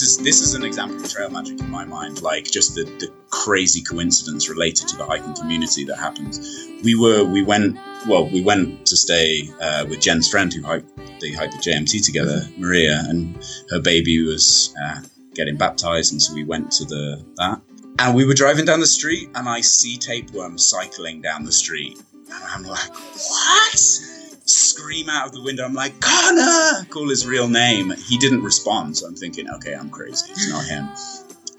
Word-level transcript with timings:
this 0.00 0.10
is 0.10 0.18
this 0.18 0.40
is 0.42 0.52
an 0.52 0.62
example 0.62 1.02
of 1.02 1.10
trail 1.10 1.30
magic 1.30 1.58
in 1.58 1.70
my 1.70 1.84
mind. 1.84 2.20
Like 2.20 2.44
just 2.44 2.74
the, 2.74 2.84
the 2.84 3.10
crazy 3.30 3.82
coincidence 3.82 4.46
related 4.48 4.88
to 4.88 4.96
the 4.96 5.06
hiking 5.06 5.34
community 5.34 5.84
that 5.84 5.96
happens. 5.96 6.38
We 6.82 6.94
were 6.94 7.24
we 7.24 7.42
went 7.42 7.78
well 8.06 8.28
we 8.28 8.42
went 8.42 8.84
to 8.86 8.96
stay 8.96 9.48
uh, 9.58 9.86
with 9.88 10.00
Jen's 10.00 10.28
friend 10.28 10.52
who 10.52 10.62
hiked 10.62 10.94
they 11.20 11.32
hiked 11.32 11.52
the 11.52 11.70
JMT 11.70 12.04
together, 12.04 12.46
Maria, 12.58 13.04
and 13.08 13.42
her 13.70 13.80
baby 13.80 14.22
was 14.22 14.74
uh, 14.84 15.00
getting 15.34 15.56
baptized, 15.56 16.12
and 16.12 16.20
so 16.20 16.34
we 16.34 16.44
went 16.44 16.72
to 16.72 16.84
the 16.84 17.24
that. 17.36 17.62
And 17.98 18.14
we 18.14 18.26
were 18.26 18.34
driving 18.34 18.66
down 18.66 18.80
the 18.80 18.86
street, 18.86 19.30
and 19.34 19.48
I 19.48 19.62
see 19.62 19.96
tapeworm 19.96 20.58
cycling 20.58 21.22
down 21.22 21.44
the 21.44 21.52
street, 21.52 21.98
and 22.12 22.44
I'm 22.44 22.64
like, 22.64 22.90
what? 22.90 24.15
Scream 24.48 25.08
out 25.08 25.26
of 25.26 25.32
the 25.32 25.42
window. 25.42 25.64
I'm 25.64 25.74
like, 25.74 25.98
Connor! 26.00 26.84
Call 26.90 27.08
his 27.08 27.26
real 27.26 27.48
name. 27.48 27.92
He 28.06 28.16
didn't 28.16 28.44
respond, 28.44 28.96
so 28.96 29.08
I'm 29.08 29.16
thinking, 29.16 29.50
okay, 29.50 29.74
I'm 29.74 29.90
crazy. 29.90 30.30
It's 30.30 30.48
not 30.48 30.64
him. 30.64 30.88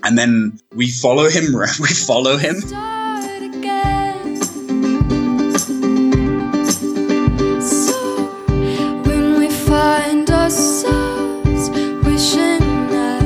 And 0.04 0.18
then 0.18 0.62
we 0.74 0.90
follow 0.90 1.28
him. 1.28 1.54
We 1.82 1.88
follow 1.90 2.38
him. 2.38 2.56
start 2.62 3.42
again. 3.42 4.38
So 7.62 8.24
when 9.06 9.38
we 9.38 9.50
find 9.50 10.30
ourselves 10.30 11.70
wishing 12.06 12.88
that 12.88 13.22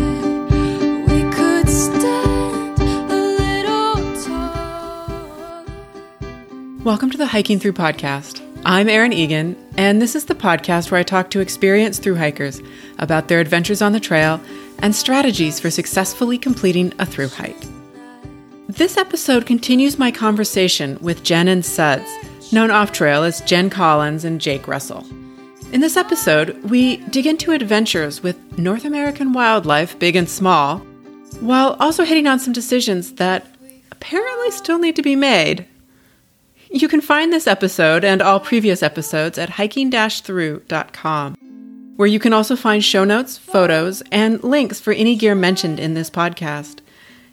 we 1.07 1.21
could 1.35 1.69
stand 1.69 2.79
a 3.11 3.15
little 3.15 4.23
taller. 4.23 5.65
Welcome 6.83 7.11
to 7.11 7.17
the 7.19 7.27
Hiking 7.27 7.59
Through 7.59 7.73
podcast. 7.73 8.50
I'm 8.63 8.89
Erin 8.89 9.11
Egan, 9.11 9.55
and 9.75 9.99
this 9.99 10.15
is 10.15 10.25
the 10.25 10.35
podcast 10.35 10.91
where 10.91 10.99
I 10.99 11.03
talk 11.03 11.31
to 11.31 11.39
experienced 11.39 12.03
through 12.03 12.17
hikers 12.17 12.61
about 12.99 13.27
their 13.27 13.39
adventures 13.39 13.81
on 13.81 13.91
the 13.91 13.99
trail 13.99 14.39
and 14.83 14.95
strategies 14.95 15.59
for 15.59 15.71
successfully 15.71 16.37
completing 16.37 16.93
a 16.99 17.05
through 17.07 17.29
hike. 17.29 17.65
This 18.69 18.97
episode 18.97 19.47
continues 19.47 19.97
my 19.97 20.11
conversation 20.11 20.99
with 21.01 21.23
Jen 21.23 21.47
and 21.47 21.65
Suds, 21.65 22.07
known 22.53 22.69
off 22.69 22.91
trail 22.91 23.23
as 23.23 23.41
Jen 23.41 23.71
Collins 23.71 24.25
and 24.25 24.39
Jake 24.39 24.67
Russell. 24.67 25.07
In 25.71 25.81
this 25.81 25.97
episode, 25.97 26.61
we 26.69 26.97
dig 26.97 27.25
into 27.25 27.53
adventures 27.53 28.21
with 28.21 28.59
North 28.59 28.85
American 28.85 29.33
wildlife, 29.33 29.97
big 29.97 30.15
and 30.15 30.29
small, 30.29 30.77
while 31.39 31.77
also 31.79 32.03
hitting 32.03 32.27
on 32.27 32.37
some 32.37 32.53
decisions 32.53 33.13
that 33.13 33.47
apparently 33.91 34.51
still 34.51 34.77
need 34.77 34.95
to 34.97 35.01
be 35.01 35.15
made 35.15 35.65
you 36.71 36.87
can 36.87 37.01
find 37.01 37.31
this 37.31 37.47
episode 37.47 38.03
and 38.03 38.21
all 38.21 38.39
previous 38.39 38.81
episodes 38.81 39.37
at 39.37 39.51
hiking-through.com, 39.51 41.35
where 41.97 42.07
you 42.07 42.19
can 42.19 42.33
also 42.33 42.55
find 42.55 42.83
show 42.83 43.03
notes, 43.03 43.37
photos, 43.37 44.01
and 44.11 44.43
links 44.43 44.79
for 44.79 44.93
any 44.93 45.15
gear 45.15 45.35
mentioned 45.35 45.79
in 45.79 45.93
this 45.93 46.09
podcast. 46.09 46.79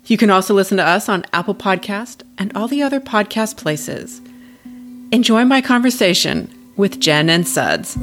You 0.07 0.17
can 0.17 0.31
also 0.31 0.55
listen 0.55 0.79
to 0.79 0.85
us 0.85 1.09
on 1.09 1.25
Apple 1.33 1.55
Podcast 1.55 2.23
and 2.37 2.51
all 2.57 2.67
the 2.67 2.83
other 2.83 2.99
podcast 2.99 3.57
places. 3.57 4.21
Enjoy 5.13 5.45
my 5.45 5.61
conversation 5.61 6.53
with 6.77 6.99
Jen 6.99 7.31
and 7.31 7.47
Suds. 7.47 7.97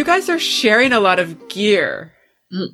You 0.00 0.06
guys 0.06 0.30
are 0.30 0.38
sharing 0.38 0.92
a 0.94 0.98
lot 0.98 1.18
of 1.18 1.50
gear, 1.50 2.14
Mm. 2.50 2.68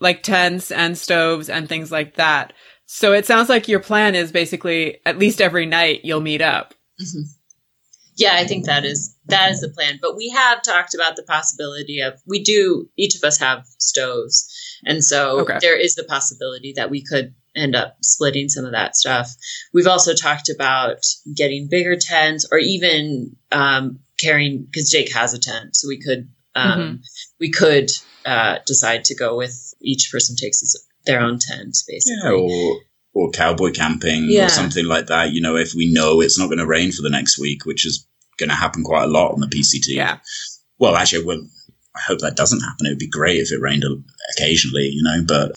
like 0.00 0.24
tents 0.24 0.72
and 0.72 0.98
stoves 0.98 1.48
and 1.48 1.68
things 1.68 1.92
like 1.92 2.16
that. 2.16 2.54
So 2.86 3.12
it 3.12 3.24
sounds 3.24 3.48
like 3.48 3.68
your 3.68 3.78
plan 3.78 4.16
is 4.16 4.32
basically 4.32 4.98
at 5.06 5.16
least 5.16 5.40
every 5.40 5.64
night 5.64 6.00
you'll 6.02 6.20
meet 6.20 6.42
up. 6.42 6.74
Yeah, 8.16 8.32
I 8.34 8.46
think 8.48 8.64
that 8.66 8.84
is 8.84 9.14
that 9.26 9.52
is 9.52 9.60
the 9.60 9.68
plan. 9.68 10.00
But 10.02 10.16
we 10.16 10.28
have 10.30 10.60
talked 10.60 10.92
about 10.92 11.14
the 11.14 11.22
possibility 11.22 12.00
of 12.00 12.14
we 12.26 12.42
do 12.42 12.88
each 12.96 13.14
of 13.14 13.22
us 13.22 13.38
have 13.38 13.64
stoves, 13.78 14.48
and 14.84 15.04
so 15.04 15.42
Okay. 15.42 15.58
there 15.60 15.78
is 15.78 15.94
the 15.94 16.02
possibility 16.02 16.72
that 16.74 16.90
we 16.90 17.00
could 17.04 17.32
end 17.54 17.76
up 17.76 17.96
splitting 18.02 18.48
some 18.48 18.64
of 18.64 18.72
that 18.72 18.96
stuff. 18.96 19.30
We've 19.72 19.86
also 19.86 20.14
talked 20.14 20.48
about 20.48 20.98
getting 21.32 21.68
bigger 21.70 21.94
tents, 21.94 22.44
or 22.50 22.58
even 22.58 23.36
um, 23.52 24.00
carrying 24.18 24.64
because 24.64 24.90
Jake 24.90 25.12
has 25.12 25.32
a 25.32 25.38
tent, 25.38 25.76
so 25.76 25.86
we 25.86 26.00
could 26.02 26.28
um, 26.56 27.02
we 27.38 27.50
could 27.50 27.90
uh, 28.24 28.58
decide 28.66 29.04
to 29.06 29.14
go 29.14 29.36
with 29.36 29.74
each 29.80 30.08
person 30.10 30.34
takes 30.36 30.60
his, 30.60 30.86
their 31.04 31.20
own 31.20 31.38
tent, 31.38 31.76
basically. 31.86 32.16
Yeah, 32.24 32.30
or 32.32 32.76
or 33.14 33.30
cowboy 33.30 33.72
camping 33.72 34.26
Yeah. 34.28 34.46
or 34.46 34.48
something 34.50 34.84
like 34.86 35.06
that. 35.06 35.32
You 35.32 35.40
know, 35.40 35.56
if 35.56 35.74
we 35.74 35.90
know 35.92 36.20
it's 36.20 36.38
not 36.38 36.46
going 36.46 36.58
to 36.58 36.66
rain 36.66 36.92
for 36.92 37.02
the 37.02 37.10
next 37.10 37.38
week, 37.38 37.64
which 37.64 37.86
is 37.86 38.06
going 38.38 38.50
to 38.50 38.54
happen 38.56 38.84
quite 38.84 39.04
a 39.04 39.12
lot 39.12 39.32
on 39.32 39.40
the 39.40 39.46
PCT. 39.46 39.94
Yeah. 39.94 40.18
Well, 40.78 40.96
actually, 40.96 41.24
well, 41.24 41.40
I 41.94 42.00
hope 42.06 42.18
that 42.18 42.36
doesn't 42.36 42.60
happen. 42.60 42.84
It 42.86 42.90
would 42.90 42.98
be 42.98 43.08
great 43.08 43.38
if 43.40 43.52
it 43.52 43.60
rained 43.60 43.84
occasionally, 44.36 44.88
you 44.92 45.02
know. 45.02 45.22
But 45.26 45.52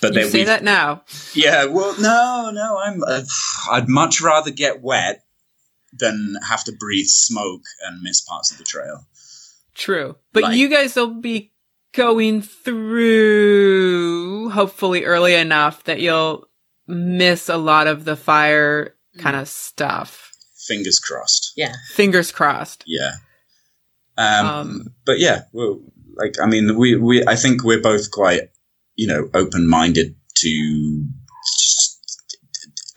but 0.00 0.14
You 0.14 0.20
then 0.22 0.30
say 0.30 0.44
that 0.44 0.64
now. 0.64 1.02
yeah. 1.34 1.66
Well, 1.66 1.94
no, 2.00 2.50
no. 2.54 2.78
I'm. 2.78 3.02
Uh, 3.04 3.22
I'd 3.70 3.88
much 3.88 4.20
rather 4.22 4.50
get 4.50 4.80
wet 4.80 5.22
than 5.92 6.36
have 6.48 6.64
to 6.64 6.72
breathe 6.72 7.06
smoke 7.06 7.64
and 7.86 8.00
miss 8.02 8.20
parts 8.22 8.50
of 8.50 8.56
the 8.58 8.64
trail. 8.64 9.04
True. 9.78 10.16
But 10.34 10.42
Like- 10.42 10.56
you 10.58 10.68
guys 10.68 10.94
will 10.96 11.14
be 11.20 11.52
going 11.94 12.42
through 13.38 14.50
hopefully 14.50 15.04
early 15.04 15.34
enough 15.34 15.84
that 15.84 16.00
you'll 16.00 16.46
miss 16.86 17.48
a 17.48 17.56
lot 17.56 17.86
of 17.86 18.04
the 18.04 18.16
fire 18.16 18.94
kind 19.18 19.36
of 19.36 19.48
stuff. 19.48 20.32
Fingers 20.66 20.98
crossed. 20.98 21.52
Yeah. 21.56 21.74
Fingers 21.92 22.30
crossed. 22.32 22.84
Yeah. 22.86 23.12
Um, 24.16 24.46
Um, 24.46 24.86
but 25.06 25.18
yeah, 25.18 25.42
well, 25.52 25.80
like 26.16 26.34
I 26.42 26.46
mean, 26.46 26.76
we 26.76 26.96
we 26.96 27.24
I 27.26 27.36
think 27.36 27.62
we're 27.64 27.80
both 27.80 28.10
quite 28.10 28.50
you 28.96 29.06
know 29.06 29.30
open 29.32 29.66
minded 29.68 30.16
to 30.36 31.04
just 31.56 31.98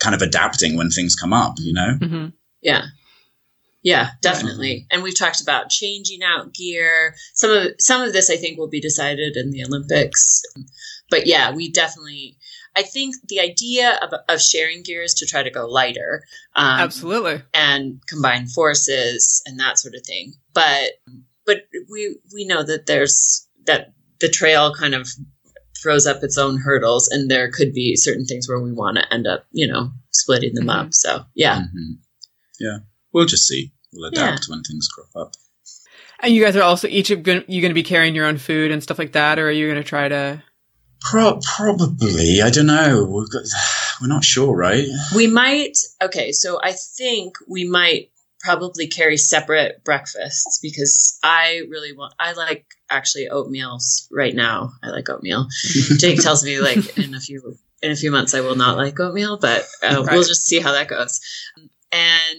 kind 0.00 0.14
of 0.14 0.22
adapting 0.22 0.76
when 0.76 0.90
things 0.90 1.14
come 1.14 1.32
up. 1.32 1.54
You 1.58 1.72
know. 1.72 1.94
hmm 2.00 2.26
Yeah. 2.60 2.86
Yeah, 3.82 4.10
definitely. 4.20 4.86
And 4.90 5.02
we've 5.02 5.18
talked 5.18 5.40
about 5.40 5.68
changing 5.68 6.22
out 6.22 6.54
gear. 6.54 7.14
Some 7.34 7.50
of 7.50 7.68
some 7.78 8.02
of 8.02 8.12
this 8.12 8.30
I 8.30 8.36
think 8.36 8.58
will 8.58 8.68
be 8.68 8.80
decided 8.80 9.36
in 9.36 9.50
the 9.50 9.64
Olympics. 9.64 10.42
But 11.10 11.26
yeah, 11.26 11.52
we 11.52 11.70
definitely 11.70 12.36
I 12.74 12.82
think 12.82 13.16
the 13.28 13.40
idea 13.40 13.98
of, 14.00 14.14
of 14.28 14.40
sharing 14.40 14.82
gear 14.82 15.02
is 15.02 15.14
to 15.14 15.26
try 15.26 15.42
to 15.42 15.50
go 15.50 15.66
lighter. 15.66 16.22
Um, 16.56 16.80
Absolutely. 16.80 17.42
and 17.52 18.00
combine 18.08 18.46
forces 18.46 19.42
and 19.46 19.58
that 19.60 19.78
sort 19.78 19.94
of 19.94 20.06
thing. 20.06 20.34
But 20.54 20.92
but 21.44 21.62
we 21.90 22.16
we 22.32 22.44
know 22.44 22.62
that 22.62 22.86
there's 22.86 23.46
that 23.66 23.92
the 24.20 24.28
trail 24.28 24.72
kind 24.74 24.94
of 24.94 25.08
throws 25.82 26.06
up 26.06 26.22
its 26.22 26.38
own 26.38 26.58
hurdles 26.58 27.08
and 27.08 27.28
there 27.28 27.50
could 27.50 27.72
be 27.72 27.96
certain 27.96 28.24
things 28.24 28.48
where 28.48 28.60
we 28.60 28.72
want 28.72 28.96
to 28.96 29.12
end 29.12 29.26
up, 29.26 29.46
you 29.50 29.66
know, 29.66 29.90
splitting 30.12 30.54
them 30.54 30.70
up. 30.70 30.94
So 30.94 31.24
yeah. 31.34 31.62
Mhm. 31.62 31.98
Yeah. 32.60 32.78
We'll 33.12 33.26
just 33.26 33.46
see. 33.46 33.72
We'll 33.92 34.08
adapt 34.08 34.46
when 34.48 34.62
things 34.62 34.88
crop 34.88 35.08
up. 35.14 35.34
And 36.20 36.32
you 36.34 36.42
guys 36.42 36.54
are 36.56 36.62
also 36.62 36.86
each 36.88 37.10
of 37.10 37.18
you 37.18 37.60
going 37.60 37.70
to 37.70 37.74
be 37.74 37.82
carrying 37.82 38.14
your 38.14 38.26
own 38.26 38.38
food 38.38 38.70
and 38.70 38.82
stuff 38.82 38.98
like 38.98 39.12
that, 39.12 39.38
or 39.38 39.48
are 39.48 39.50
you 39.50 39.66
going 39.68 39.82
to 39.82 39.88
try 39.88 40.08
to? 40.08 40.42
Pro- 41.00 41.40
probably. 41.56 42.40
I 42.42 42.50
don't 42.50 42.66
know. 42.66 43.04
We've 43.04 43.30
got. 43.30 43.42
We're 44.00 44.08
not 44.08 44.24
sure, 44.24 44.56
right? 44.56 44.84
We 45.14 45.28
might, 45.28 45.76
okay, 46.02 46.32
so 46.32 46.58
I 46.60 46.72
think 46.72 47.36
we 47.48 47.68
might 47.68 48.10
probably 48.40 48.88
carry 48.88 49.16
separate 49.16 49.84
breakfasts 49.84 50.58
because 50.60 51.20
I 51.22 51.62
really 51.70 51.92
want, 51.92 52.12
I 52.18 52.32
like 52.32 52.66
actually 52.90 53.28
oatmeal 53.28 53.78
right 54.10 54.34
now. 54.34 54.72
I 54.82 54.88
like 54.88 55.08
oatmeal. 55.08 55.46
Jake 55.98 56.20
tells 56.20 56.42
me 56.42 56.58
like 56.58 56.98
in 56.98 57.14
a 57.14 57.20
few, 57.20 57.56
in 57.80 57.92
a 57.92 57.96
few 57.96 58.10
months 58.10 58.34
I 58.34 58.40
will 58.40 58.56
not 58.56 58.76
like 58.76 58.98
oatmeal, 58.98 59.38
but 59.38 59.64
uh, 59.84 60.02
Right. 60.02 60.14
we'll 60.14 60.24
just 60.24 60.46
see 60.46 60.58
how 60.58 60.72
that 60.72 60.88
goes. 60.88 61.20
And 61.92 62.38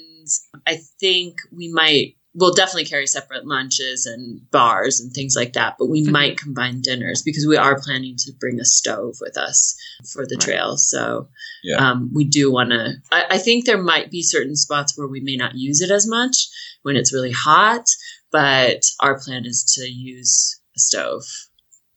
I 0.68 0.78
think 1.00 1.38
we 1.52 1.70
might, 1.72 2.16
we'll 2.34 2.54
definitely 2.54 2.86
carry 2.86 3.06
separate 3.08 3.46
lunches 3.46 4.06
and 4.06 4.50
bars 4.50 5.00
and 5.00 5.12
things 5.12 5.36
like 5.36 5.54
that, 5.54 5.76
but 5.78 5.88
we 5.88 6.04
Mhm. 6.04 6.12
might 6.12 6.38
combine 6.38 6.82
dinners 6.82 7.22
because 7.22 7.46
we 7.48 7.58
are 7.58 7.80
planning 7.80 8.16
to 8.20 8.32
bring 8.34 8.60
a 8.60 8.66
stove 8.66 9.18
with 9.22 9.38
us 9.38 9.76
for 10.12 10.26
the 10.26 10.36
Right. 10.36 10.44
trail. 10.46 10.78
So 10.78 11.30
Yeah. 11.64 11.78
um, 11.92 12.10
we 12.14 12.24
do 12.26 12.52
want 12.52 12.72
to. 12.72 12.96
I, 13.12 13.26
I 13.32 13.38
think 13.38 13.66
there 13.66 13.82
might 13.82 14.10
be 14.10 14.22
certain 14.24 14.56
spots 14.56 14.98
where 14.98 15.08
we 15.08 15.20
may 15.22 15.36
not 15.36 15.56
use 15.56 15.82
it 15.82 15.92
as 15.92 16.08
much 16.08 16.48
when 16.82 16.96
it's 16.96 17.14
really 17.14 17.32
hot, 17.32 17.86
but 18.32 18.82
our 19.00 19.20
plan 19.20 19.46
is 19.46 19.64
to 19.76 19.88
use 19.88 20.60
a 20.76 20.80
stove. 20.80 21.24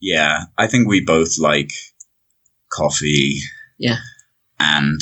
Yeah, 0.01 0.45
I 0.59 0.67
think 0.67 0.87
we 0.87 1.01
both 1.05 1.39
like 1.39 1.73
coffee. 2.71 3.41
Yeah. 3.79 3.99
And 4.59 5.01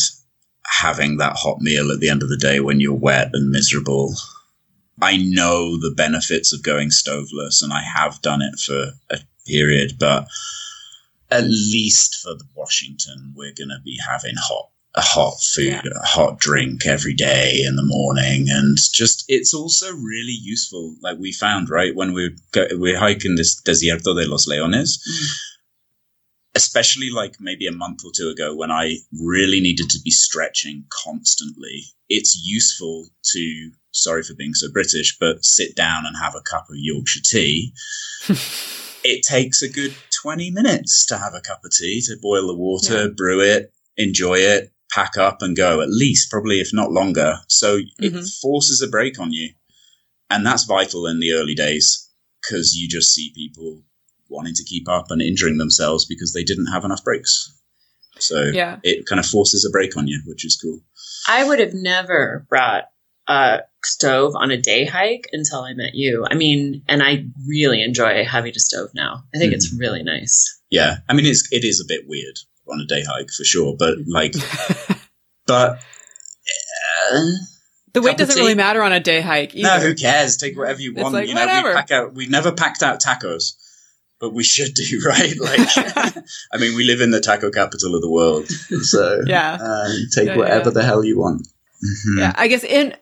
having 0.81 1.19
that 1.19 1.37
hot 1.37 1.61
meal 1.61 1.91
at 1.91 2.00
the 2.00 2.09
end 2.09 2.23
of 2.23 2.29
the 2.29 2.37
day 2.37 2.61
when 2.61 2.81
you're 2.81 2.94
wet 2.94 3.31
and 3.32 3.50
miserable. 3.50 4.15
I 5.03 5.17
know 5.17 5.76
the 5.76 5.94
benefits 5.97 6.53
of 6.53 6.62
going 6.62 6.91
stoveless, 6.91 7.62
and 7.62 7.73
I 7.73 7.82
have 7.82 8.23
done 8.23 8.43
it 8.43 8.59
for 8.59 8.93
a 9.11 9.19
period, 9.47 9.93
but 9.99 10.26
at 11.31 11.44
least 11.44 12.17
for 12.23 12.35
the 12.35 12.47
Washington, 12.55 13.32
we're 13.37 13.53
going 13.53 13.71
to 13.71 13.81
be 13.85 13.99
having 14.09 14.35
hot 14.37 14.69
a 14.97 15.00
hot 15.00 15.35
food, 15.43 15.67
Yeah. 15.67 15.82
a 15.97 16.06
hot 16.06 16.38
drink 16.38 16.87
every 16.87 17.15
day 17.15 17.62
in 17.67 17.75
the 17.75 17.82
morning, 17.82 18.47
and 18.49 18.79
just 18.93 19.25
it's 19.29 19.53
also 19.53 19.91
really 19.93 20.38
useful. 20.41 20.94
Like 21.03 21.19
we 21.19 21.32
found, 21.32 21.69
right 21.69 21.94
when 21.97 22.12
we 22.12 22.37
go, 22.53 22.67
we're 22.73 22.99
hiking 22.99 23.35
this 23.35 23.61
Desierto 23.61 24.15
de 24.15 24.29
los 24.29 24.47
Leones, 24.47 24.99
mm. 24.99 25.27
Especially 26.55 27.11
like 27.11 27.37
maybe 27.41 27.67
a 27.67 27.73
month 27.73 28.01
or 28.05 28.12
two 28.17 28.29
ago 28.29 28.55
when 28.55 28.71
I 28.71 28.97
really 29.21 29.61
needed 29.61 29.91
to 29.91 30.01
be 30.05 30.11
stretching 30.11 30.85
constantly. 30.89 31.85
It's 32.09 32.41
useful 32.45 33.09
to 33.33 33.71
sorry 33.91 34.23
for 34.23 34.35
being 34.35 34.55
so 34.55 34.71
British, 34.73 35.17
but 35.19 35.45
sit 35.45 35.77
down 35.77 36.05
and 36.06 36.17
have 36.17 36.35
a 36.35 36.43
cup 36.43 36.67
of 36.69 36.77
Yorkshire 36.77 37.23
tea. 37.25 37.73
it 39.05 39.23
takes 39.23 39.62
a 39.62 39.69
good 39.69 39.95
20 40.23 40.51
minutes 40.51 41.06
to 41.06 41.19
have 41.19 41.35
a 41.35 41.41
cup 41.41 41.61
of 41.65 41.71
tea, 41.73 42.01
to 42.06 42.17
boil 42.21 42.47
the 42.47 42.55
water, 42.56 43.09
brew 43.11 43.41
it, 43.41 43.73
enjoy 43.97 44.39
it, 44.39 44.73
pack 44.93 45.17
up 45.17 45.43
and 45.43 45.56
go, 45.56 45.81
at 45.81 45.91
least, 45.91 46.31
probably 46.31 46.61
if 46.61 46.71
not 46.73 46.93
longer. 46.93 47.39
So 47.49 47.79
it 47.99 48.12
Mhm. 48.12 48.41
forces 48.41 48.81
a 48.81 48.89
break 48.89 49.19
on 49.19 49.33
you. 49.33 49.55
And 50.31 50.45
that's 50.45 50.65
vital 50.65 51.06
in 51.06 51.21
the 51.21 51.33
early 51.33 51.55
days 51.55 52.09
because 52.43 52.75
you 52.75 52.89
just 52.89 53.12
see 53.12 53.31
people 53.35 53.85
wanting 54.35 54.55
to 54.55 54.65
keep 54.65 54.89
up 54.89 55.07
and 55.11 55.23
injuring 55.23 55.59
themselves 55.59 56.05
because 56.05 56.33
they 56.33 56.45
didn't 56.45 56.67
have 56.67 56.85
enough 56.85 57.03
breaks. 57.05 57.53
So 58.19 58.43
Yeah. 58.53 58.79
it 58.83 59.07
kind 59.07 59.19
of 59.19 59.27
forces 59.27 59.65
a 59.65 59.71
break 59.71 59.97
on 59.97 60.07
you, 60.09 60.21
which 60.27 60.45
is 60.45 60.59
cool. 60.61 60.81
I 61.29 61.45
would 61.45 61.59
have 61.61 61.73
never 61.75 62.47
brought 62.49 62.85
a 63.27 63.61
stove 63.83 64.35
on 64.37 64.51
a 64.51 64.57
day 64.61 64.85
hike 64.85 65.29
until 65.33 65.61
I 65.63 65.73
met 65.73 65.95
you. 65.95 66.27
I 66.31 66.35
mean, 66.35 66.83
and 66.89 67.03
I 67.03 67.25
really 67.49 67.83
enjoy 67.83 68.25
having 68.25 68.53
a 68.55 68.59
stove 68.59 68.91
now. 68.95 69.25
I 69.35 69.39
think 69.39 69.53
it's 69.55 69.75
really 69.79 70.03
nice. 70.03 70.61
Yeah, 70.71 70.99
I 71.09 71.15
mean 71.15 71.25
it's 71.27 71.49
it 71.53 71.65
is 71.65 71.81
a 71.81 71.85
bit 71.89 72.03
weird 72.07 72.37
on 72.71 72.81
a 72.81 72.87
day 72.87 73.03
hike 73.03 73.31
for 73.31 73.45
sure, 73.45 73.75
but 73.79 73.97
like, 74.07 74.35
but 75.47 75.79
uh, 77.13 77.21
The 77.93 78.03
weight 78.03 78.19
doesn't 78.19 78.37
really 78.41 78.55
matter 78.55 78.83
on 78.83 78.93
a 78.93 79.01
day 79.01 79.21
hike 79.21 79.55
no, 79.55 79.79
who 79.81 79.95
cares? 79.95 80.37
Take 80.37 80.57
whatever 80.59 80.81
you 80.81 80.93
It's 80.93 81.03
want. 81.03 81.15
like, 81.15 81.29
you 81.29 81.35
know, 81.35 81.41
whatever. 81.47 81.69
we 81.71 81.75
pack 81.75 81.91
out. 81.91 82.15
We've 82.15 82.31
never 82.31 82.53
packed 82.53 82.83
out 82.83 83.01
tacos, 83.03 83.55
but 84.21 84.33
we 84.33 84.45
should 84.45 84.75
do 84.75 85.01
right. 85.07 85.35
Like, 85.41 85.69
I 86.53 86.59
mean, 86.59 86.75
we 86.77 86.85
live 86.85 87.01
in 87.01 87.11
the 87.11 87.21
taco 87.21 87.51
capital 87.51 87.95
of 87.95 88.01
the 88.03 88.11
world, 88.11 88.49
so 88.49 89.23
Yeah. 89.27 89.59
uh, 89.61 89.89
take 90.13 90.29
Yeah, 90.29 90.37
whatever 90.37 90.71
yeah. 90.71 90.75
the 90.75 90.83
hell 90.83 91.05
you 91.05 91.19
want. 91.19 91.47
Mhm. 91.85 92.19
Yeah, 92.21 92.33
I 92.37 92.49
guess 92.49 92.65
in 92.65 92.95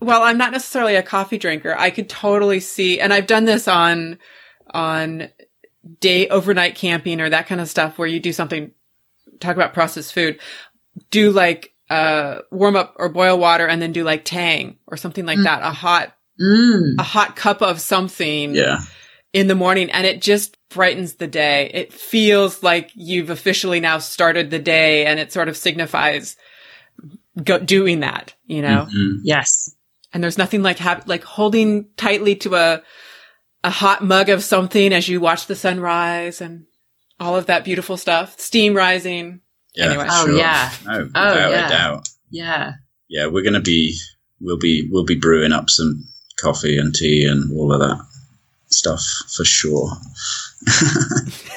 well, 0.00 0.22
I'm 0.22 0.38
not 0.38 0.50
necessarily 0.50 0.96
a 0.96 1.02
coffee 1.02 1.38
drinker. 1.38 1.76
I 1.78 1.90
could 1.90 2.08
totally 2.08 2.58
see, 2.58 2.98
and 2.98 3.12
I've 3.12 3.26
done 3.28 3.44
this 3.44 3.68
on 3.68 4.18
on 4.74 5.28
day 6.00 6.28
overnight 6.28 6.74
camping 6.74 7.20
or 7.20 7.28
that 7.30 7.46
kind 7.46 7.60
of 7.60 7.68
stuff 7.68 7.98
where 7.98 8.08
you 8.08 8.18
do 8.20 8.32
something. 8.32 8.72
Talk 9.40 9.54
about 9.56 9.74
processed 9.74 10.12
food. 10.14 10.38
Do 11.10 11.30
like 11.30 11.72
uh 11.90 12.38
warm 12.50 12.76
up 12.76 12.94
or 12.98 13.08
boil 13.10 13.38
water 13.38 13.66
and 13.66 13.82
then 13.82 13.92
do 13.92 14.02
like 14.04 14.24
tang 14.24 14.78
or 14.86 14.96
something 14.96 15.26
like 15.26 15.38
Mm. 15.38 15.44
that. 15.44 15.62
A 15.62 15.70
hot 15.72 16.16
Mm. 16.40 16.94
a 16.98 17.02
hot 17.02 17.36
cup 17.36 17.60
of 17.62 17.80
something 17.80 18.54
Yeah, 18.54 18.78
in 19.32 19.46
the 19.46 19.54
morning 19.54 19.90
and 19.90 20.06
it 20.06 20.20
just 20.22 20.56
brightens 20.68 21.14
the 21.14 21.26
day. 21.26 21.70
It 21.72 21.92
feels 21.92 22.62
like 22.62 22.90
you've 22.94 23.30
officially 23.30 23.80
now 23.80 23.98
started 23.98 24.50
the 24.50 24.58
day 24.58 25.06
and 25.06 25.18
it 25.18 25.32
sort 25.32 25.48
of 25.48 25.56
signifies 25.56 26.36
go- 27.42 27.58
doing 27.58 28.00
that, 28.00 28.34
you 28.46 28.62
know? 28.62 28.86
Mhm. 28.94 29.18
Yes. 29.24 29.74
And 30.12 30.22
there's 30.22 30.38
nothing 30.38 30.62
like 30.62 30.78
have, 30.78 31.06
like 31.08 31.24
holding 31.24 31.86
tightly 31.96 32.36
to 32.36 32.54
a, 32.56 32.82
a 33.64 33.70
hot 33.70 34.04
mug 34.04 34.28
of 34.28 34.42
something 34.44 34.92
as 34.92 35.08
you 35.08 35.20
watch 35.20 35.46
the 35.46 35.56
sunrise 35.56 36.40
and 36.40 36.66
all 37.18 37.36
of 37.36 37.46
that 37.46 37.64
beautiful 37.64 37.96
stuff. 37.96 38.38
Steam 38.38 38.74
rising. 38.74 39.40
yeah. 39.74 39.86
Anyway. 39.86 40.06
Oh, 40.10 40.26
sure. 40.26 40.36
yeah. 40.36 40.70
No, 40.84 41.08
Oh, 41.14 41.34
yeah. 41.48 41.66
a 41.66 41.68
doubt. 41.70 42.08
Yeah. 42.30 42.72
Yeah, 43.08 43.26
we're 43.28 43.44
gonna 43.44 43.60
be. 43.60 43.96
We'll 44.40 44.58
be. 44.58 44.88
We'll 44.90 45.04
be 45.04 45.14
brewing 45.16 45.52
up 45.52 45.70
some 45.70 46.02
coffee 46.40 46.76
and 46.78 46.94
tea 46.94 47.24
and 47.26 47.52
all 47.52 47.72
of 47.72 47.80
that 47.80 47.98
stuff 48.74 49.04
for 49.34 49.44
sure. 49.44 49.92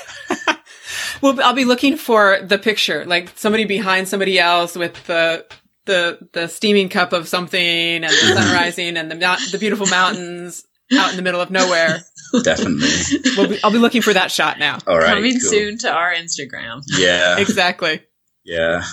Well, 1.22 1.40
I'll 1.42 1.54
be 1.54 1.66
looking 1.66 1.98
for 1.98 2.40
the 2.42 2.58
picture, 2.58 3.06
like 3.06 3.32
somebody 3.36 3.66
behind 3.66 4.08
somebody 4.08 4.40
else 4.40 4.76
with 4.76 5.02
the, 5.08 5.46
the, 5.86 6.28
the 6.34 6.48
steaming 6.48 6.90
cup 6.90 7.14
of 7.14 7.28
something 7.28 7.60
and 7.60 8.04
the 8.04 8.12
sun 8.12 8.54
rising 8.54 8.98
and 8.98 9.10
the, 9.10 9.16
mount, 9.16 9.42
the 9.52 9.58
beautiful 9.58 9.88
mountains 9.88 10.66
out 10.94 11.12
in 11.12 11.16
the 11.16 11.22
middle 11.22 11.42
of 11.42 11.50
nowhere. 11.50 12.00
Definitely. 12.44 12.90
We'll 13.38 13.48
be, 13.50 13.64
I'll 13.64 13.72
be 13.72 13.78
looking 13.78 14.02
for 14.02 14.14
that 14.14 14.30
shot 14.30 14.60
now. 14.60 14.78
All 14.86 14.98
right. 14.98 15.16
Coming 15.16 15.40
cool. 15.40 15.50
soon 15.50 15.78
to 15.80 15.92
our 15.92 16.14
Instagram. 16.14 16.84
Yeah. 16.98 17.40
Exactly. 17.40 18.02
Yeah. 18.44 18.84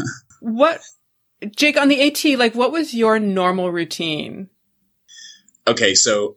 What, 0.41 0.81
Jake, 1.55 1.77
on 1.77 1.89
the 1.89 2.01
AT, 2.03 2.39
like, 2.39 2.55
what 2.55 2.73
was 2.73 2.95
your 2.95 3.19
normal 3.19 3.71
routine? 3.71 4.49
okay, 5.67 5.95
so 5.95 6.37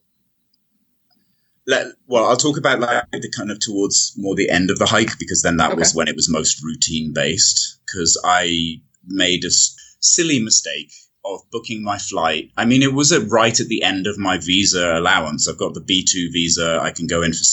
let 1.68 1.88
well, 2.08 2.26
I'll 2.26 2.38
talk 2.38 2.58
about 2.58 2.80
like 2.80 3.04
the 3.12 3.32
kind 3.36 3.52
of 3.52 3.60
towards 3.60 4.14
more 4.18 4.36
the 4.36 4.50
end 4.50 4.70
of 4.70 4.80
the 4.80 4.86
hike 4.86 5.18
because 5.20 5.42
then 5.42 5.58
that 5.58 5.76
was 5.78 5.96
when 5.96 6.08
it 6.08 6.16
was 6.16 6.30
most 6.30 6.64
routine 6.64 7.14
based. 7.14 7.80
Because 7.86 8.20
I 8.26 8.82
made 9.08 9.44
a 9.44 9.48
s- 9.48 9.76
silly 10.00 10.40
mistake 10.40 10.92
of 11.24 11.40
booking 11.52 11.84
my 11.84 11.98
flight. 11.98 12.52
I 12.56 12.66
mean, 12.66 12.84
it 12.84 12.94
was 12.94 13.12
at 13.12 13.30
right 13.32 13.60
at 13.60 13.68
the 13.68 13.82
end 13.82 14.06
of 14.06 14.18
my 14.20 14.38
visa 14.38 14.98
allowance. 15.00 15.48
I've 15.48 15.58
got 15.58 15.74
the 15.74 15.82
B 15.82 16.06
two 16.08 16.30
visa. 16.32 16.80
I 16.82 16.92
can 16.92 17.08
go 17.08 17.24
in 17.24 17.34
for 17.34 17.44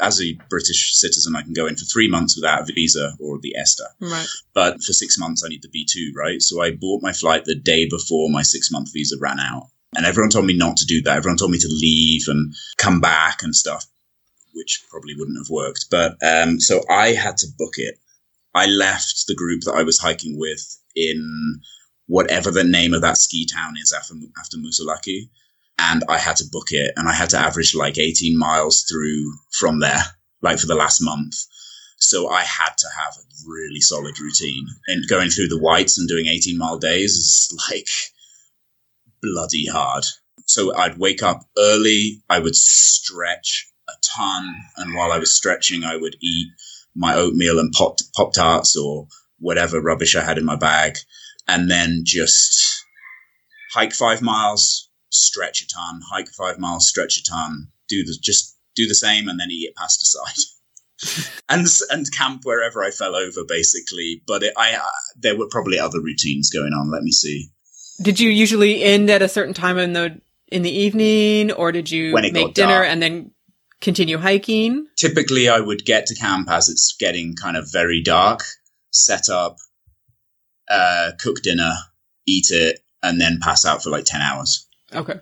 as 0.00 0.22
a 0.22 0.32
British 0.48 0.94
citizen. 0.94 1.34
I 1.36 1.42
can 1.42 1.52
go 1.52 1.66
in 1.66 1.76
for 1.76 1.84
three 1.84 2.08
months 2.08 2.36
without 2.36 2.62
a 2.62 2.72
visa 2.72 3.14
or 3.20 3.38
the 3.42 3.54
ESTA 3.56 3.84
Right. 4.00 4.26
but 4.54 4.74
for 4.82 4.92
six 4.92 5.18
months 5.18 5.42
I 5.44 5.48
need 5.48 5.62
the 5.62 5.68
B2, 5.68 6.14
right? 6.16 6.40
So 6.40 6.62
I 6.62 6.70
bought 6.70 7.02
my 7.02 7.12
flight 7.12 7.44
the 7.44 7.56
day 7.56 7.86
before 7.88 8.30
my 8.30 8.42
six 8.42 8.70
month 8.70 8.92
visa 8.92 9.16
ran 9.20 9.40
out. 9.40 9.68
And 9.96 10.04
everyone 10.04 10.30
told 10.30 10.46
me 10.46 10.56
not 10.56 10.76
to 10.78 10.86
do 10.86 11.02
that. 11.02 11.16
Everyone 11.16 11.38
told 11.38 11.50
me 11.50 11.58
to 11.58 11.68
leave 11.68 12.24
and 12.28 12.54
come 12.76 13.00
back 13.00 13.42
and 13.42 13.54
stuff, 13.54 13.86
which 14.54 14.84
probably 14.90 15.14
wouldn't 15.16 15.38
have 15.38 15.50
worked. 15.50 15.86
But 15.90 16.16
um, 16.22 16.60
so 16.60 16.82
I 16.90 17.12
had 17.12 17.38
to 17.38 17.46
book 17.56 17.74
it. 17.76 17.98
I 18.54 18.66
left 18.66 19.24
the 19.26 19.34
group 19.34 19.62
that 19.62 19.74
I 19.74 19.82
was 19.82 19.98
hiking 19.98 20.38
with 20.38 20.78
in 20.94 21.60
whatever 22.06 22.50
the 22.50 22.64
name 22.64 22.94
of 22.94 23.02
that 23.02 23.18
ski 23.18 23.46
town 23.46 23.74
is 23.80 23.92
after, 23.92 24.14
after 24.38 24.56
Moosilauke. 24.56 25.28
And 25.78 26.02
I 26.08 26.18
had 26.18 26.36
to 26.36 26.48
book 26.50 26.72
it 26.72 26.92
and 26.96 27.08
I 27.08 27.12
had 27.12 27.30
to 27.30 27.38
average 27.38 27.74
like 27.74 27.98
18 27.98 28.36
miles 28.36 28.82
through 28.82 29.32
from 29.52 29.78
there, 29.80 30.02
like 30.42 30.58
for 30.58 30.66
the 30.66 30.74
last 30.74 31.00
month. 31.00 31.34
So 31.98 32.28
I 32.28 32.42
had 32.42 32.76
to 32.78 32.86
have 32.96 33.14
a 33.16 33.48
really 33.48 33.80
solid 33.80 34.18
routine. 34.20 34.66
And 34.88 35.08
going 35.08 35.30
through 35.30 35.48
the 35.48 35.58
whites 35.58 35.98
and 35.98 36.08
doing 36.08 36.26
18 36.26 36.58
mile 36.58 36.78
days 36.78 37.12
is 37.12 37.56
like 37.70 37.88
bloody 39.22 39.66
hard. 39.66 40.04
So 40.46 40.74
I'd 40.74 40.98
wake 40.98 41.22
up 41.22 41.42
early, 41.58 42.22
I 42.28 42.38
would 42.38 42.56
stretch 42.56 43.70
a 43.88 43.92
ton, 44.02 44.54
and 44.76 44.94
while 44.94 45.12
I 45.12 45.18
was 45.18 45.34
stretching, 45.34 45.84
I 45.84 45.96
would 45.96 46.16
eat 46.20 46.48
my 46.94 47.14
oatmeal 47.14 47.58
and 47.58 47.72
pop 47.72 47.98
pop 48.16 48.32
tarts 48.32 48.76
or 48.76 49.06
whatever 49.38 49.80
rubbish 49.80 50.16
I 50.16 50.22
had 50.22 50.38
in 50.38 50.44
my 50.44 50.56
bag, 50.56 50.98
and 51.46 51.70
then 51.70 52.02
just 52.04 52.84
hike 53.72 53.92
five 53.92 54.22
miles, 54.22 54.88
stretch 55.10 55.62
a 55.62 55.68
ton, 55.68 56.00
hike 56.10 56.28
five 56.28 56.58
miles, 56.58 56.88
stretch 56.88 57.18
a 57.18 57.22
ton, 57.22 57.68
do 57.88 58.04
the 58.04 58.16
just 58.22 58.56
do 58.74 58.86
the 58.86 58.94
same, 58.94 59.28
and 59.28 59.38
then 59.38 59.50
eat 59.50 59.68
it 59.68 59.76
past 59.76 60.02
aside 60.02 61.32
and 61.48 61.66
and 61.90 62.12
camp 62.12 62.42
wherever 62.44 62.82
I 62.82 62.90
fell 62.90 63.14
over, 63.14 63.44
basically. 63.46 64.22
But 64.26 64.42
it, 64.42 64.54
I 64.56 64.74
uh, 64.74 64.86
there 65.16 65.36
were 65.36 65.48
probably 65.50 65.78
other 65.78 66.00
routines 66.00 66.50
going 66.50 66.72
on. 66.72 66.90
Let 66.90 67.02
me 67.02 67.12
see. 67.12 67.50
Did 68.00 68.20
you 68.20 68.30
usually 68.30 68.82
end 68.82 69.10
at 69.10 69.22
a 69.22 69.28
certain 69.28 69.54
time 69.54 69.78
in 69.78 69.92
the 69.92 70.20
in 70.50 70.62
the 70.62 70.70
evening, 70.70 71.52
or 71.52 71.72
did 71.72 71.90
you 71.90 72.14
make 72.14 72.54
dinner 72.54 72.80
dark. 72.80 72.86
and 72.86 73.02
then 73.02 73.32
continue 73.80 74.18
hiking? 74.18 74.86
Typically, 74.96 75.48
I 75.48 75.60
would 75.60 75.84
get 75.84 76.06
to 76.06 76.14
camp 76.14 76.48
as 76.50 76.68
it's 76.68 76.96
getting 76.98 77.34
kind 77.34 77.56
of 77.56 77.70
very 77.70 78.02
dark, 78.02 78.44
set 78.90 79.28
up, 79.28 79.56
uh, 80.70 81.12
cook 81.20 81.42
dinner, 81.42 81.72
eat 82.26 82.46
it, 82.50 82.80
and 83.02 83.20
then 83.20 83.38
pass 83.42 83.64
out 83.64 83.82
for 83.82 83.90
like 83.90 84.04
ten 84.04 84.20
hours. 84.20 84.66
Okay. 84.94 85.20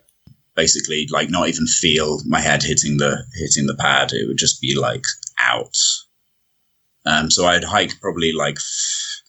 Basically, 0.54 1.06
like 1.10 1.28
not 1.30 1.48
even 1.48 1.66
feel 1.66 2.20
my 2.26 2.40
head 2.40 2.62
hitting 2.62 2.98
the 2.98 3.24
hitting 3.34 3.66
the 3.66 3.76
pad. 3.76 4.12
It 4.12 4.26
would 4.26 4.38
just 4.38 4.60
be 4.60 4.76
like 4.78 5.04
out. 5.38 5.74
Um, 7.04 7.30
so 7.30 7.46
I'd 7.46 7.64
hike 7.64 8.00
probably 8.00 8.32
like 8.32 8.56
f- 8.56 9.22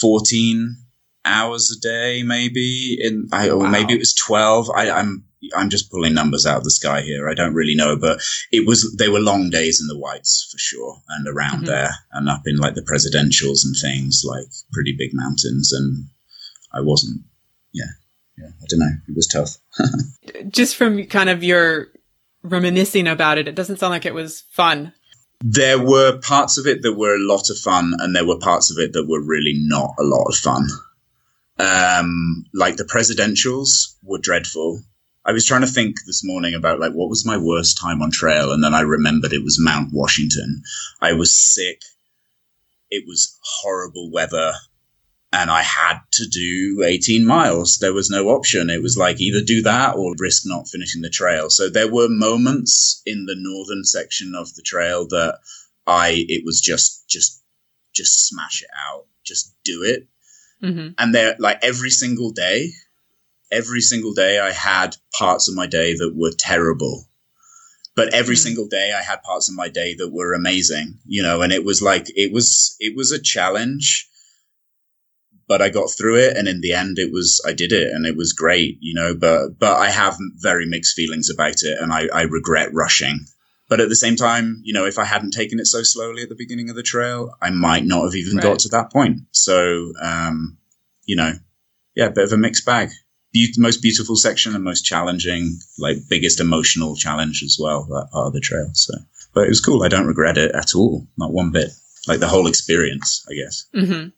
fourteen 0.00 0.76
hours 1.24 1.70
a 1.76 1.80
day, 1.80 2.22
maybe. 2.22 2.98
In 3.00 3.28
I, 3.32 3.48
or 3.50 3.58
Wow. 3.58 3.70
maybe 3.70 3.94
it 3.94 3.98
was 3.98 4.14
twelve. 4.14 4.70
I, 4.70 4.90
I'm 4.90 5.24
I'm 5.56 5.70
just 5.70 5.90
pulling 5.90 6.14
numbers 6.14 6.46
out 6.46 6.58
of 6.58 6.64
the 6.64 6.70
sky 6.70 7.00
here. 7.02 7.28
I 7.28 7.34
don't 7.34 7.54
really 7.54 7.74
know, 7.76 7.96
but 7.96 8.20
it 8.50 8.66
was 8.66 8.94
they 8.98 9.08
were 9.08 9.20
long 9.20 9.50
days 9.50 9.80
in 9.80 9.86
the 9.86 9.98
whites 9.98 10.48
for 10.50 10.58
sure, 10.58 11.00
and 11.10 11.28
around 11.28 11.62
Mhm. 11.62 11.66
there, 11.66 11.90
and 12.12 12.28
up 12.28 12.42
in 12.46 12.56
like 12.56 12.74
the 12.74 12.82
presidentials 12.82 13.64
and 13.64 13.74
things, 13.80 14.22
like 14.24 14.46
pretty 14.72 14.94
big 14.98 15.10
mountains. 15.12 15.72
And 15.72 16.06
I 16.72 16.80
wasn't. 16.80 17.22
Yeah, 17.72 17.84
yeah. 18.36 18.48
I 18.48 18.64
don't 18.68 18.80
know. 18.80 18.92
It 19.08 19.14
was 19.16 19.26
tough. 19.26 19.56
just 20.50 20.76
from 20.76 21.04
kind 21.06 21.30
of 21.30 21.44
your 21.44 21.88
reminiscing 22.42 23.06
about 23.06 23.38
it, 23.38 23.46
it 23.48 23.54
doesn't 23.54 23.78
sound 23.78 23.92
like 23.92 24.06
it 24.06 24.14
was 24.14 24.42
fun. 24.50 24.92
There 25.40 25.78
were 25.78 26.18
parts 26.18 26.58
of 26.58 26.66
it 26.66 26.82
that 26.82 26.94
were 26.94 27.14
a 27.14 27.20
lot 27.24 27.48
of 27.50 27.58
fun, 27.58 27.94
and 28.00 28.14
there 28.16 28.26
were 28.26 28.38
parts 28.40 28.70
of 28.72 28.78
it 28.78 28.92
that 28.94 29.06
were 29.08 29.22
really 29.22 29.54
not 29.56 29.94
a 29.98 30.02
lot 30.02 30.24
of 30.24 30.34
fun. 30.34 30.66
Um, 31.58 32.46
like 32.54 32.76
the 32.76 32.84
presidentials 32.84 33.94
were 34.02 34.18
dreadful. 34.18 34.82
I 35.24 35.32
was 35.32 35.44
trying 35.44 35.62
to 35.62 35.66
think 35.66 35.96
this 36.06 36.24
morning 36.24 36.54
about 36.54 36.80
like 36.80 36.92
what 36.92 37.10
was 37.10 37.26
my 37.26 37.36
worst 37.36 37.78
time 37.78 38.00
on 38.00 38.10
trail, 38.10 38.52
and 38.52 38.62
then 38.62 38.74
I 38.74 38.80
remembered 38.80 39.32
it 39.32 39.44
was 39.44 39.60
Mount 39.60 39.92
Washington. 39.92 40.62
I 41.00 41.12
was 41.12 41.34
sick. 41.34 41.82
It 42.90 43.04
was 43.06 43.36
horrible 43.42 44.10
weather, 44.10 44.54
and 45.32 45.50
I 45.50 45.62
had 45.62 45.98
to 46.12 46.26
do 46.26 46.82
18 46.82 47.26
miles. 47.26 47.78
There 47.78 47.92
was 47.92 48.08
no 48.08 48.28
option. 48.28 48.70
It 48.70 48.82
was 48.82 48.96
like 48.96 49.20
either 49.20 49.42
do 49.42 49.62
that 49.62 49.96
or 49.96 50.14
risk 50.18 50.44
not 50.46 50.68
finishing 50.68 51.02
the 51.02 51.10
trail. 51.10 51.50
So 51.50 51.68
there 51.68 51.92
were 51.92 52.08
moments 52.08 53.02
in 53.04 53.26
the 53.26 53.36
northern 53.36 53.84
section 53.84 54.34
of 54.34 54.54
the 54.54 54.62
trail 54.62 55.06
that 55.08 55.40
I 55.86 56.24
it 56.28 56.44
was 56.44 56.60
just 56.60 57.08
just 57.08 57.42
just 57.92 58.28
smash 58.28 58.62
it 58.62 58.70
out, 58.90 59.06
just 59.24 59.54
do 59.64 59.82
it. 59.82 60.06
Hmm 60.60 60.88
And 60.98 61.14
there 61.14 61.36
like 61.38 61.58
every 61.62 61.90
single 61.90 62.30
day, 62.32 62.72
every 63.50 63.80
single 63.80 64.14
day 64.14 64.38
I 64.38 64.52
had 64.52 64.96
parts 65.18 65.48
of 65.48 65.54
my 65.54 65.66
day 65.66 65.94
that 65.94 66.12
were 66.14 66.32
terrible. 66.38 67.08
But 67.96 68.14
every 68.14 68.36
Mhm. 68.36 68.44
single 68.46 68.68
day 68.68 68.92
I 68.92 69.02
had 69.02 69.22
parts 69.22 69.48
of 69.48 69.54
my 69.56 69.68
day 69.68 69.94
that 69.94 70.10
were 70.10 70.32
amazing, 70.34 70.98
you 71.06 71.22
know, 71.22 71.42
and 71.42 71.52
it 71.52 71.64
was 71.64 71.82
like 71.82 72.06
it 72.14 72.32
was 72.32 72.76
it 72.78 72.96
was 72.96 73.10
a 73.12 73.20
challenge 73.20 74.08
but 75.48 75.62
I 75.62 75.70
got 75.70 75.90
through 75.90 76.16
it, 76.16 76.36
and 76.36 76.46
in 76.46 76.60
the 76.60 76.74
end, 76.74 76.98
it 76.98 77.10
was 77.10 77.40
I 77.44 77.54
did 77.54 77.72
it, 77.72 77.92
and 77.92 78.06
it 78.06 78.16
was 78.16 78.34
great, 78.34 78.76
you 78.80 78.94
know. 78.94 79.14
But 79.14 79.58
but 79.58 79.78
I 79.78 79.90
have 79.90 80.16
very 80.36 80.66
mixed 80.66 80.94
feelings 80.94 81.30
about 81.30 81.62
it, 81.62 81.78
and 81.80 81.92
I, 81.92 82.06
I 82.12 82.22
regret 82.22 82.72
rushing. 82.74 83.20
But 83.68 83.80
at 83.80 83.88
the 83.88 83.96
same 83.96 84.16
time, 84.16 84.60
you 84.64 84.72
know, 84.72 84.86
if 84.86 84.98
I 84.98 85.04
hadn't 85.04 85.32
taken 85.32 85.60
it 85.60 85.66
so 85.66 85.82
slowly 85.82 86.22
at 86.22 86.28
the 86.30 86.34
beginning 86.34 86.70
of 86.70 86.76
the 86.76 86.82
trail, 86.82 87.34
I 87.42 87.50
might 87.50 87.84
not 87.84 88.04
have 88.04 88.14
even 88.14 88.36
Right. 88.36 88.42
got 88.42 88.60
to 88.60 88.68
that 88.70 88.90
point. 88.90 89.20
So, 89.32 89.92
um, 90.00 90.56
you 91.04 91.16
know, 91.16 91.32
yeah, 91.94 92.06
a 92.06 92.10
bit 92.10 92.24
of 92.24 92.32
a 92.32 92.38
mixed 92.38 92.64
bag. 92.64 92.90
Be- 93.32 93.52
most 93.58 93.82
beautiful 93.82 94.16
section 94.16 94.54
and 94.54 94.64
most 94.64 94.86
challenging, 94.86 95.58
like 95.78 95.98
biggest 96.08 96.40
emotional 96.40 96.96
challenge 96.96 97.42
as 97.44 97.58
well. 97.60 97.84
That 97.84 98.08
part 98.10 98.28
of 98.28 98.32
the 98.32 98.40
trail. 98.40 98.70
So, 98.72 98.94
but 99.34 99.44
it 99.44 99.48
was 99.48 99.60
cool. 99.60 99.82
I 99.82 99.88
don't 99.88 100.06
regret 100.06 100.38
it 100.38 100.54
at 100.54 100.74
all, 100.74 101.06
not 101.18 101.32
one 101.32 101.50
bit. 101.50 101.70
Like 102.06 102.20
the 102.20 102.28
whole 102.28 102.46
experience, 102.46 103.26
I 103.30 103.34
guess. 103.34 103.66
hmm 103.74 104.08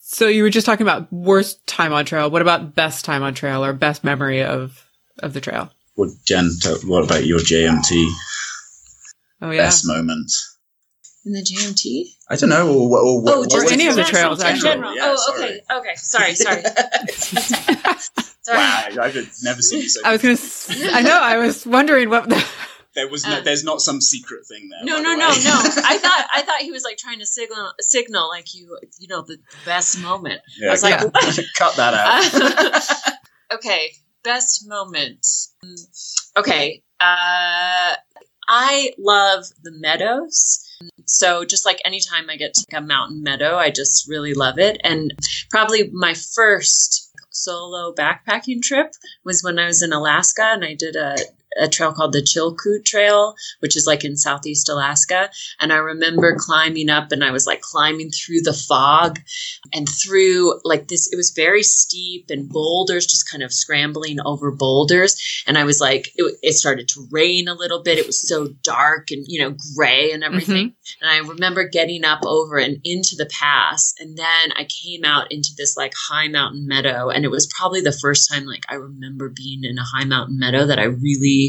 So 0.00 0.26
you 0.26 0.42
were 0.42 0.48
just 0.50 0.64
talking 0.64 0.86
about 0.86 1.12
worst 1.12 1.66
time 1.66 1.92
on 1.92 2.06
trail. 2.06 2.30
What 2.30 2.40
about 2.40 2.74
best 2.74 3.04
time 3.04 3.22
on 3.22 3.34
trail 3.34 3.62
or 3.62 3.74
best 3.74 4.04
memory 4.04 4.42
of 4.42 4.82
of 5.18 5.34
the 5.34 5.40
trail? 5.40 5.70
What 5.96 6.10
Jen? 6.24 6.50
What 6.84 7.04
about 7.04 7.26
your 7.26 7.40
JMT 7.40 8.10
Oh 9.42 9.50
yeah. 9.50 9.62
best 9.64 9.86
moment? 9.86 10.30
In 11.24 11.32
the 11.32 11.42
JMT? 11.42 12.04
I 12.30 12.36
don't 12.36 12.50
know, 12.50 12.68
or, 12.68 13.00
or, 13.00 13.20
what- 13.22 13.34
Oh, 13.34 13.40
what 13.40 13.50
just 13.50 13.72
any 13.72 13.86
of 13.88 13.96
the 13.96 14.04
trails, 14.04 14.40
in 14.40 14.46
actually. 14.46 14.70
general. 14.70 14.94
Yeah, 14.94 15.14
oh, 15.16 15.34
okay. 15.36 15.60
Okay. 15.72 15.94
Sorry. 15.96 16.34
Sorry. 16.36 16.62
sorry. 18.42 18.58
wow, 18.58 18.84
I've 19.02 19.32
never 19.42 19.60
seen 19.62 19.82
you 19.82 19.88
so. 19.88 20.00
I 20.04 20.12
was 20.12 20.22
gonna. 20.22 20.34
s- 20.34 20.70
I 20.92 21.02
know. 21.02 21.18
I 21.20 21.38
was 21.38 21.66
wondering 21.66 22.10
what. 22.10 22.28
The, 22.28 22.44
There 22.94 23.08
was 23.10 23.26
no, 23.26 23.32
Uh, 23.36 23.40
there's 23.42 23.62
not 23.62 23.82
some 23.82 24.00
secret 24.00 24.46
thing 24.46 24.70
there. 24.70 24.80
No, 24.82 25.02
no, 25.02 25.10
the 25.10 25.16
no, 25.18 25.28
no. 25.28 25.34
I 25.84 25.98
thought 25.98 26.26
I 26.32 26.40
thought 26.40 26.60
he 26.62 26.72
was 26.72 26.82
like 26.82 26.96
trying 26.96 27.18
to 27.18 27.26
signal 27.26 27.72
signal 27.80 28.26
like 28.30 28.54
you 28.54 28.78
you 28.98 29.06
know 29.06 29.20
the 29.20 29.36
best 29.66 30.00
moment. 30.00 30.40
Yeah, 30.58 30.68
I 30.68 30.70
was 30.70 30.82
like, 30.82 30.98
cut 31.58 31.76
that 31.76 31.92
out. 31.92 33.56
okay, 33.58 33.90
best 34.24 34.66
moment. 34.66 35.26
Mm, 35.62 35.78
Okay, 36.38 36.82
uh, 36.98 37.96
I 38.48 38.92
love 38.98 39.44
the 39.62 39.72
meadows. 39.72 40.62
So 41.06 41.44
just 41.44 41.64
like 41.64 41.80
anytime 41.84 42.28
I 42.30 42.36
get 42.36 42.54
to 42.54 42.76
a 42.76 42.80
mountain 42.80 43.22
meadow, 43.22 43.56
I 43.56 43.70
just 43.70 44.08
really 44.08 44.34
love 44.34 44.58
it. 44.58 44.80
And 44.84 45.14
probably 45.50 45.90
my 45.92 46.14
first 46.14 47.10
solo 47.30 47.94
backpacking 47.94 48.62
trip 48.62 48.92
was 49.24 49.42
when 49.42 49.58
I 49.58 49.66
was 49.66 49.82
in 49.82 49.92
Alaska 49.92 50.44
and 50.44 50.64
I 50.64 50.74
did 50.74 50.96
a 50.96 51.16
a 51.58 51.68
trail 51.68 51.92
called 51.92 52.12
the 52.12 52.22
Chilkoot 52.22 52.84
Trail, 52.84 53.34
which 53.60 53.76
is 53.76 53.86
like 53.86 54.04
in 54.04 54.16
southeast 54.16 54.68
Alaska. 54.68 55.30
And 55.60 55.72
I 55.72 55.76
remember 55.76 56.36
climbing 56.38 56.90
up 56.90 57.12
and 57.12 57.24
I 57.24 57.30
was 57.30 57.46
like 57.46 57.60
climbing 57.60 58.10
through 58.10 58.42
the 58.42 58.52
fog 58.52 59.18
and 59.72 59.88
through 59.88 60.60
like 60.64 60.88
this, 60.88 61.12
it 61.12 61.16
was 61.16 61.32
very 61.34 61.62
steep 61.62 62.26
and 62.30 62.48
boulders 62.48 63.06
just 63.06 63.30
kind 63.30 63.42
of 63.42 63.52
scrambling 63.52 64.18
over 64.24 64.50
boulders. 64.50 65.42
And 65.46 65.56
I 65.58 65.64
was 65.64 65.80
like, 65.80 66.12
it, 66.16 66.36
it 66.42 66.52
started 66.54 66.88
to 66.88 67.06
rain 67.10 67.48
a 67.48 67.54
little 67.54 67.82
bit. 67.82 67.98
It 67.98 68.06
was 68.06 68.18
so 68.18 68.48
dark 68.62 69.10
and, 69.10 69.24
you 69.26 69.40
know, 69.40 69.56
gray 69.76 70.12
and 70.12 70.22
mm-hmm. 70.22 70.34
everything. 70.34 70.74
And 71.00 71.10
I 71.10 71.18
remember 71.18 71.68
getting 71.68 72.04
up 72.04 72.24
over 72.24 72.58
and 72.58 72.78
into 72.84 73.16
the 73.16 73.26
pass. 73.26 73.94
And 73.98 74.16
then 74.16 74.52
I 74.56 74.66
came 74.82 75.04
out 75.04 75.32
into 75.32 75.50
this 75.56 75.76
like 75.76 75.92
high 76.08 76.28
mountain 76.28 76.66
meadow. 76.66 77.08
And 77.08 77.24
it 77.24 77.30
was 77.30 77.52
probably 77.58 77.80
the 77.80 77.92
first 77.92 78.30
time 78.30 78.44
like 78.46 78.64
I 78.68 78.74
remember 78.74 79.28
being 79.28 79.64
in 79.64 79.78
a 79.78 79.84
high 79.84 80.04
mountain 80.04 80.38
meadow 80.38 80.66
that 80.66 80.78
I 80.78 80.84
really, 80.84 81.45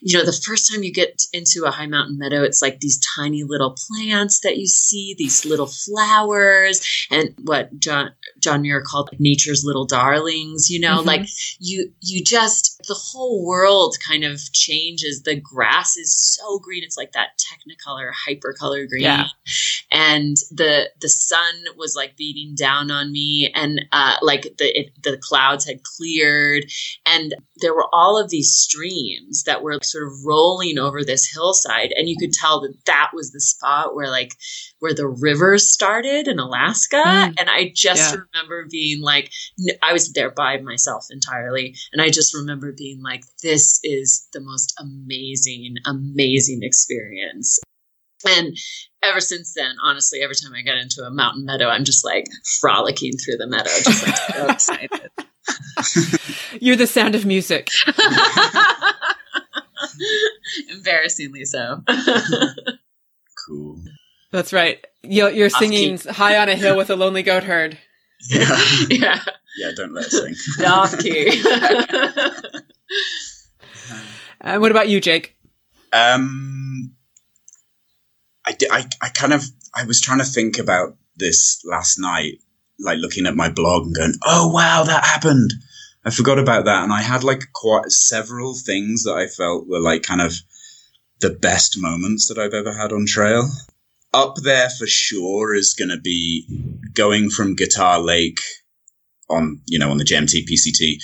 you 0.00 0.16
know, 0.18 0.24
the 0.24 0.32
first 0.46 0.70
time 0.70 0.82
you 0.82 0.92
get 0.92 1.22
into 1.32 1.64
a 1.64 1.70
high 1.70 1.86
mountain 1.86 2.18
meadow, 2.18 2.42
it's 2.42 2.62
like 2.62 2.80
these 2.80 3.00
tiny 3.16 3.44
little 3.44 3.76
plants 3.88 4.40
that 4.40 4.56
you 4.58 4.66
see, 4.66 5.14
these 5.18 5.44
little 5.44 5.66
flowers, 5.66 6.80
and 7.10 7.34
what 7.44 7.78
John 7.78 8.12
John 8.40 8.62
Muir 8.62 8.82
called 8.82 9.10
nature's 9.18 9.64
little 9.64 9.86
darlings. 9.86 10.70
You 10.70 10.80
know, 10.80 10.98
Mhm. 11.02 11.06
like 11.06 11.28
you 11.58 11.92
you 12.00 12.22
just 12.24 12.80
the 12.86 12.94
whole 12.94 13.44
world 13.44 13.96
kind 14.06 14.24
of 14.24 14.40
changes. 14.52 15.22
The 15.22 15.36
grass 15.36 15.96
is 15.96 16.16
so 16.16 16.58
green; 16.58 16.82
it's 16.84 16.96
like 16.96 17.12
that 17.12 17.30
Technicolor 17.48 18.10
hypercolor 18.26 18.88
green, 18.88 19.02
Yeah. 19.04 19.28
and 19.90 20.36
the 20.50 20.90
the 21.00 21.08
sun 21.08 21.54
was 21.76 21.94
like 21.96 22.16
beating 22.16 22.54
down 22.54 22.90
on 22.90 23.10
me, 23.12 23.50
and 23.54 23.80
uh, 23.92 24.16
like 24.22 24.42
the 24.58 24.78
it, 24.80 24.92
the 25.02 25.16
clouds 25.18 25.64
had 25.66 25.82
cleared, 25.82 26.64
and 27.06 27.34
there 27.60 27.74
were 27.74 27.88
all 27.92 28.18
of 28.22 28.30
these 28.30 28.52
streams 28.54 29.27
that 29.46 29.62
were 29.62 29.78
sort 29.82 30.06
of 30.06 30.12
rolling 30.24 30.78
over 30.78 31.04
this 31.04 31.26
hillside 31.32 31.92
and 31.96 32.08
you 32.08 32.16
could 32.18 32.32
tell 32.32 32.60
that 32.60 32.74
that 32.86 33.10
was 33.14 33.30
the 33.32 33.40
spot 33.40 33.94
where 33.94 34.10
like 34.10 34.32
where 34.80 34.94
the 34.94 35.06
river 35.08 35.58
started 35.58 36.26
in 36.28 36.38
alaska 36.38 36.96
Mm. 37.04 37.34
and 37.38 37.50
i 37.50 37.70
just 37.74 38.14
Yeah. 38.14 38.20
remember 38.32 38.66
being 38.70 39.00
like 39.02 39.30
i 39.82 39.92
was 39.92 40.12
there 40.12 40.30
by 40.30 40.58
myself 40.58 41.06
entirely 41.10 41.74
and 41.92 42.00
i 42.02 42.08
just 42.10 42.34
remember 42.34 42.72
being 42.76 43.02
like 43.02 43.22
this 43.42 43.80
is 43.84 44.26
the 44.32 44.40
most 44.40 44.74
amazing 44.80 45.74
amazing 45.86 46.60
experience 46.62 47.58
and 48.26 48.56
ever 49.02 49.20
since 49.20 49.54
then 49.54 49.74
honestly 49.82 50.20
every 50.22 50.34
time 50.34 50.52
i 50.54 50.62
get 50.62 50.76
into 50.76 51.02
a 51.02 51.10
mountain 51.10 51.44
meadow 51.44 51.68
i'm 51.68 51.84
just 51.84 52.04
like 52.04 52.26
frolicking 52.60 53.12
through 53.18 53.36
the 53.36 53.46
meadow 53.46 53.70
just 53.84 54.06
like 54.06 54.16
so 54.16 54.46
excited 54.50 55.10
you're 56.60 56.76
the 56.76 56.86
sound 56.86 57.14
of 57.14 57.24
music. 57.24 57.68
Embarrassingly 60.70 61.44
so. 61.44 61.82
cool. 63.46 63.80
That's 64.30 64.52
right. 64.52 64.84
You're, 65.02 65.30
you're 65.30 65.50
singing 65.50 65.98
"High 65.98 66.38
on 66.38 66.48
a 66.48 66.54
Hill 66.54 66.76
with 66.76 66.90
a 66.90 66.96
Lonely 66.96 67.22
Goat 67.22 67.44
Herd." 67.44 67.78
Yeah, 68.28 68.60
yeah, 68.90 69.20
yeah. 69.56 69.70
Don't 69.76 69.94
let 69.94 70.06
us 70.06 70.10
sing. 70.10 70.34
the 70.58 70.66
off 70.68 70.98
key. 70.98 71.42
And 74.40 74.60
what 74.60 74.70
about 74.70 74.88
you, 74.88 75.00
Jake? 75.00 75.36
Um, 75.92 76.94
I, 78.46 78.52
di- 78.52 78.68
I, 78.70 78.86
I 79.02 79.08
kind 79.08 79.32
of, 79.32 79.44
I 79.74 79.84
was 79.84 80.00
trying 80.00 80.18
to 80.18 80.24
think 80.24 80.58
about 80.58 80.96
this 81.16 81.60
last 81.64 81.98
night, 81.98 82.38
like 82.78 82.98
looking 82.98 83.26
at 83.26 83.34
my 83.34 83.50
blog 83.50 83.86
and 83.86 83.96
going, 83.96 84.14
oh, 84.24 84.50
wow, 84.52 84.84
that 84.84 85.04
happened. 85.04 85.52
I 86.04 86.10
forgot 86.10 86.38
about 86.38 86.64
that. 86.66 86.84
And 86.84 86.92
I 86.92 87.02
had 87.02 87.24
like 87.24 87.42
quite 87.52 87.90
several 87.90 88.54
things 88.54 89.04
that 89.04 89.14
I 89.14 89.26
felt 89.26 89.68
were 89.68 89.80
like 89.80 90.02
kind 90.02 90.20
of 90.20 90.34
the 91.20 91.30
best 91.30 91.78
moments 91.78 92.28
that 92.28 92.38
I've 92.38 92.54
ever 92.54 92.72
had 92.72 92.92
on 92.92 93.06
trail. 93.06 93.48
Up 94.14 94.36
there 94.42 94.70
for 94.70 94.86
sure 94.86 95.54
is 95.54 95.74
going 95.74 95.90
to 95.90 96.00
be 96.00 96.46
going 96.94 97.28
from 97.30 97.56
Guitar 97.56 98.00
Lake 98.00 98.40
on, 99.28 99.60
you 99.66 99.78
know, 99.78 99.90
on 99.90 99.98
the 99.98 100.04
JMT 100.04 100.46
PCT 100.46 100.98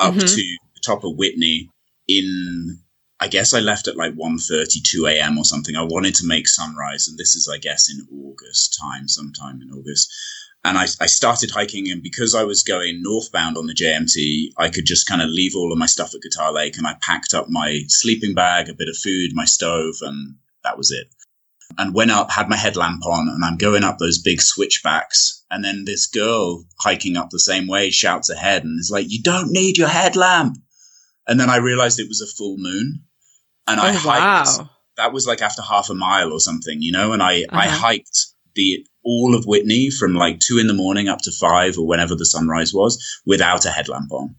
up 0.00 0.14
Mhm. 0.14 0.20
to 0.20 0.36
the 0.36 0.80
top 0.84 1.04
of 1.04 1.16
Whitney 1.16 1.68
in 2.08 2.80
I 3.18 3.28
guess 3.28 3.54
I 3.54 3.60
left 3.60 3.88
at 3.88 3.96
like 3.96 4.12
1.30, 4.14 4.82
2 4.82 5.06
a.m. 5.06 5.38
or 5.38 5.44
something. 5.44 5.74
I 5.74 5.80
wanted 5.82 6.14
to 6.16 6.26
make 6.26 6.46
sunrise, 6.46 7.08
and 7.08 7.16
this 7.16 7.34
is, 7.34 7.48
I 7.50 7.56
guess, 7.56 7.88
in 7.90 8.06
August 8.12 8.78
time, 8.78 9.08
sometime 9.08 9.62
in 9.62 9.70
August. 9.72 10.12
And 10.66 10.76
I, 10.78 10.86
I 11.00 11.06
started 11.06 11.50
hiking, 11.50 11.90
and 11.90 12.02
because 12.02 12.34
I 12.34 12.44
was 12.44 12.62
going 12.62 13.00
northbound 13.02 13.56
on 13.56 13.66
the 13.66 13.74
JMT, 13.74 14.52
I 14.58 14.68
could 14.68 14.84
just 14.86 15.06
kind 15.08 15.22
of 15.22 15.28
leave 15.30 15.54
all 15.56 15.72
of 15.72 15.78
my 15.78 15.86
stuff 15.86 16.14
at 16.14 16.20
Guitar 16.22 16.52
Lake, 16.52 16.76
and 16.76 16.86
I 16.86 16.96
packed 17.00 17.32
up 17.34 17.46
my 17.48 17.80
sleeping 17.88 18.34
bag, 18.34 18.68
a 18.68 18.74
bit 18.74 18.88
of 18.88 18.96
food, 18.96 19.30
my 19.34 19.44
stove, 19.44 19.94
and 20.02 20.36
that 20.64 20.76
was 20.76 20.90
it. 20.90 21.06
And 21.78 21.94
went 21.94 22.10
up, 22.10 22.30
had 22.30 22.48
my 22.48 22.56
headlamp 22.56 23.04
on, 23.06 23.28
and 23.28 23.44
I'm 23.44 23.56
going 23.56 23.84
up 23.84 23.98
those 23.98 24.18
big 24.18 24.40
switchbacks. 24.40 25.44
And 25.50 25.64
then 25.64 25.84
this 25.84 26.06
girl 26.06 26.64
hiking 26.80 27.16
up 27.16 27.30
the 27.30 27.40
same 27.40 27.66
way 27.68 27.90
shouts 27.90 28.30
ahead 28.30 28.64
and 28.64 28.78
is 28.80 28.90
like, 28.92 29.06
You 29.08 29.22
don't 29.22 29.50
need 29.52 29.78
your 29.78 29.88
headlamp. 29.88 30.56
and 31.28 31.38
then 31.40 31.50
I 31.50 31.56
realized 31.56 31.98
it 32.00 32.08
was 32.08 32.20
a 32.20 32.26
full 32.36 32.56
moon, 32.58 33.02
and 33.66 33.80
I 33.80 33.90
oh 33.90 33.98
hiked. 33.98 34.58
wow. 34.58 34.70
That 34.96 35.12
was 35.12 35.26
like 35.26 35.42
after 35.42 35.60
half 35.62 35.90
a 35.90 35.94
mile 35.94 36.32
or 36.32 36.40
something, 36.40 36.80
you 36.80 36.92
know. 36.92 37.12
And 37.12 37.22
I 37.22 37.44
I 37.50 37.66
Uh-huh. 37.68 37.78
hiked 37.78 38.18
the 38.56 38.84
all 39.04 39.36
of 39.36 39.46
Whitney 39.46 39.90
from 39.90 40.14
like 40.14 40.40
two 40.40 40.58
in 40.58 40.66
the 40.66 40.74
morning 40.74 41.08
up 41.08 41.20
to 41.22 41.30
five 41.30 41.78
or 41.78 41.86
whenever 41.86 42.16
the 42.16 42.26
sunrise 42.26 42.74
was 42.74 42.98
without 43.24 43.64
a 43.64 43.70
headlamp 43.70 44.10
on, 44.12 44.34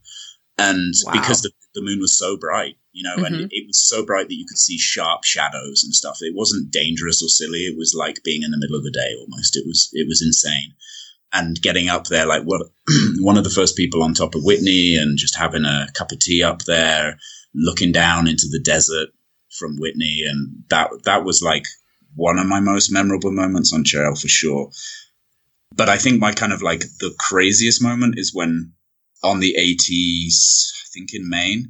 and 0.58 0.94
Wow. 1.06 1.14
because 1.14 1.42
the 1.42 1.52
the 1.76 1.82
moon 1.84 2.00
was 2.00 2.18
so 2.18 2.36
bright, 2.38 2.76
you 2.92 3.04
know, 3.04 3.16
and 3.24 3.36
Mhm. 3.36 3.48
it 3.52 3.68
was 3.68 3.78
so 3.88 4.04
bright 4.04 4.28
that 4.30 4.36
you 4.36 4.48
could 4.48 4.58
see 4.58 4.80
sharp 4.80 5.24
shadows 5.24 5.84
and 5.84 5.94
stuff. 5.94 6.18
It 6.22 6.34
wasn't 6.36 6.72
dangerous 6.72 7.22
or 7.22 7.30
silly. 7.30 7.66
It 7.68 7.78
was 7.78 7.94
like 7.94 8.24
being 8.24 8.42
in 8.42 8.50
the 8.50 8.58
middle 8.58 8.76
of 8.76 8.84
the 8.84 8.90
day 8.92 9.14
almost. 9.20 9.56
It 9.56 9.64
was 9.68 9.90
it 9.94 10.08
was 10.08 10.22
insane. 10.24 10.74
And 11.32 11.62
getting 11.62 11.88
up 11.90 12.08
there, 12.08 12.26
like 12.26 12.44
what 12.44 12.62
one 13.20 13.38
of 13.38 13.44
the 13.44 13.52
first 13.52 13.76
people 13.78 14.02
on 14.02 14.14
top 14.16 14.34
of 14.34 14.44
Whitney, 14.44 14.96
and 14.96 15.18
just 15.20 15.36
having 15.36 15.66
a 15.66 15.88
cup 15.94 16.12
of 16.12 16.20
tea 16.20 16.42
up 16.42 16.64
there, 16.64 17.20
looking 17.54 17.92
down 17.92 18.28
into 18.28 18.48
the 18.50 18.60
desert 18.60 19.10
from 19.52 19.78
Whitney, 19.78 20.24
and 20.28 20.64
that 20.70 20.90
that 21.04 21.24
was 21.26 21.44
like 21.44 21.66
one 22.18 22.40
of 22.40 22.48
my 22.48 22.60
most 22.60 22.92
memorable 22.92 23.32
moments 23.32 23.74
on 23.74 23.84
trail 23.86 24.16
for 24.16 24.28
sure. 24.28 24.70
But 25.76 25.88
I 25.88 25.98
think 25.98 26.20
my 26.20 26.34
kind 26.34 26.52
of 26.52 26.62
like 26.62 26.82
the 27.00 27.14
craziest 27.20 27.82
moment 27.82 28.18
is 28.18 28.34
when 28.34 28.74
on 29.24 29.40
the 29.40 29.56
AT, 29.56 29.88
I 29.90 30.88
think 30.94 31.14
in 31.14 31.30
Maine, 31.30 31.70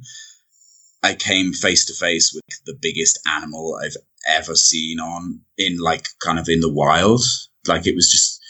I 1.02 1.14
came 1.14 1.52
face 1.52 1.84
to 1.86 1.94
face 1.94 2.32
with 2.34 2.64
the 2.64 2.76
biggest 2.80 3.20
animal 3.26 3.78
I've 3.82 3.96
ever 4.28 4.54
seen 4.54 4.98
on 4.98 5.40
in 5.56 5.78
like 5.78 6.06
kind 6.20 6.38
of 6.38 6.48
in 6.48 6.60
the 6.60 6.72
wild. 6.72 7.22
Like 7.66 7.86
it 7.86 7.94
was 7.94 8.10
just, 8.10 8.40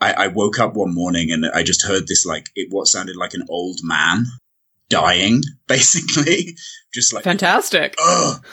I, 0.00 0.24
I 0.24 0.26
woke 0.28 0.58
up 0.58 0.74
one 0.74 0.94
morning 0.94 1.30
and 1.32 1.46
I 1.46 1.62
just 1.62 1.86
heard 1.86 2.06
this 2.06 2.26
like 2.26 2.50
it 2.54 2.68
what 2.70 2.86
sounded 2.86 3.16
like 3.16 3.34
an 3.34 3.46
old 3.48 3.80
man 3.82 4.26
dying, 4.88 5.42
basically, 5.66 6.56
just 6.92 7.12
like 7.12 7.24
Fantastic. 7.24 7.94
ugh, 8.02 8.44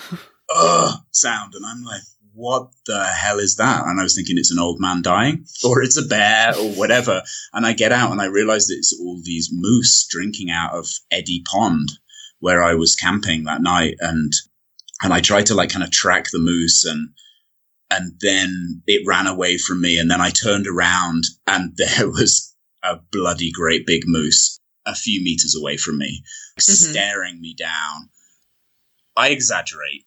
ugh 0.54 1.00
sound. 1.12 1.54
And 1.56 1.66
I'm 1.66 1.84
like, 1.84 2.02
what 2.38 2.70
the 2.86 3.04
hell 3.04 3.40
is 3.40 3.56
that? 3.56 3.84
And 3.88 4.00
I 4.00 4.04
was 4.04 4.14
thinking 4.14 4.38
it's 4.38 4.52
an 4.52 4.60
old 4.60 4.80
man 4.80 5.02
dying 5.02 5.46
or 5.66 5.82
it's 5.82 5.98
a 5.98 6.06
bear 6.06 6.56
or 6.56 6.70
whatever. 6.74 7.24
And 7.52 7.66
I 7.66 7.74
get 7.74 7.92
out 7.92 8.12
and 8.12 8.22
I 8.22 8.26
realize 8.26 8.68
that 8.68 8.76
it's 8.78 8.96
all 9.02 9.20
these 9.24 9.50
moose 9.52 10.06
drinking 10.08 10.52
out 10.52 10.74
of 10.76 10.88
Eddy 11.10 11.42
Pond 11.50 11.90
where 12.40 12.62
I 12.64 12.76
was 12.76 12.96
camping 12.96 13.46
that 13.46 13.64
night. 13.64 13.96
And, 14.00 14.32
and 15.02 15.12
I 15.14 15.20
tried 15.20 15.48
to 15.48 15.56
like 15.56 15.72
kind 15.72 15.84
of 15.84 15.90
track 15.90 16.26
the 16.32 16.38
moose 16.38 16.86
and, 16.86 17.10
and 17.90 18.14
then 18.22 18.84
it 18.86 19.02
ran 19.08 19.26
away 19.26 19.58
from 19.58 19.82
me. 19.82 19.98
And 19.98 20.12
then 20.12 20.22
I 20.22 20.30
turned 20.30 20.68
around 20.68 21.24
and 21.48 21.74
there 21.78 22.08
was 22.08 22.56
a 22.84 22.98
bloody 23.12 23.52
great 23.52 23.88
big 23.88 24.04
moose 24.06 24.60
a 24.86 24.94
few 24.96 25.22
meters 25.22 25.54
away 25.60 25.76
from 25.76 25.98
me, 25.98 26.24
Mhm. 26.60 26.62
staring 26.92 27.42
me 27.42 27.54
down. 27.58 28.10
I 29.18 29.30
exaggerate, 29.30 30.06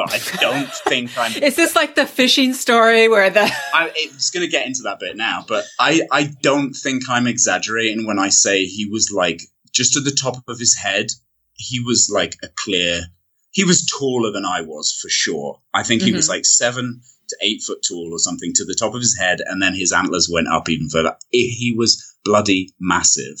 but 0.00 0.14
I 0.14 0.40
don't 0.40 0.72
think 0.88 1.16
I'm. 1.18 1.42
Is 1.42 1.56
this 1.56 1.76
like 1.76 1.94
the 1.94 2.06
fishing 2.06 2.54
story 2.54 3.08
where 3.08 3.30
the 3.30 3.42
I, 3.74 3.92
it's 3.94 4.30
going 4.30 4.44
to 4.44 4.50
get 4.50 4.66
into 4.66 4.82
that 4.84 4.98
bit 4.98 5.16
now, 5.16 5.44
but 5.46 5.64
I, 5.78 6.02
I 6.10 6.24
don't 6.42 6.72
think 6.72 7.08
I'm 7.08 7.26
exaggerating 7.26 8.06
when 8.06 8.18
I 8.18 8.28
say 8.28 8.64
he 8.64 8.86
was 8.86 9.10
like 9.14 9.42
just 9.72 9.96
at 9.96 10.04
the 10.04 10.10
top 10.10 10.36
of 10.48 10.58
his 10.58 10.76
head. 10.76 11.06
He 11.54 11.80
was 11.80 12.10
like 12.12 12.36
a 12.42 12.48
clear. 12.48 13.02
He 13.50 13.64
was 13.64 13.86
taller 13.86 14.32
than 14.32 14.46
I 14.46 14.62
was 14.62 14.92
for 14.92 15.08
sure. 15.08 15.60
I 15.74 15.82
think 15.82 16.02
he 16.02 16.12
was 16.12 16.26
mm-hmm. 16.26 16.34
like 16.34 16.46
seven 16.46 17.02
to 17.28 17.36
eight 17.42 17.62
foot 17.62 17.84
tall 17.86 18.10
or 18.12 18.18
something 18.18 18.52
to 18.54 18.64
the 18.64 18.74
top 18.74 18.94
of 18.94 19.00
his 19.00 19.18
head, 19.18 19.40
and 19.44 19.60
then 19.60 19.74
his 19.74 19.92
antlers 19.92 20.30
went 20.32 20.48
up 20.48 20.68
even 20.68 20.88
further. 20.88 21.16
He 21.30 21.74
was 21.76 22.02
bloody 22.24 22.72
massive, 22.80 23.38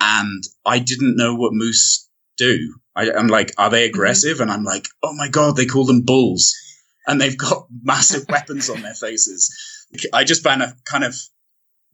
and 0.00 0.42
I 0.64 0.78
didn't 0.78 1.16
know 1.16 1.34
what 1.34 1.52
moose 1.52 2.08
do. 2.36 2.74
I, 2.94 3.10
I'm 3.12 3.28
like, 3.28 3.52
are 3.58 3.70
they 3.70 3.84
aggressive? 3.84 4.40
And 4.40 4.50
I'm 4.50 4.64
like, 4.64 4.86
oh 5.02 5.12
my 5.14 5.28
god, 5.28 5.56
they 5.56 5.66
call 5.66 5.84
them 5.84 6.02
bulls 6.02 6.54
and 7.06 7.20
they've 7.20 7.36
got 7.38 7.66
massive 7.82 8.26
weapons 8.28 8.68
on 8.70 8.82
their 8.82 8.94
faces. 8.94 9.54
I 10.12 10.24
just 10.24 10.42
found 10.42 10.62
a 10.62 10.74
kind 10.84 11.04
of, 11.04 11.14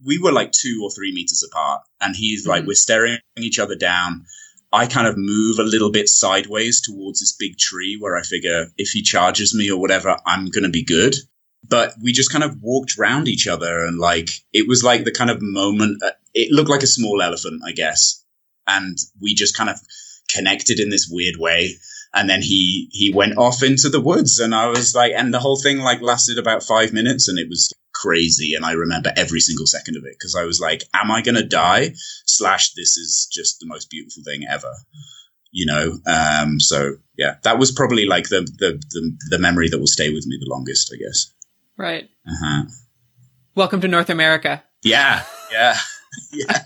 we 0.04 0.18
were 0.18 0.32
like 0.32 0.52
two 0.52 0.80
or 0.82 0.90
three 0.90 1.12
meters 1.12 1.44
apart, 1.48 1.82
and 2.00 2.16
he's 2.16 2.46
like, 2.46 2.64
Mhm. 2.64 2.68
we're 2.68 2.74
staring 2.74 3.18
each 3.38 3.58
other 3.60 3.76
down. 3.76 4.24
I 4.72 4.86
kind 4.86 5.06
of 5.06 5.16
move 5.16 5.58
a 5.58 5.64
little 5.64 5.90
bit 5.92 6.08
sideways 6.08 6.80
towards 6.80 7.20
this 7.20 7.36
big 7.38 7.58
tree 7.58 7.96
where 8.00 8.16
I 8.16 8.22
figure 8.22 8.68
if 8.78 8.88
he 8.90 9.02
charges 9.02 9.54
me 9.54 9.70
or 9.70 9.78
whatever, 9.80 10.16
I'm 10.26 10.46
going 10.46 10.64
to 10.64 10.70
be 10.70 10.82
good. 10.82 11.14
But 11.68 11.94
we 12.02 12.12
just 12.12 12.32
kind 12.32 12.42
of 12.42 12.56
walked 12.62 12.98
round 12.98 13.28
each 13.28 13.46
other, 13.46 13.84
and 13.84 13.98
like, 13.98 14.30
it 14.52 14.66
was 14.66 14.82
like 14.82 15.04
the 15.04 15.12
kind 15.12 15.30
of 15.30 15.38
moment, 15.40 16.02
uh, 16.02 16.10
it 16.34 16.50
looked 16.50 16.70
like 16.70 16.82
a 16.82 16.86
small 16.88 17.20
elephant, 17.22 17.62
I 17.64 17.72
guess. 17.72 18.24
And 18.66 18.96
we 19.20 19.34
just 19.34 19.56
kind 19.56 19.70
of 19.70 19.78
connected 20.32 20.80
in 20.80 20.90
this 20.90 21.08
weird 21.10 21.36
way. 21.38 21.76
And 22.14 22.28
then 22.28 22.42
he 22.42 22.88
he 22.92 23.12
went 23.14 23.38
off 23.38 23.62
into 23.62 23.88
the 23.88 24.00
woods 24.00 24.38
and 24.38 24.54
i 24.54 24.66
was 24.66 24.94
like 24.94 25.12
and 25.16 25.32
the 25.32 25.40
whole 25.40 25.56
thing 25.56 25.78
like 25.78 26.02
lasted 26.02 26.38
about 26.38 26.62
five 26.62 26.92
minutes 26.92 27.28
and 27.28 27.38
it 27.38 27.48
was 27.48 27.72
crazy. 27.94 28.54
And 28.54 28.64
i 28.64 28.72
remember 28.72 29.12
every 29.16 29.40
single 29.40 29.66
second 29.66 29.96
of 29.96 30.04
it 30.04 30.14
because 30.18 30.36
i 30.36 30.44
was 30.44 30.60
like 30.60 30.84
am 30.94 31.10
i 31.10 31.22
going 31.22 31.36
to 31.36 31.46
die? 31.46 31.92
Slash 32.26 32.72
this 32.74 32.96
is 32.96 33.28
just 33.32 33.60
the 33.60 33.66
most 33.66 33.90
beautiful 33.90 34.22
thing 34.24 34.44
ever 34.48 34.72
you 35.54 35.66
know? 35.66 35.98
Um 36.06 36.60
so 36.60 36.96
yeah 37.16 37.36
that 37.44 37.58
was 37.58 37.72
probably 37.72 38.04
like 38.06 38.28
the 38.28 38.40
the 38.58 38.82
the, 38.90 39.18
the 39.30 39.38
memory 39.38 39.68
that 39.68 39.78
will 39.78 39.86
stay 39.86 40.12
with 40.12 40.26
me 40.26 40.36
the 40.38 40.50
longest 40.50 40.92
i 40.94 40.98
guess. 40.98 41.32
Right? 41.78 42.10
uh-huh. 42.26 42.64
Welcome 43.54 43.80
to 43.80 43.88
North 43.88 44.10
America. 44.10 44.62
yeah 44.82 45.24
yeah 45.50 45.76
yeah. 46.32 46.62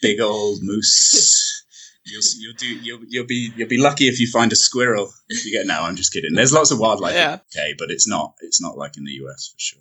Big 0.00 0.20
old 0.20 0.60
moose 0.62 1.63
You'll, 2.06 2.22
you'll 2.38 2.54
do 2.54 2.66
you'll, 2.66 3.00
you'll 3.08 3.26
be 3.26 3.50
you'll 3.56 3.68
be 3.68 3.78
lucky 3.78 4.08
if 4.08 4.20
you 4.20 4.26
find 4.26 4.52
a 4.52 4.56
squirrel 4.56 5.10
if 5.30 5.46
you 5.46 5.52
get 5.52 5.66
no 5.66 5.80
i'm 5.82 5.96
just 5.96 6.12
kidding. 6.12 6.34
There's 6.34 6.52
lots 6.52 6.70
of 6.70 6.78
wildlife 6.78 7.14
Yeah. 7.14 7.38
okay 7.56 7.74
but 7.78 7.90
it's 7.90 8.06
not 8.06 8.34
it's 8.40 8.60
not 8.60 8.76
like 8.76 8.96
in 8.98 9.04
the 9.04 9.12
us 9.12 9.48
for 9.52 9.58
sure. 9.58 9.80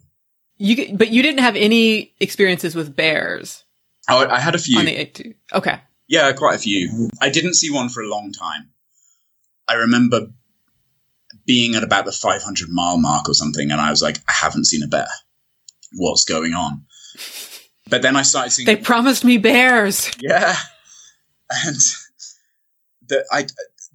You 0.58 0.96
but 0.96 1.10
you 1.10 1.22
didn't 1.22 1.42
have 1.42 1.56
any 1.58 2.14
experiences 2.22 2.76
with 2.76 2.96
bears? 2.96 3.66
Oh, 4.10 4.26
i 4.30 4.40
had 4.40 4.56
a 4.56 4.58
few. 4.58 4.82
The 4.84 5.36
Okay. 5.54 5.80
yeah 6.08 6.32
quite 6.32 6.56
a 6.56 6.60
few. 6.60 7.10
I 7.22 7.30
didn't 7.30 7.56
see 7.56 7.70
one 7.72 7.90
for 7.90 8.02
a 8.02 8.08
long 8.08 8.32
time. 8.32 8.70
I 9.68 9.74
remember 9.76 10.28
being 11.46 11.76
at 11.76 11.84
about 11.84 12.06
the 12.06 12.12
500 12.14 12.70
mile 12.70 12.98
mark 12.98 13.28
or 13.28 13.34
something 13.34 13.70
and 13.72 13.82
i 13.82 13.90
was 13.90 14.02
like 14.02 14.18
i 14.30 14.32
haven't 14.32 14.66
seen 14.66 14.82
a 14.84 14.88
bear. 14.88 15.08
What's 15.96 16.24
going 16.24 16.54
on? 16.54 16.86
But 17.90 18.02
then 18.02 18.16
i 18.16 18.22
started 18.22 18.52
seeing 18.52 18.66
They 18.66 18.78
promised 18.78 19.26
me 19.26 19.38
bears. 19.40 20.10
Yeah, 20.20 20.56
and 21.66 21.76
the 23.14 23.26
I 23.32 23.48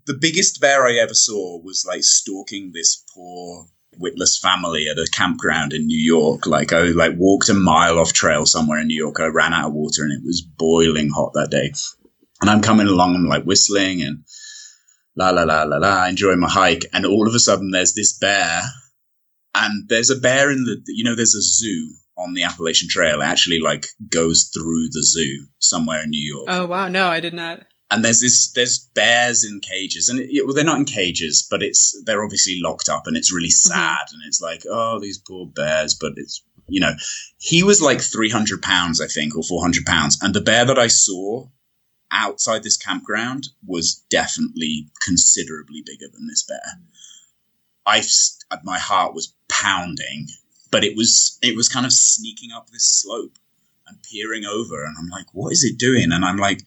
the 0.06 0.14
biggest 0.14 0.60
bear 0.60 0.86
I 0.86 0.96
ever 0.96 1.14
saw 1.14 1.60
was 1.62 1.84
like 1.86 2.02
stalking 2.02 2.72
this 2.72 3.04
poor 3.14 3.66
witless 3.98 4.38
family 4.38 4.88
at 4.88 4.98
a 4.98 5.06
campground 5.12 5.72
in 5.72 5.86
New 5.86 5.98
York. 5.98 6.46
Like 6.46 6.72
I 6.72 6.82
like 6.84 7.14
walked 7.16 7.48
a 7.48 7.54
mile 7.54 7.98
off 7.98 8.12
trail 8.12 8.46
somewhere 8.46 8.80
in 8.80 8.86
New 8.86 8.96
York. 8.96 9.20
I 9.20 9.26
ran 9.26 9.52
out 9.52 9.68
of 9.68 9.74
water 9.74 10.02
and 10.02 10.12
it 10.12 10.24
was 10.24 10.40
boiling 10.40 11.10
hot 11.10 11.32
that 11.34 11.50
day. 11.50 11.72
And 12.40 12.48
I'm 12.48 12.62
coming 12.62 12.86
along, 12.86 13.16
I'm 13.16 13.26
like 13.26 13.44
whistling 13.44 14.02
and 14.02 14.24
la 15.16 15.30
la 15.30 15.42
la 15.42 15.64
la 15.64 15.78
la, 15.78 16.06
enjoying 16.06 16.40
my 16.40 16.48
hike. 16.48 16.86
And 16.92 17.04
all 17.04 17.26
of 17.28 17.34
a 17.34 17.40
sudden, 17.40 17.70
there's 17.72 17.94
this 17.94 18.16
bear, 18.16 18.62
and 19.54 19.88
there's 19.88 20.10
a 20.10 20.16
bear 20.16 20.50
in 20.50 20.64
the 20.64 20.80
you 20.86 21.04
know 21.04 21.16
there's 21.16 21.34
a 21.34 21.42
zoo 21.42 21.90
on 22.16 22.34
the 22.34 22.44
Appalachian 22.44 22.88
Trail. 22.88 23.20
It 23.20 23.24
actually 23.24 23.58
like 23.58 23.86
goes 24.08 24.50
through 24.54 24.88
the 24.90 25.02
zoo 25.02 25.46
somewhere 25.58 26.02
in 26.02 26.10
New 26.10 26.34
York 26.34 26.46
Oh 26.48 26.66
wow, 26.66 26.88
no, 26.88 27.08
I 27.08 27.20
did 27.20 27.34
not. 27.34 27.66
And 27.90 28.04
there's 28.04 28.20
this 28.20 28.50
there's 28.52 28.78
bears 28.94 29.44
in 29.44 29.60
cages 29.60 30.08
and 30.08 30.20
it, 30.20 30.44
well 30.44 30.54
they're 30.54 30.64
not 30.64 30.78
in 30.78 30.84
cages 30.84 31.46
but 31.50 31.62
it's 31.62 32.00
they're 32.04 32.24
obviously 32.24 32.60
locked 32.60 32.88
up 32.88 33.06
and 33.06 33.16
it's 33.16 33.32
really 33.32 33.48
mm-hmm. 33.48 33.72
sad 33.72 34.06
and 34.12 34.22
it's 34.26 34.40
like 34.40 34.62
oh 34.70 34.98
these 35.00 35.18
poor 35.18 35.46
bears 35.46 35.94
but 35.94 36.12
it's 36.16 36.42
you 36.70 36.80
know. 36.80 36.92
He 37.38 37.62
was 37.62 37.80
like 37.80 38.00
300 38.00 38.60
pounds 38.60 39.00
i 39.00 39.06
think 39.06 39.36
or 39.36 39.42
400 39.42 39.86
pounds 39.86 40.18
and 40.20 40.34
the 40.34 40.40
bear 40.40 40.64
that 40.64 40.78
i 40.78 40.88
saw 40.88 41.46
outside 42.10 42.62
this 42.62 42.76
campground 42.76 43.48
was 43.66 44.04
definitely 44.10 44.88
considerably 45.04 45.82
bigger 45.84 46.06
than 46.10 46.26
this 46.26 46.42
bear. 46.42 46.60
Mm-hmm. 46.66 46.84
I 47.86 48.02
my 48.64 48.78
heart 48.78 49.14
was 49.14 49.34
pounding 49.48 50.28
but 50.70 50.84
it 50.84 50.96
was 50.96 51.38
it 51.42 51.56
was 51.56 51.68
kind 51.68 51.86
of 51.86 51.92
sneaking 51.92 52.52
up 52.52 52.68
this 52.68 52.86
slope 53.02 53.38
and 53.86 53.96
peering 54.02 54.44
over 54.44 54.84
and 54.84 54.94
i'm 54.98 55.08
like 55.08 55.26
what 55.32 55.52
is 55.52 55.64
it 55.64 55.78
doing? 55.78 56.12
And 56.12 56.24
i'm 56.24 56.36
like 56.36 56.60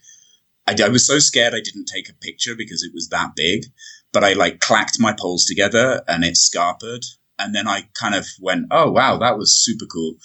I, 0.68 0.76
I 0.84 0.90
was 0.90 1.06
so 1.06 1.20
scared 1.20 1.54
I 1.54 1.62
didn't 1.62 1.86
take 1.86 2.10
a 2.10 2.14
picture 2.14 2.56
because 2.56 2.84
it 2.84 2.92
was 2.94 3.10
that 3.10 3.32
big, 3.36 3.66
but 4.14 4.24
I 4.24 4.34
like 4.34 4.60
clacked 4.60 5.00
my 5.00 5.14
poles 5.18 5.46
together 5.46 6.04
and 6.08 6.24
it 6.24 6.36
scarpered. 6.36 7.06
And 7.40 7.56
then 7.56 7.68
I 7.68 7.88
kind 7.94 8.14
of 8.14 8.28
went, 8.40 8.68
oh, 8.72 8.92
wow, 8.92 9.18
that 9.18 9.38
was 9.38 9.64
super 9.64 9.86
cool. 9.86 10.16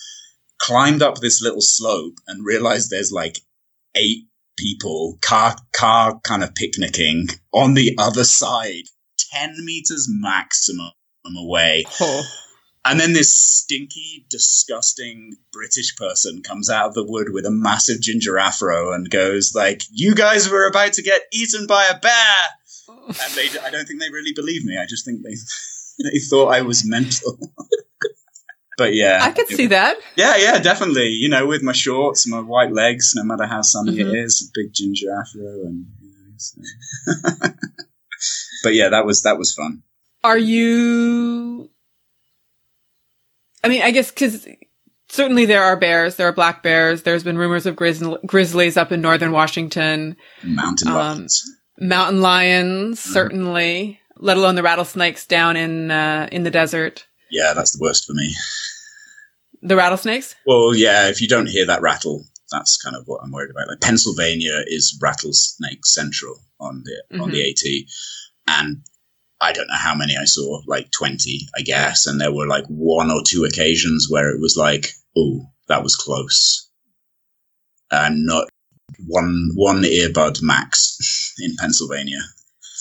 Climbed 0.59 1.03
up 1.03 1.19
this 1.19 1.41
little 1.41 1.63
slope 1.63 2.15
and 2.27 2.45
realized 2.45 2.91
there's 2.91 3.13
like 3.13 3.39
eight 3.95 4.27
people, 4.57 5.19
car, 5.23 5.57
car 5.73 6.21
kind 6.25 6.43
of 6.43 6.55
picnicking 6.55 7.29
on 7.53 7.75
the 7.75 7.95
other 7.99 8.25
side, 8.25 8.85
10 9.33 9.65
meters 9.65 10.07
maximum 10.11 10.93
away. 11.37 11.85
Oh. 12.01 12.23
And 12.89 13.01
then 13.01 13.13
this 13.13 13.35
stinky, 13.35 14.27
disgusting 14.31 15.37
British 15.53 15.97
person 15.97 16.43
comes 16.43 16.71
out 16.71 16.87
of 16.89 16.95
the 16.95 17.05
wood 17.05 17.29
with 17.33 17.45
a 17.47 17.51
massive 17.51 18.01
ginger 18.01 18.39
afro 18.39 18.93
and 18.93 19.11
goes 19.11 19.53
like, 19.55 19.83
"You 19.91 20.15
guys 20.15 20.49
were 20.49 20.67
about 20.69 20.93
to 20.95 21.03
get 21.03 21.23
eaten 21.33 21.67
by 21.67 21.87
a 21.87 21.99
bear." 21.99 22.37
And 23.09 23.33
they, 23.35 23.49
I 23.61 23.71
don't 23.71 23.87
think 23.87 24.01
they 24.01 24.11
really 24.11 24.33
believe 24.35 24.65
me. 24.65 24.79
I 24.79 24.87
just 24.87 25.05
think 25.05 25.23
they, 25.23 25.35
they 26.11 26.19
thought 26.19 26.49
I 26.55 26.63
was 26.63 26.85
mental. 26.87 27.39
but 28.79 28.95
yeah, 28.95 29.19
I 29.23 29.33
could 29.33 29.51
it- 29.51 29.57
see 29.57 29.67
that. 29.69 29.97
Yeah, 30.17 30.37
yeah, 30.37 30.59
definitely. 30.61 31.09
You 31.09 31.29
know, 31.29 31.47
with 31.47 31.63
my 31.63 31.73
shorts, 31.73 32.27
my 32.29 32.41
white 32.41 32.73
legs, 32.73 33.13
no 33.17 33.25
matter 33.25 33.47
how 33.47 33.63
sunny 33.63 33.93
Mhm. 33.97 34.01
it 34.13 34.19
is, 34.25 34.51
big 34.55 34.73
ginger 34.73 35.09
afro, 35.13 35.43
and 35.67 35.87
you 36.01 36.09
know, 36.09 36.35
so. 36.37 36.61
but 38.63 38.75
yeah, 38.75 38.89
that 38.91 39.05
was 39.07 39.23
that 39.23 39.39
was 39.39 39.53
fun. 39.55 39.83
Are 40.23 40.39
you? 40.39 41.71
I 43.65 43.69
mean, 43.69 43.83
I 43.83 43.91
guess 43.91 44.11
because 44.11 44.47
certainly 45.09 45.47
there 45.47 45.63
are 45.63 45.77
bears. 45.77 46.17
There 46.17 46.29
are 46.29 46.33
black 46.33 46.63
bears. 46.63 47.03
There's 47.03 47.25
been 47.25 47.39
rumors 47.39 47.67
of 47.67 47.77
grizz- 47.77 48.25
grizzlies 48.27 48.77
up 48.77 48.93
in 48.93 49.01
northern 49.01 49.33
Washington. 49.33 50.17
Mountain 50.43 50.89
Um, 50.89 50.95
lions. 50.95 51.43
Mountain 51.79 52.21
lions, 52.23 53.01
Mhm. 53.01 53.13
certainly. 53.13 54.01
Let 54.19 54.37
alone 54.39 54.55
the 54.55 54.63
rattlesnakes 54.63 55.27
down 55.27 55.57
in 55.57 55.91
uh, 55.91 56.29
in 56.33 56.43
the 56.45 56.51
desert. 56.51 57.07
Yeah, 57.31 57.53
that's 57.55 57.73
the 57.73 57.79
worst 57.83 58.05
for 58.07 58.15
me. 58.15 58.35
The 59.63 59.77
rattlesnakes. 59.77 60.35
Well, 60.47 60.75
yeah, 60.75 61.09
if 61.09 61.21
you 61.21 61.29
don't 61.29 61.49
hear 61.49 61.67
that 61.67 61.83
rattle, 61.83 62.25
that's 62.53 62.77
kind 62.77 62.95
of 62.97 63.03
what 63.07 63.21
I'm 63.23 63.33
worried 63.33 63.51
about. 63.51 63.69
Like 63.69 63.81
Pennsylvania 63.81 64.63
is 64.67 64.97
rattlesnake 65.03 65.85
central 65.85 66.41
on 66.61 66.83
the 66.85 67.21
on 67.21 67.31
the 67.31 67.43
AT, 67.51 67.87
and 68.47 68.79
I 69.41 69.53
don't 69.53 69.69
know 69.69 69.75
how 69.77 69.95
many 69.95 70.17
I 70.17 70.25
saw, 70.25 70.63
like 70.67 70.91
twenty, 70.91 71.49
I 71.57 71.63
guess, 71.63 72.07
and 72.07 72.21
there 72.21 72.33
were 72.33 72.47
like 72.47 72.65
one 72.67 73.11
or 73.11 73.23
two 73.27 73.45
occasions 73.45 74.09
where 74.11 74.31
it 74.31 74.41
was 74.41 74.57
like, 74.57 74.93
oh, 75.17 75.47
that 75.69 75.83
was 75.83 75.97
close, 75.97 76.71
and 77.91 78.25
not 78.25 78.49
one 79.07 79.51
one 79.55 79.83
earbud 79.83 80.43
max 80.43 81.35
in 81.39 81.57
Pennsylvania. 81.57 82.21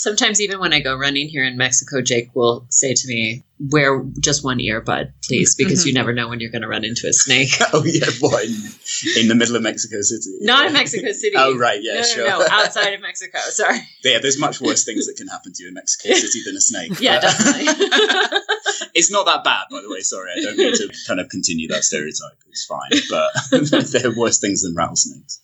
Sometimes 0.06 0.40
even 0.40 0.60
when 0.60 0.72
I 0.72 0.82
go 0.82 0.96
running 0.96 1.28
here 1.30 1.44
in 1.44 1.58
Mexico, 1.58 2.00
Jake 2.00 2.30
will 2.36 2.68
say 2.70 2.94
to 2.94 3.08
me, 3.08 3.44
"Wear 3.72 4.04
just 4.20 4.44
one 4.44 4.60
earbud, 4.60 5.12
please, 5.24 5.56
because 5.58 5.82
Mhm. 5.82 5.88
you 5.88 5.94
never 5.94 6.14
know 6.14 6.28
when 6.30 6.40
you're 6.40 6.52
going 6.52 6.62
to 6.62 6.68
run 6.68 6.86
into 6.86 7.08
a 7.08 7.14
snake." 7.14 7.50
oh 7.74 7.84
yeah, 7.84 8.06
what 8.20 8.46
in, 8.46 8.54
in 9.20 9.28
the 9.30 9.34
middle 9.34 9.56
of 9.56 9.64
Mexico 9.64 10.02
City? 10.02 10.38
Not 10.42 10.68
in 10.68 10.74
Mexico 10.74 11.12
City. 11.12 11.34
Oh 11.36 11.58
right, 11.58 11.80
yeah, 11.82 11.94
no, 11.96 12.00
no, 12.02 12.06
sure. 12.06 12.28
no, 12.28 12.46
outside 12.52 12.94
of 12.94 13.02
Mexico. 13.02 13.40
Sorry. 13.50 13.80
yeah, 14.04 14.20
there's 14.22 14.40
much 14.40 14.62
worse 14.62 14.86
things 14.86 15.08
that 15.08 15.18
can 15.18 15.28
happen 15.28 15.54
to 15.54 15.64
you 15.64 15.70
in 15.70 15.74
Mexico 15.74 16.14
City 16.14 16.42
than 16.46 16.56
a 16.56 16.62
snake. 16.62 17.00
Yeah, 17.02 17.20
definitely. 17.22 17.66
it's 18.94 19.10
not 19.10 19.26
that 19.26 19.44
bad, 19.44 19.64
by 19.72 19.82
the 19.82 19.90
way. 19.90 20.02
Sorry, 20.02 20.30
I 20.38 20.42
don't 20.42 20.56
mean 20.56 20.72
to 20.76 20.94
kind 21.08 21.20
of 21.20 21.30
continue 21.30 21.68
that 21.70 21.84
stereotype. 21.84 22.38
It's 22.52 22.66
fine, 22.66 22.92
but 23.10 23.32
there 23.92 24.06
are 24.12 24.16
worse 24.16 24.38
things 24.38 24.62
than 24.62 24.76
rattlesnakes. 24.76 25.42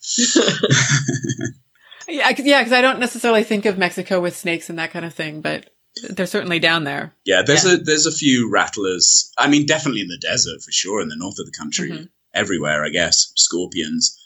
Yeah, 2.08 2.26
I- 2.26 2.34
yeah, 2.38 2.60
because 2.60 2.72
I 2.72 2.80
don't 2.80 2.98
necessarily 3.00 3.44
think 3.44 3.64
of 3.66 3.78
Mexico 3.78 4.20
with 4.20 4.36
snakes 4.36 4.68
and 4.70 4.78
that 4.78 4.90
kind 4.92 5.04
of 5.04 5.14
thing, 5.14 5.40
but 5.40 5.70
they're 6.10 6.26
certainly 6.26 6.58
down 6.58 6.84
there. 6.84 7.14
Yeah, 7.24 7.42
there's 7.42 7.64
Yeah. 7.64 7.74
a 7.74 7.76
there's 7.76 8.06
a 8.06 8.12
few 8.12 8.50
rattlers. 8.50 9.30
I 9.38 9.48
mean, 9.48 9.66
definitely 9.66 10.00
in 10.00 10.08
the 10.08 10.18
desert 10.18 10.62
for 10.62 10.72
sure, 10.72 11.00
in 11.02 11.08
the 11.08 11.16
north 11.16 11.38
of 11.38 11.46
the 11.46 11.52
country, 11.52 11.90
Mhm. 11.90 12.08
everywhere, 12.34 12.84
I 12.84 12.88
guess. 12.88 13.32
Scorpions, 13.36 14.16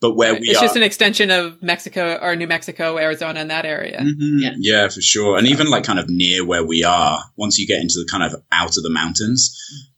but 0.00 0.12
where 0.14 0.34
we 0.34 0.48
it's 0.48 0.58
are. 0.58 0.62
just 0.62 0.76
an 0.76 0.82
extension 0.82 1.30
of 1.30 1.62
Mexico 1.62 2.18
or 2.22 2.34
New 2.36 2.46
Mexico, 2.46 2.98
Arizona, 2.98 3.40
and 3.40 3.50
that 3.50 3.66
area. 3.66 4.00
Mhm. 4.00 4.40
Yeah. 4.40 4.54
yeah, 4.58 4.88
for 4.88 5.00
sure. 5.00 5.36
And 5.38 5.46
even 5.46 5.68
like 5.68 5.84
kind 5.84 5.98
of 5.98 6.08
near 6.08 6.44
where 6.44 6.64
we 6.64 6.82
are, 6.84 7.22
once 7.36 7.58
you 7.58 7.66
get 7.66 7.80
into 7.80 7.98
the 7.98 8.08
kind 8.10 8.22
of 8.22 8.40
out 8.52 8.76
of 8.76 8.82
the 8.82 8.90
mountains, 8.90 9.54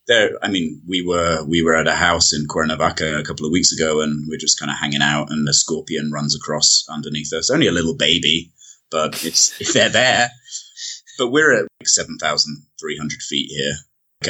there. 0.08 0.30
I 0.42 0.48
mean, 0.48 0.82
we 0.88 1.00
were 1.02 1.44
we 1.44 1.62
were 1.62 1.76
at 1.76 1.86
a 1.86 1.94
house 1.94 2.32
in 2.32 2.46
Cuernavaca 2.48 3.18
a 3.18 3.22
couple 3.24 3.46
of 3.46 3.52
weeks 3.52 3.72
ago, 3.72 4.00
and 4.00 4.26
we're 4.28 4.36
just 4.38 4.58
kind 4.58 4.70
of 4.70 4.76
hanging 4.78 5.02
out, 5.02 5.30
and 5.30 5.46
the 5.46 5.54
scorpion 5.54 6.10
runs 6.10 6.34
across 6.34 6.84
underneath 6.90 7.32
us. 7.32 7.50
Only 7.50 7.68
a 7.68 7.72
little 7.72 7.94
baby, 7.96 8.50
but 8.90 9.24
it's 9.24 9.60
if 9.60 9.72
they're 9.72 9.88
there. 9.88 10.30
But 11.18 11.28
we're 11.30 11.52
at 11.52 11.66
like 11.80 11.86
seven 11.88 12.18
thousand 12.18 12.64
three 12.80 12.96
hundred 12.98 13.22
feet 13.22 13.48
here, 13.50 13.74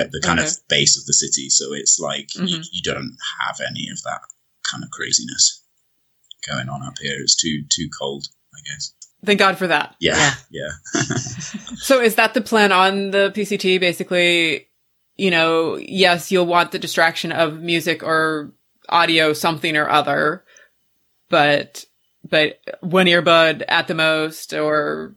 at 0.02 0.10
the 0.12 0.20
kind 0.20 0.38
Okay. 0.40 0.48
of 0.48 0.56
base 0.68 0.98
of 0.98 1.06
the 1.06 1.14
city. 1.14 1.48
So 1.48 1.72
it's 1.72 1.98
like 1.98 2.34
you, 2.34 2.58
Mhm. 2.58 2.66
you 2.70 2.82
don't 2.82 3.16
have 3.46 3.58
any 3.66 3.88
of 3.90 4.02
that 4.02 4.20
kind 4.70 4.84
of 4.84 4.90
craziness 4.90 5.61
going 6.48 6.68
on 6.68 6.82
up 6.82 6.94
here. 7.00 7.16
It's 7.20 7.36
too 7.36 7.62
too 7.68 7.88
cold, 7.98 8.26
I 8.54 8.58
guess. 8.68 8.92
Thank 9.24 9.38
God 9.38 9.56
for 9.56 9.68
that. 9.68 9.94
Yeah, 10.00 10.34
yeah. 10.50 10.68
So 11.76 12.00
is 12.00 12.14
that 12.16 12.34
the 12.34 12.40
plan 12.40 12.70
on 12.72 13.10
the 13.10 13.32
PCT? 13.34 13.80
Basically, 13.80 14.68
you 15.16 15.30
know, 15.30 15.76
yes, 15.76 16.30
you'll 16.30 16.46
want 16.46 16.72
the 16.72 16.78
distraction 16.78 17.32
of 17.32 17.60
music 17.60 18.02
or 18.02 18.52
audio, 18.88 19.32
something 19.32 19.76
or 19.76 19.88
other, 19.88 20.44
but 21.28 21.84
but 22.28 22.58
one 22.80 23.06
earbud 23.06 23.64
at 23.68 23.88
the 23.88 23.94
most, 23.94 24.52
or 24.54 25.14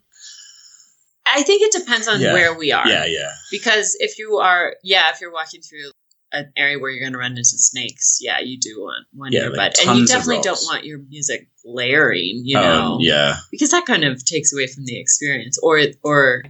I 1.28 1.44
think 1.44 1.62
it 1.62 1.72
depends 1.80 2.08
on 2.08 2.20
Yeah. 2.22 2.34
where 2.34 2.58
we 2.58 2.72
are. 2.72 2.88
Yeah, 2.88 3.06
yeah. 3.06 3.32
Because 3.52 3.96
if 4.00 4.18
you 4.20 4.38
are, 4.38 4.76
yeah, 4.84 5.10
if 5.12 5.22
you're 5.22 5.32
walking 5.34 5.62
through 5.62 5.92
an 6.36 6.52
area 6.58 6.78
where 6.80 6.90
you're 6.92 7.00
going 7.02 7.14
to 7.14 7.20
run 7.20 7.32
into 7.32 7.44
snakes, 7.46 8.20
yeah, 8.22 8.40
you 8.40 8.60
do 8.60 8.80
want 8.82 9.08
one 9.14 9.32
Yeah, 9.32 9.44
earbud, 9.44 9.58
like 9.58 9.74
and 9.88 10.00
you 10.00 10.06
definitely 10.08 10.42
don't 10.42 10.60
want 10.66 10.86
your 10.86 11.00
music 11.00 11.50
blaring, 11.64 12.42
you 12.44 12.58
Um, 12.58 12.64
know, 12.64 12.98
yeah. 13.00 13.38
because 13.52 13.72
that 13.72 13.86
kind 13.86 14.04
of 14.04 14.24
takes 14.26 14.54
away 14.54 14.68
from 14.68 14.86
the 14.86 15.00
experience, 15.00 15.58
or 15.62 15.80
or 16.04 16.44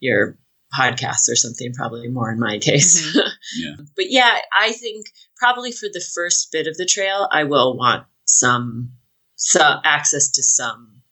your 0.00 0.38
podcast 0.76 1.30
or 1.30 1.36
something, 1.36 1.72
probably 1.72 2.08
more 2.08 2.30
in 2.32 2.38
my 2.40 2.58
case. 2.68 3.16
Yeah. 3.56 3.76
but 3.96 4.10
yeah, 4.10 4.38
I 4.52 4.72
think 4.72 5.06
probably 5.36 5.72
for 5.72 5.86
the 5.92 6.04
first 6.14 6.50
bit 6.52 6.66
of 6.66 6.76
the 6.76 6.86
trail, 6.86 7.28
I 7.30 7.44
will 7.44 7.76
want 7.76 8.06
some 8.24 8.92
some 9.36 9.80
access 9.84 10.30
to 10.32 10.42
some 10.42 11.02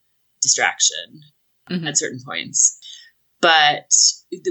distraction 0.43 1.21
Mhm. 1.71 1.87
at 1.89 1.97
certain 1.97 2.21
points. 2.25 2.79
But 3.41 3.91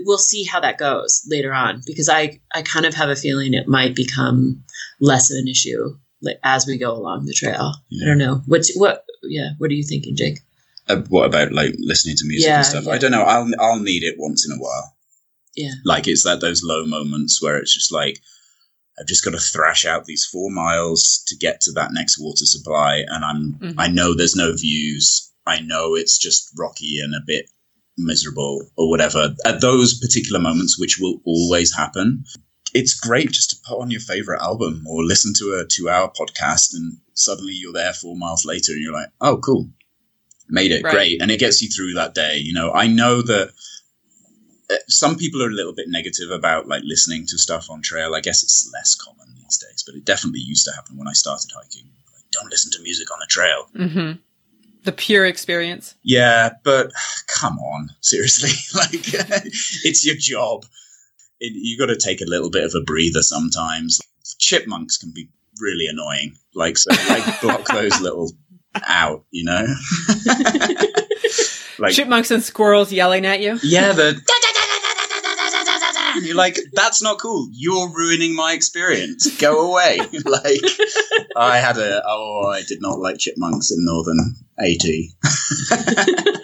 we'll 0.05 0.17
see 0.17 0.43
how 0.43 0.59
that 0.59 0.77
goes 0.77 1.21
later 1.29 1.53
on 1.53 1.81
because 1.85 2.09
I, 2.09 2.39
I 2.53 2.61
kind 2.61 2.85
of 2.85 2.93
have 2.93 3.09
a 3.09 3.15
feeling 3.15 3.53
it 3.53 3.67
might 3.67 3.95
become 3.95 4.63
less 4.99 5.31
of 5.31 5.37
an 5.37 5.47
issue 5.47 5.97
as 6.43 6.65
we 6.65 6.77
go 6.77 6.91
along 6.93 7.25
the 7.25 7.33
trail. 7.33 7.73
Yeah. 7.89 8.05
I 8.05 8.07
don't 8.09 8.17
know. 8.17 8.41
What's 8.45 8.73
what? 8.77 9.03
Yeah. 9.23 9.49
What 9.57 9.69
are 9.71 9.73
you 9.75 9.83
thinking, 9.83 10.15
Jake? 10.15 10.39
Uh, 10.87 10.97
what 11.09 11.25
about 11.25 11.51
like 11.53 11.73
listening 11.79 12.15
to 12.17 12.25
music 12.25 12.47
Yeah, 12.47 12.57
and 12.57 12.65
stuff? 12.65 12.83
yeah. 12.85 12.93
I 12.93 12.97
don't 12.97 13.11
know. 13.11 13.23
I'll 13.23 13.49
I'll 13.59 13.79
need 13.79 14.03
it 14.03 14.15
once 14.17 14.45
in 14.45 14.51
a 14.55 14.59
while. 14.61 14.95
Yeah. 15.55 15.71
Like 15.85 16.07
it's 16.07 16.23
that 16.23 16.41
those 16.41 16.63
low 16.63 16.85
moments 16.85 17.41
where 17.41 17.57
it's 17.57 17.73
just 17.73 17.91
like 17.91 18.19
I've 18.99 19.07
just 19.07 19.23
got 19.25 19.31
to 19.31 19.39
thrash 19.39 19.85
out 19.85 20.05
these 20.05 20.25
four 20.25 20.51
miles 20.51 21.23
to 21.27 21.35
get 21.35 21.61
to 21.61 21.71
that 21.73 21.93
next 21.93 22.19
water 22.19 22.45
supply, 22.45 23.03
and 23.07 23.23
I'm 23.25 23.53
Mhm. 23.61 23.75
I 23.77 23.87
know 23.87 24.13
there's 24.15 24.35
no 24.35 24.53
views. 24.53 25.31
I 25.45 25.59
know 25.61 25.95
it's 25.95 26.17
just 26.17 26.49
rocky 26.57 26.99
and 27.03 27.13
a 27.15 27.19
bit 27.25 27.49
miserable 27.97 28.67
or 28.77 28.89
whatever. 28.89 29.34
At 29.45 29.62
those 29.62 29.99
particular 29.99 30.39
moments, 30.39 30.79
which 30.79 30.97
will 30.99 31.19
always 31.25 31.75
happen, 31.75 32.23
it's 32.73 32.99
great 32.99 33.32
just 33.32 33.51
to 33.51 33.56
put 33.67 33.79
on 33.79 33.91
your 33.91 34.01
favorite 34.01 34.41
album 34.41 34.84
or 34.88 35.03
listen 35.03 35.34
to 35.38 35.60
a 35.62 35.65
two-hour 35.67 36.12
podcast, 36.19 36.73
and 36.73 36.97
suddenly 37.13 37.53
you're 37.53 37.73
there 37.73 37.93
four 37.93 38.15
miles 38.15 38.45
later, 38.45 38.71
and 38.71 38.82
you're 38.82 38.93
like, 38.93 39.10
oh, 39.21 39.38
cool, 39.38 39.69
made 40.49 40.71
it, 40.71 40.84
Right. 40.84 40.91
great, 40.91 41.21
and 41.21 41.29
it 41.32 41.39
gets 41.39 41.62
you 41.62 41.69
through 41.69 41.93
that 41.93 42.15
day. 42.15 42.38
You 42.38 42.53
know, 42.53 42.71
I 42.71 42.88
know 42.88 43.21
that 43.21 43.51
uh, 44.71 44.75
some 44.88 45.15
people 45.17 45.43
are 45.43 45.49
a 45.49 45.53
little 45.53 45.73
bit 45.73 45.88
negative 45.89 46.32
about 46.32 46.67
like 46.67 46.82
listening 46.84 47.25
to 47.27 47.38
stuff 47.38 47.69
on 47.69 47.82
trail. 47.82 48.15
I 48.15 48.21
guess 48.21 48.41
it's 48.43 48.69
less 48.73 48.95
common 48.95 49.36
these 49.36 49.58
days, 49.58 49.84
but 49.86 49.95
it 49.95 50.06
definitely 50.06 50.39
used 50.41 50.65
to 50.65 50.71
happen 50.73 50.97
when 50.97 51.08
I 51.08 51.13
started 51.13 51.51
hiking. 51.53 51.89
Like, 52.13 52.23
don't 52.32 52.49
listen 52.49 52.71
to 52.71 52.82
music 52.82 53.12
on 53.12 53.19
the 53.19 53.27
trail. 53.29 53.67
hmm 53.75 54.12
the 54.83 54.91
pure 54.91 55.25
experience. 55.25 55.95
Yeah, 56.03 56.51
but 56.63 56.91
come 57.39 57.57
on, 57.59 57.89
seriously, 58.01 58.51
like 58.75 58.91
it's 59.83 60.05
your 60.05 60.15
job. 60.17 60.65
It, 61.39 61.53
you 61.55 61.77
got 61.77 61.87
to 61.87 61.97
take 61.97 62.21
a 62.21 62.29
little 62.29 62.49
bit 62.49 62.63
of 62.63 62.73
a 62.75 62.81
breather 62.83 63.21
sometimes. 63.21 63.99
Chipmunks 64.39 64.97
can 64.97 65.11
be 65.13 65.29
really 65.59 65.87
annoying. 65.87 66.37
Like, 66.55 66.77
so, 66.77 66.91
like 67.09 67.41
block 67.41 67.67
those 67.67 67.99
little 68.01 68.31
out, 68.87 69.25
you 69.31 69.43
know. 69.43 69.65
like, 71.79 71.93
Chipmunks 71.93 72.31
and 72.31 72.43
squirrels 72.43 72.91
yelling 72.91 73.25
at 73.25 73.41
you. 73.41 73.59
yeah, 73.63 73.91
the. 73.91 74.21
You're 76.21 76.35
like, 76.35 76.59
that's 76.73 77.01
not 77.01 77.19
cool. 77.19 77.49
You're 77.51 77.89
ruining 77.89 78.35
my 78.35 78.53
experience. 78.53 79.35
Go 79.37 79.71
away. 79.71 79.97
like, 80.25 80.61
I 81.35 81.57
had 81.57 81.77
a. 81.77 82.01
Oh, 82.05 82.47
I 82.47 82.61
did 82.63 82.81
not 82.81 82.99
like 82.99 83.17
chipmunks 83.17 83.71
in 83.71 83.85
northern 83.85 84.35
AT. 84.59 84.85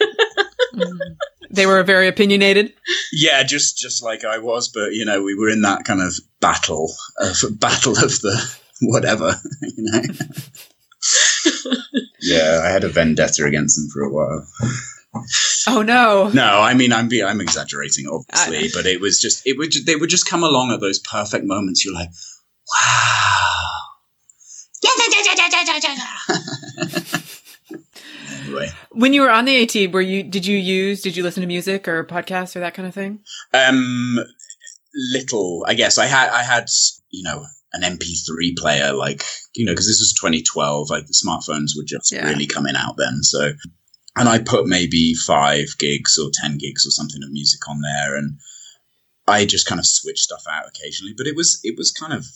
They 1.52 1.66
were 1.66 1.82
very 1.82 2.06
opinionated. 2.06 2.72
Yeah, 3.12 3.42
just 3.42 3.76
just 3.76 4.02
like 4.04 4.24
I 4.24 4.38
was, 4.38 4.68
but 4.68 4.92
you 4.92 5.04
know, 5.04 5.22
we 5.22 5.34
were 5.34 5.48
in 5.48 5.62
that 5.62 5.84
kind 5.84 6.00
of 6.00 6.14
battle 6.40 6.92
of 7.18 7.58
battle 7.58 7.92
of 7.92 8.20
the 8.20 8.56
whatever, 8.82 9.34
you 9.62 9.74
know. 9.78 10.00
yeah, 12.20 12.60
I 12.62 12.68
had 12.68 12.84
a 12.84 12.88
vendetta 12.88 13.44
against 13.44 13.76
them 13.76 13.88
for 13.92 14.02
a 14.02 14.12
while. 14.12 14.46
Oh 15.66 15.82
no. 15.82 16.28
No, 16.28 16.60
I 16.60 16.74
mean 16.74 16.92
I'm 16.92 17.08
be- 17.08 17.24
I'm 17.24 17.40
exaggerating, 17.40 18.06
obviously, 18.06 18.68
but 18.72 18.86
it 18.86 19.00
was 19.00 19.20
just 19.20 19.44
it 19.44 19.58
would 19.58 19.72
they 19.86 19.96
would 19.96 20.08
just 20.10 20.26
come 20.26 20.44
along 20.44 20.70
at 20.70 20.80
those 20.80 21.00
perfect 21.00 21.44
moments. 21.44 21.84
You're 21.84 21.94
like, 21.94 22.10
wow. 22.72 23.79
Anyway, 28.44 28.68
When 28.90 29.12
you 29.12 29.22
were 29.22 29.30
on 29.30 29.44
the 29.44 29.62
AT, 29.62 29.92
were 29.92 30.00
you 30.00 30.22
did 30.22 30.46
you 30.46 30.56
use 30.56 31.02
did 31.02 31.16
you 31.16 31.22
listen 31.22 31.40
to 31.42 31.46
music 31.46 31.86
or 31.88 32.04
podcasts 32.04 32.56
or 32.56 32.60
that 32.60 32.74
kind 32.74 32.88
of 32.88 32.94
thing? 32.94 33.20
um, 33.54 34.18
little, 35.12 35.64
I 35.68 35.74
guess. 35.74 35.98
I 35.98 36.06
had 36.06 36.30
I 36.30 36.42
had 36.42 36.66
you 37.10 37.22
know 37.22 37.44
an 37.72 37.82
MP3 37.82 38.56
player, 38.56 38.92
like 38.92 39.22
you 39.54 39.64
know, 39.64 39.72
because 39.72 39.86
this 39.86 40.00
was 40.00 40.14
2012. 40.20 40.90
Like 40.90 41.06
the 41.06 41.12
smartphones 41.14 41.70
were 41.76 41.84
just 41.86 42.12
Yeah. 42.12 42.28
really 42.28 42.46
coming 42.46 42.76
out 42.76 42.96
then, 42.96 43.22
so. 43.22 43.52
And 44.16 44.28
I 44.28 44.40
put 44.40 44.66
maybe 44.66 45.14
five 45.14 45.68
gigs 45.78 46.18
or 46.18 46.30
ten 46.34 46.58
gigs 46.58 46.84
or 46.84 46.90
something 46.90 47.22
of 47.22 47.30
music 47.30 47.60
on 47.68 47.80
there, 47.80 48.16
and 48.16 48.38
I 49.28 49.44
just 49.46 49.66
kind 49.66 49.78
of 49.78 49.86
switch 49.86 50.18
stuff 50.18 50.42
out 50.50 50.64
occasionally. 50.66 51.14
But 51.16 51.28
it 51.28 51.36
was 51.36 51.60
it 51.62 51.76
was 51.78 51.92
kind 51.92 52.12
of 52.12 52.26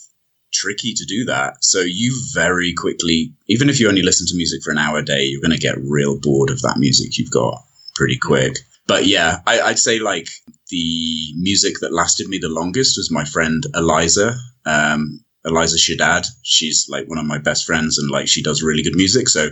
tricky 0.55 0.95
to 0.95 1.05
do 1.05 1.25
that. 1.27 1.63
So 1.63 1.81
you 1.81 2.19
very 2.33 2.73
quickly, 2.73 3.35
even 3.49 3.69
if 3.69 3.81
you 3.81 3.89
only 3.89 4.03
listen 4.03 4.27
to 4.29 4.37
music 4.37 4.63
for 4.63 4.71
an 4.71 4.79
hour 4.79 4.99
a 4.99 5.05
day, 5.05 5.25
you're 5.25 5.41
going 5.41 5.51
to 5.51 5.59
get 5.59 5.77
real 5.79 6.19
bored 6.19 6.51
of 6.51 6.63
that 6.63 6.79
music 6.79 7.19
you've 7.19 7.31
got 7.31 7.63
pretty 7.95 8.17
quick. 8.17 8.59
But 8.87 9.07
yeah, 9.07 9.39
I, 9.47 9.61
I'd 9.61 9.79
say 9.79 9.99
like 9.99 10.29
the 10.71 11.33
music 11.37 11.81
that 11.81 11.93
lasted 11.93 12.29
me 12.29 12.39
the 12.39 12.49
longest 12.49 12.97
was 12.97 13.11
my 13.11 13.25
friend 13.25 13.65
Eliza. 13.75 14.37
Um, 14.67 15.21
Eliza 15.45 15.77
Shaddad. 15.77 16.27
She's 16.43 16.87
like 16.89 17.09
one 17.09 17.19
of 17.19 17.27
my 17.27 17.39
best 17.39 17.67
friends, 17.67 17.99
and 17.99 18.11
like 18.11 18.29
she 18.29 18.43
does 18.43 18.63
really 18.63 18.83
good 18.83 18.97
music. 18.97 19.29
So 19.29 19.51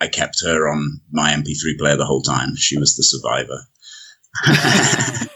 I 0.00 0.08
kept 0.08 0.42
her 0.44 0.68
on 0.68 1.00
my 1.10 1.32
MP3 1.32 1.78
player 1.78 1.96
the 1.96 2.04
whole 2.04 2.22
time. 2.22 2.56
She 2.56 2.78
was 2.78 2.96
the 2.96 3.02
survivor. 3.02 3.58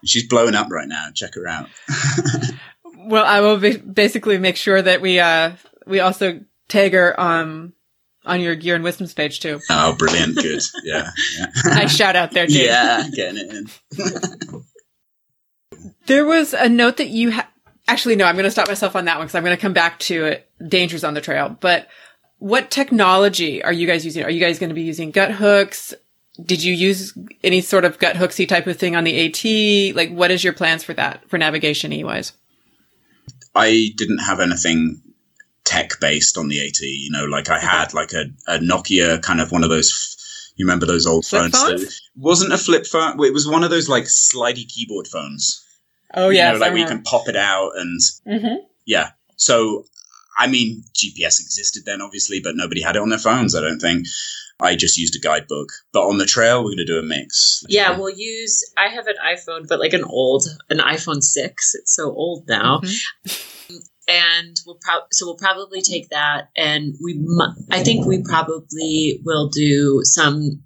She's 0.04 0.28
blowing 0.28 0.54
up 0.54 0.70
right 0.70 0.88
now. 0.88 1.08
Check 1.14 1.34
her 1.34 1.46
out. 1.46 1.68
Well, 3.08 3.24
I 3.24 3.40
will 3.40 3.58
ba- 3.58 3.78
basically 3.78 4.38
make 4.38 4.56
sure 4.56 4.80
that 4.82 5.00
we 5.00 5.18
uh 5.18 5.52
we 5.86 6.00
also 6.00 6.40
tag 6.68 6.92
her 6.92 7.18
um 7.18 7.72
on 8.26 8.40
your 8.42 8.54
Gear 8.54 8.74
and 8.74 8.84
Wisdom's 8.84 9.14
page 9.14 9.40
too. 9.40 9.58
Oh, 9.70 9.96
brilliant! 9.98 10.36
Good. 10.36 10.62
Yeah. 10.84 11.10
Yeah. 11.38 11.46
Nice 11.64 11.96
shout 11.96 12.14
out 12.16 12.32
there, 12.32 12.46
Jake. 12.46 12.66
yeah. 12.66 13.08
Getting 13.14 13.38
it 13.38 13.50
in. 13.54 14.62
There 16.06 16.24
was 16.26 16.54
a 16.54 16.68
note 16.68 16.96
that 16.98 17.08
you 17.08 17.32
ha- 17.32 17.48
actually 17.86 18.16
no, 18.16 18.24
I'm 18.24 18.34
going 18.34 18.44
to 18.44 18.50
stop 18.50 18.68
myself 18.68 18.96
on 18.96 19.04
that 19.06 19.18
one 19.18 19.26
because 19.26 19.34
I'm 19.34 19.44
going 19.44 19.56
to 19.56 19.60
come 19.60 19.72
back 19.72 19.98
to 20.00 20.24
it. 20.26 20.50
Dangers 20.66 21.04
on 21.04 21.14
the 21.14 21.20
trail, 21.20 21.56
but 21.60 21.88
what 22.38 22.70
technology 22.70 23.62
are 23.62 23.72
you 23.72 23.86
guys 23.86 24.04
using? 24.04 24.24
Are 24.24 24.30
you 24.30 24.40
guys 24.40 24.58
going 24.58 24.70
to 24.70 24.74
be 24.74 24.82
using 24.82 25.10
Guthooks? 25.12 25.94
Did 26.44 26.62
you 26.62 26.72
use 26.74 27.16
any 27.42 27.60
sort 27.60 27.84
of 27.84 27.98
gut 27.98 28.16
hooksy 28.16 28.46
type 28.48 28.66
of 28.66 28.76
thing 28.76 28.94
on 28.96 29.04
the 29.04 29.26
AT? 29.26 29.96
Like, 29.96 30.10
what 30.10 30.30
is 30.30 30.44
your 30.44 30.52
plans 30.52 30.84
for 30.84 30.94
that 30.94 31.28
for 31.28 31.38
navigation 31.38 31.92
e 31.92 32.04
wise? 32.04 32.32
I 33.58 33.90
didn't 33.96 34.18
have 34.18 34.40
anything 34.40 35.02
tech 35.64 36.00
based 36.00 36.38
on 36.38 36.48
the 36.48 36.66
AT. 36.66 36.80
You 36.80 37.10
know, 37.10 37.24
like 37.24 37.50
I 37.50 37.58
had 37.58 37.92
like 37.94 38.12
a, 38.12 38.24
a 38.46 38.58
Nokia 38.58 39.20
kind 39.22 39.40
of 39.40 39.52
one 39.52 39.64
of 39.64 39.70
those. 39.70 40.52
You 40.56 40.66
remember 40.66 40.86
those 40.86 41.06
old 41.06 41.24
Flip 41.24 41.52
phones? 41.52 41.82
It 41.82 42.00
wasn't 42.16 42.52
a 42.52 42.58
flip 42.58 42.84
phone. 42.84 43.22
It 43.24 43.32
was 43.32 43.46
one 43.46 43.62
of 43.62 43.70
those 43.70 43.88
like 43.88 44.04
slidey 44.04 44.66
keyboard 44.66 45.06
phones. 45.06 45.64
Oh 46.14 46.30
yeah, 46.30 46.52
like 46.52 46.72
where 46.72 46.78
you 46.78 46.86
can 46.86 47.02
pop 47.02 47.28
it 47.28 47.36
out 47.36 47.72
and 47.76 48.00
hmm 48.26 48.54
yeah. 48.86 49.10
So, 49.36 49.84
I 50.36 50.46
mean, 50.48 50.82
GPS 50.94 51.38
existed 51.40 51.84
then, 51.84 52.00
obviously, 52.00 52.40
but 52.40 52.56
nobody 52.56 52.80
had 52.80 52.96
it 52.96 53.02
on 53.02 53.10
their 53.10 53.18
phones. 53.18 53.54
I 53.54 53.60
don't 53.60 53.78
think. 53.78 54.06
I 54.60 54.74
just 54.74 54.98
used 54.98 55.14
a 55.14 55.20
guidebook, 55.20 55.68
but 55.92 56.02
on 56.02 56.18
the 56.18 56.26
trail, 56.26 56.58
we're 56.58 56.70
going 56.70 56.78
to 56.78 56.84
do 56.84 56.98
a 56.98 57.02
mix. 57.02 57.62
Yeah, 57.68 57.96
we'll 57.96 58.10
use. 58.14 58.60
I 58.76 58.88
have 58.88 59.06
an 59.06 59.14
iPhone, 59.24 59.68
but 59.68 59.78
like 59.78 59.92
an 59.92 60.04
old, 60.04 60.46
an 60.68 60.78
iPhone 60.78 61.22
six. 61.22 61.74
It's 61.74 61.94
so 61.94 62.10
old 62.12 62.44
now, 62.48 62.80
and 64.08 64.56
we'll 64.66 64.78
probably 64.82 65.06
so 65.12 65.26
we'll 65.26 65.36
probably 65.36 65.80
take 65.80 66.08
that, 66.10 66.48
and 66.56 66.94
we. 67.02 67.14
Mu- 67.20 67.54
I 67.70 67.84
think 67.84 68.06
we 68.06 68.22
probably 68.22 69.20
will 69.24 69.48
do 69.48 70.00
some 70.02 70.62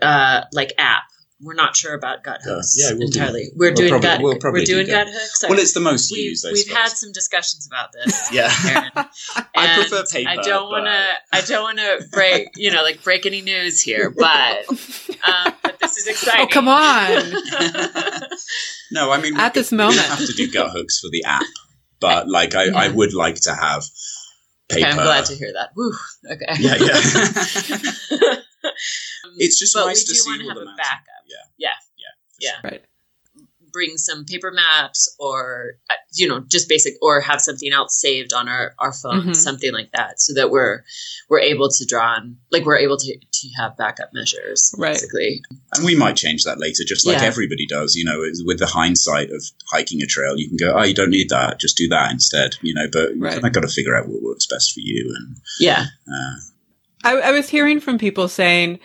uh 0.00 0.42
like 0.52 0.72
app. 0.78 1.02
We're 1.38 1.52
not 1.54 1.76
sure 1.76 1.92
about 1.94 2.24
Guthooks 2.24 2.74
yeah, 2.78 2.92
we'll 2.96 3.08
do- 3.08 3.20
entirely. 3.20 3.50
we're 3.54 3.66
we'll 3.68 3.74
doing 3.76 3.90
probably- 3.90 4.08
gut. 4.08 4.22
we'll 4.22 4.38
probably 4.38 4.60
we're 4.62 4.64
doing 4.64 4.86
gut. 4.86 5.06
Guthooks. 5.06 5.44
Well, 5.48 5.58
it's 5.58 5.74
the 5.74 5.80
most 5.80 6.10
we've, 6.10 6.30
used. 6.30 6.46
I 6.46 6.50
we've 6.52 6.58
suppose. 6.60 6.76
had 6.78 6.88
some 6.92 7.12
discussions 7.12 7.66
about 7.70 7.90
this. 7.92 8.28
Yeah. 8.32 8.50
Aaron. 8.68 8.90
I 9.54 9.74
prefer 9.74 10.04
paper, 10.10 10.30
I 10.30 10.36
don't 10.36 10.70
want 10.70 10.86
to. 10.86 11.06
I 11.32 11.40
don't 11.42 11.62
want 11.62 11.78
to 11.78 12.06
break. 12.10 12.48
You 12.56 12.70
know, 12.72 12.82
like 12.82 13.02
break 13.04 13.26
any 13.26 13.42
news 13.42 13.80
here, 13.82 14.10
but 14.10 14.66
um, 14.70 15.52
but 15.62 15.78
this 15.80 15.98
is 15.98 16.06
exciting. 16.06 16.46
Oh 16.46 16.48
come 16.50 16.68
on! 16.68 17.32
no, 18.92 19.10
I 19.10 19.20
mean, 19.20 19.36
At 19.36 19.54
we- 19.54 19.60
this 19.60 19.70
we 19.72 19.76
moment. 19.76 19.98
have 20.00 20.18
to 20.24 20.32
do 20.32 20.50
Guthooks 20.50 21.00
for 21.00 21.08
the 21.10 21.22
app, 21.24 21.42
but 22.00 22.28
like, 22.28 22.54
I, 22.54 22.68
I 22.86 22.88
would 22.88 23.12
like 23.14 23.36
to 23.42 23.52
have 23.54 23.84
paper. 24.70 24.86
Okay, 24.86 24.90
I'm 24.90 24.96
glad 24.96 25.24
to 25.26 25.34
hear 25.34 25.52
that. 25.52 25.70
Woo. 25.76 25.92
Okay. 26.30 26.46
Yeah, 26.58 26.76
yeah. 26.80 28.36
It's 29.38 29.58
just 29.58 29.74
but 29.74 29.86
nice 29.86 30.00
we 30.08 30.14
to 30.14 30.14
see 30.14 30.30
want 30.30 30.40
to 30.42 30.44
all 30.44 30.48
have 30.50 30.56
the 30.56 30.62
a 30.62 30.64
mountains. 30.66 30.78
backup. 30.88 31.22
Yeah, 31.26 31.36
Yeah. 31.58 31.68
yeah, 31.98 32.50
Yeah. 32.62 32.70
right. 32.70 32.82
Bring 33.72 33.98
some 33.98 34.24
paper 34.24 34.50
maps, 34.50 35.14
or 35.18 35.74
uh, 35.90 35.94
you 36.14 36.26
know, 36.26 36.40
just 36.40 36.66
basic, 36.66 36.94
or 37.02 37.20
have 37.20 37.42
something 37.42 37.70
else 37.74 38.00
saved 38.00 38.32
on 38.32 38.48
our 38.48 38.74
our 38.78 38.90
phone, 38.92 39.24
Mhm. 39.26 39.36
something 39.36 39.70
like 39.70 39.90
that, 39.92 40.18
so 40.18 40.32
that 40.32 40.50
we're 40.50 40.82
we're 41.28 41.40
able 41.40 41.68
to 41.68 41.84
draw 41.84 42.14
on, 42.14 42.38
like 42.50 42.64
we're 42.64 42.78
able 42.78 42.96
to 42.96 43.18
to 43.18 43.48
have 43.58 43.76
backup 43.76 44.08
measures, 44.14 44.72
Right. 44.78 44.94
Basically, 44.94 45.42
And 45.74 45.84
we 45.84 45.94
might 45.94 46.16
change 46.16 46.44
that 46.44 46.58
later, 46.58 46.84
just 46.86 47.04
like 47.06 47.18
Yeah. 47.18 47.24
everybody 47.26 47.66
does. 47.66 47.94
You 47.94 48.06
know, 48.06 48.24
with 48.46 48.58
the 48.60 48.66
hindsight 48.66 49.28
of 49.30 49.44
hiking 49.70 50.00
a 50.00 50.06
trail, 50.06 50.38
you 50.38 50.48
can 50.48 50.56
go, 50.56 50.72
"Oh, 50.74 50.82
you 50.84 50.94
don't 50.94 51.10
need 51.10 51.28
that; 51.28 51.60
just 51.60 51.76
do 51.76 51.86
that 51.88 52.10
instead." 52.10 52.56
You 52.62 52.72
know, 52.72 52.86
but 52.90 53.10
Right. 53.18 53.34
you 53.34 53.40
kind 53.42 53.46
of 53.48 53.52
got 53.52 53.60
to 53.68 53.68
figure 53.68 53.94
out 53.94 54.08
what 54.08 54.22
works 54.22 54.46
best 54.46 54.72
for 54.72 54.80
you. 54.80 55.12
And 55.14 55.36
yeah. 55.60 55.86
uh, 56.10 56.36
I, 57.04 57.16
I 57.16 57.30
was 57.32 57.48
hearing 57.48 57.80
from 57.80 57.98
people 57.98 58.28
saying, 58.28 58.80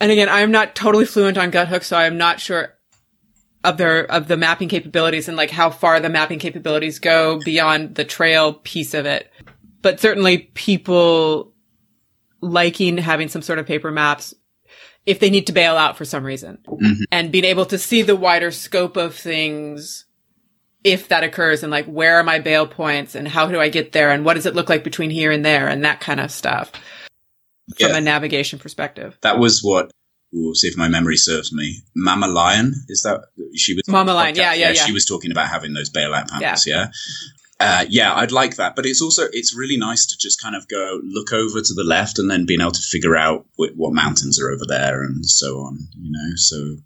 and 0.00 0.10
again, 0.10 0.28
I'm 0.28 0.50
not 0.50 0.74
totally 0.74 1.06
fluent 1.06 1.38
on 1.38 1.50
Guthook, 1.50 1.82
so 1.82 1.96
I'm 1.96 2.18
not 2.18 2.40
sure 2.40 2.74
of 3.64 3.76
their 3.76 4.04
of 4.10 4.26
the 4.26 4.36
mapping 4.36 4.68
capabilities 4.68 5.28
and 5.28 5.36
like 5.36 5.50
how 5.50 5.70
far 5.70 6.00
the 6.00 6.08
mapping 6.08 6.40
capabilities 6.40 6.98
go 6.98 7.38
beyond 7.44 7.94
the 7.94 8.04
trail 8.04 8.54
piece 8.54 8.92
of 8.94 9.06
it. 9.06 9.30
But 9.82 10.00
certainly, 10.00 10.38
people 10.54 11.52
liking 12.40 12.98
having 12.98 13.28
some 13.28 13.42
sort 13.42 13.58
of 13.60 13.66
paper 13.66 13.90
maps 13.92 14.34
if 15.06 15.20
they 15.20 15.30
need 15.30 15.46
to 15.46 15.52
bail 15.52 15.76
out 15.76 15.96
for 15.96 16.04
some 16.04 16.24
reason 16.24 16.58
Mhm. 16.68 17.02
and 17.12 17.30
being 17.32 17.44
able 17.44 17.66
to 17.66 17.78
see 17.78 18.02
the 18.02 18.16
wider 18.16 18.50
scope 18.50 18.96
of 18.96 19.14
things 19.14 20.06
if 20.84 21.08
that 21.08 21.22
occurs 21.24 21.62
and 21.62 21.70
like 21.70 21.86
where 21.86 22.16
are 22.16 22.24
my 22.24 22.38
bail 22.38 22.66
points 22.66 23.14
and 23.14 23.28
how 23.28 23.46
do 23.46 23.60
I 23.60 23.68
get 23.68 23.92
there 23.92 24.10
and 24.10 24.24
what 24.24 24.34
does 24.34 24.46
it 24.46 24.54
look 24.54 24.68
like 24.68 24.82
between 24.84 25.10
here 25.10 25.30
and 25.30 25.44
there 25.44 25.68
and 25.68 25.84
that 25.84 26.00
kind 26.00 26.20
of 26.20 26.30
stuff 26.30 26.72
from 27.78 27.92
a 27.96 28.00
navigation 28.00 28.58
perspective. 28.58 29.16
that 29.22 29.38
was 29.38 29.60
what. 29.62 29.90
We'll 30.34 30.54
see 30.54 30.68
if 30.68 30.78
my 30.78 30.88
memory 30.88 31.18
serves 31.18 31.52
me. 31.52 31.82
Mama 31.94 32.26
Lion 32.26 32.72
is 32.88 33.02
that 33.02 33.20
she 33.54 33.74
was 33.74 33.82
Mama 33.86 34.14
Lion, 34.14 34.34
yeah, 34.34 34.54
yeah, 34.54 34.68
yeah. 34.70 34.72
She 34.86 34.92
was 34.92 35.04
talking 35.04 35.30
about 35.30 35.48
having 35.48 35.74
those 35.74 35.90
bailout 35.90 36.28
panels. 36.30 36.66
Yeah, 36.66 36.86
Uh, 37.60 37.84
yeah, 37.88 38.14
I'd 38.14 38.32
like 38.32 38.56
that, 38.56 38.74
but 38.74 38.86
it's 38.86 39.02
also 39.02 39.24
it's 39.32 39.54
really 39.54 39.76
nice 39.76 40.06
to 40.06 40.16
just 40.18 40.40
kind 40.40 40.56
of 40.56 40.66
go 40.68 41.00
look 41.04 41.34
over 41.34 41.60
to 41.60 41.74
the 41.74 41.84
left 41.84 42.18
and 42.18 42.30
then 42.30 42.46
being 42.46 42.62
able 42.62 42.72
to 42.72 42.80
figure 42.80 43.14
out 43.14 43.44
wh- 43.56 43.76
what 43.76 43.92
mountains 43.92 44.40
are 44.40 44.50
over 44.50 44.64
there 44.66 45.02
and 45.02 45.24
so 45.26 45.58
on. 45.58 45.78
You 46.00 46.10
know, 46.10 46.32
so 46.36 46.76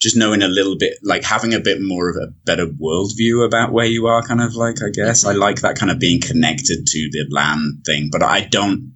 just 0.00 0.16
knowing 0.16 0.42
a 0.42 0.48
little 0.48 0.76
bit, 0.78 0.94
like 1.02 1.22
having 1.24 1.52
a 1.54 1.60
bit 1.60 1.80
more 1.82 2.08
of 2.08 2.16
a 2.16 2.28
better 2.44 2.66
worldview 2.66 3.44
about 3.46 3.72
where 3.72 3.86
you 3.86 4.06
are, 4.06 4.22
kind 4.22 4.40
of 4.40 4.54
like 4.54 4.82
I 4.82 4.88
guess 4.90 5.24
I 5.24 5.32
like 5.32 5.60
that 5.60 5.76
kind 5.76 5.92
of 5.92 5.98
being 5.98 6.20
connected 6.20 6.86
to 6.86 7.08
the 7.12 7.26
land 7.30 7.84
thing, 7.84 8.08
but 8.10 8.22
I 8.22 8.40
don't. 8.46 8.94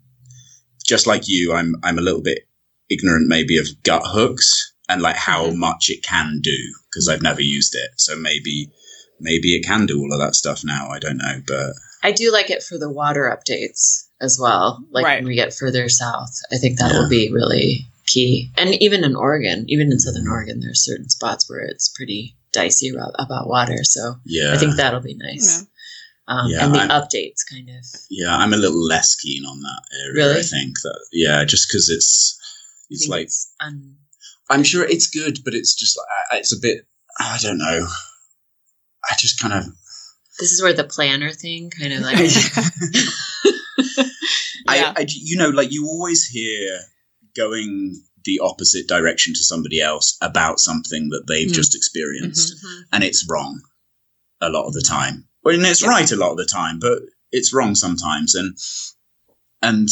Just 0.86 1.06
like 1.06 1.22
you, 1.28 1.52
I'm 1.52 1.76
I'm 1.82 1.98
a 1.98 2.02
little 2.02 2.22
bit 2.22 2.40
ignorant 2.90 3.28
maybe 3.28 3.58
of 3.58 3.66
Guthooks 3.82 4.72
and 4.88 5.00
like 5.00 5.16
how 5.16 5.46
Mhm. 5.46 5.56
much 5.56 5.88
it 5.88 6.02
can 6.02 6.40
do 6.42 6.56
because 6.90 7.08
I've 7.08 7.22
never 7.22 7.40
used 7.40 7.74
it. 7.74 7.90
So 7.96 8.16
maybe 8.16 8.70
maybe 9.20 9.56
it 9.56 9.64
can 9.64 9.86
do 9.86 9.98
all 10.00 10.12
of 10.12 10.20
that 10.20 10.34
stuff 10.34 10.62
now. 10.64 10.88
I 10.90 10.98
don't 10.98 11.16
know, 11.18 11.40
but 11.46 11.72
I 12.02 12.12
do 12.12 12.30
like 12.32 12.50
it 12.50 12.62
for 12.62 12.76
the 12.76 12.90
water 12.90 13.34
updates 13.34 14.04
as 14.20 14.38
well. 14.38 14.84
Like 14.90 15.04
Right. 15.04 15.18
when 15.20 15.28
we 15.28 15.34
get 15.34 15.54
further 15.54 15.88
south, 15.88 16.34
I 16.52 16.56
think 16.58 16.78
that 16.78 16.92
will 16.92 17.08
be 17.08 17.30
really 17.32 17.86
key. 18.06 18.50
And 18.56 18.74
even 18.82 19.04
in 19.04 19.16
Oregon, 19.16 19.64
even 19.68 19.90
in 19.92 19.98
Southern 19.98 20.28
Oregon, 20.28 20.60
there's 20.60 20.84
certain 20.84 21.08
spots 21.08 21.48
where 21.48 21.60
it's 21.60 21.88
pretty 21.88 22.36
dicey 22.52 22.88
about, 22.90 23.14
about 23.18 23.48
water. 23.48 23.78
So 23.84 24.16
yeah, 24.24 24.52
I 24.54 24.58
think 24.58 24.76
that'll 24.76 25.00
be 25.00 25.14
nice. 25.14 25.60
Yeah. 25.62 25.66
Um, 26.26 26.48
Yeah, 26.50 26.64
and 26.64 26.74
the 26.74 26.78
I'm- 26.80 26.88
updates 26.90 27.40
kind 27.50 27.68
of. 27.68 27.84
yeah, 28.10 28.34
I'm 28.34 28.54
a 28.54 28.56
little 28.56 28.82
less 28.82 29.14
keen 29.16 29.44
on 29.44 29.60
that 29.62 29.82
area. 30.02 30.14
Really? 30.14 30.40
I 30.40 30.42
think 30.42 30.74
that 30.82 30.98
yeah, 31.12 31.44
just 31.44 31.68
because 31.68 31.88
it's 31.90 32.38
it's 32.90 33.08
like 33.08 33.24
it's 33.24 33.52
un- 33.60 33.96
I'm 34.50 34.62
sure 34.64 34.84
it's 34.84 35.06
good, 35.08 35.38
but 35.44 35.54
it's 35.54 35.74
just 35.74 35.98
like 35.98 36.40
it's 36.40 36.56
a 36.56 36.60
bit. 36.60 36.86
I 37.20 37.38
don't 37.42 37.58
know. 37.58 37.86
I 39.04 39.14
just 39.18 39.38
kind 39.40 39.52
of. 39.52 39.64
this 40.40 40.52
is 40.52 40.62
where 40.62 40.72
the 40.72 40.84
planner 40.84 41.30
thing 41.30 41.70
kind 41.70 41.92
of 41.92 42.00
like. 42.00 42.16
Yeah. 44.66 44.92
I, 44.96 45.02
I, 45.02 45.06
you 45.08 45.36
know, 45.36 45.50
like 45.50 45.70
you 45.72 45.86
always 45.86 46.24
hear 46.26 46.78
going 47.36 48.00
the 48.24 48.40
opposite 48.42 48.88
direction 48.88 49.34
to 49.34 49.44
somebody 49.44 49.80
else 49.80 50.16
about 50.22 50.58
something 50.60 51.10
that 51.10 51.24
they've 51.28 51.50
Mm. 51.50 51.54
just 51.54 51.74
experienced, 51.74 52.54
Mhm. 52.64 52.82
and 52.92 53.04
it's 53.04 53.26
wrong 53.28 53.60
a 54.40 54.48
lot 54.48 54.66
of 54.66 54.72
the 54.72 54.80
time. 54.82 55.26
Well, 55.42 55.54
and 55.54 55.64
it's 55.66 55.82
Yeah. 55.82 55.88
right 55.88 56.10
a 56.10 56.16
lot 56.16 56.30
of 56.32 56.38
the 56.38 56.46
time, 56.46 56.78
but 56.78 57.00
it's 57.32 57.52
wrong 57.52 57.74
sometimes. 57.74 58.34
And 58.34 58.56
and 59.62 59.88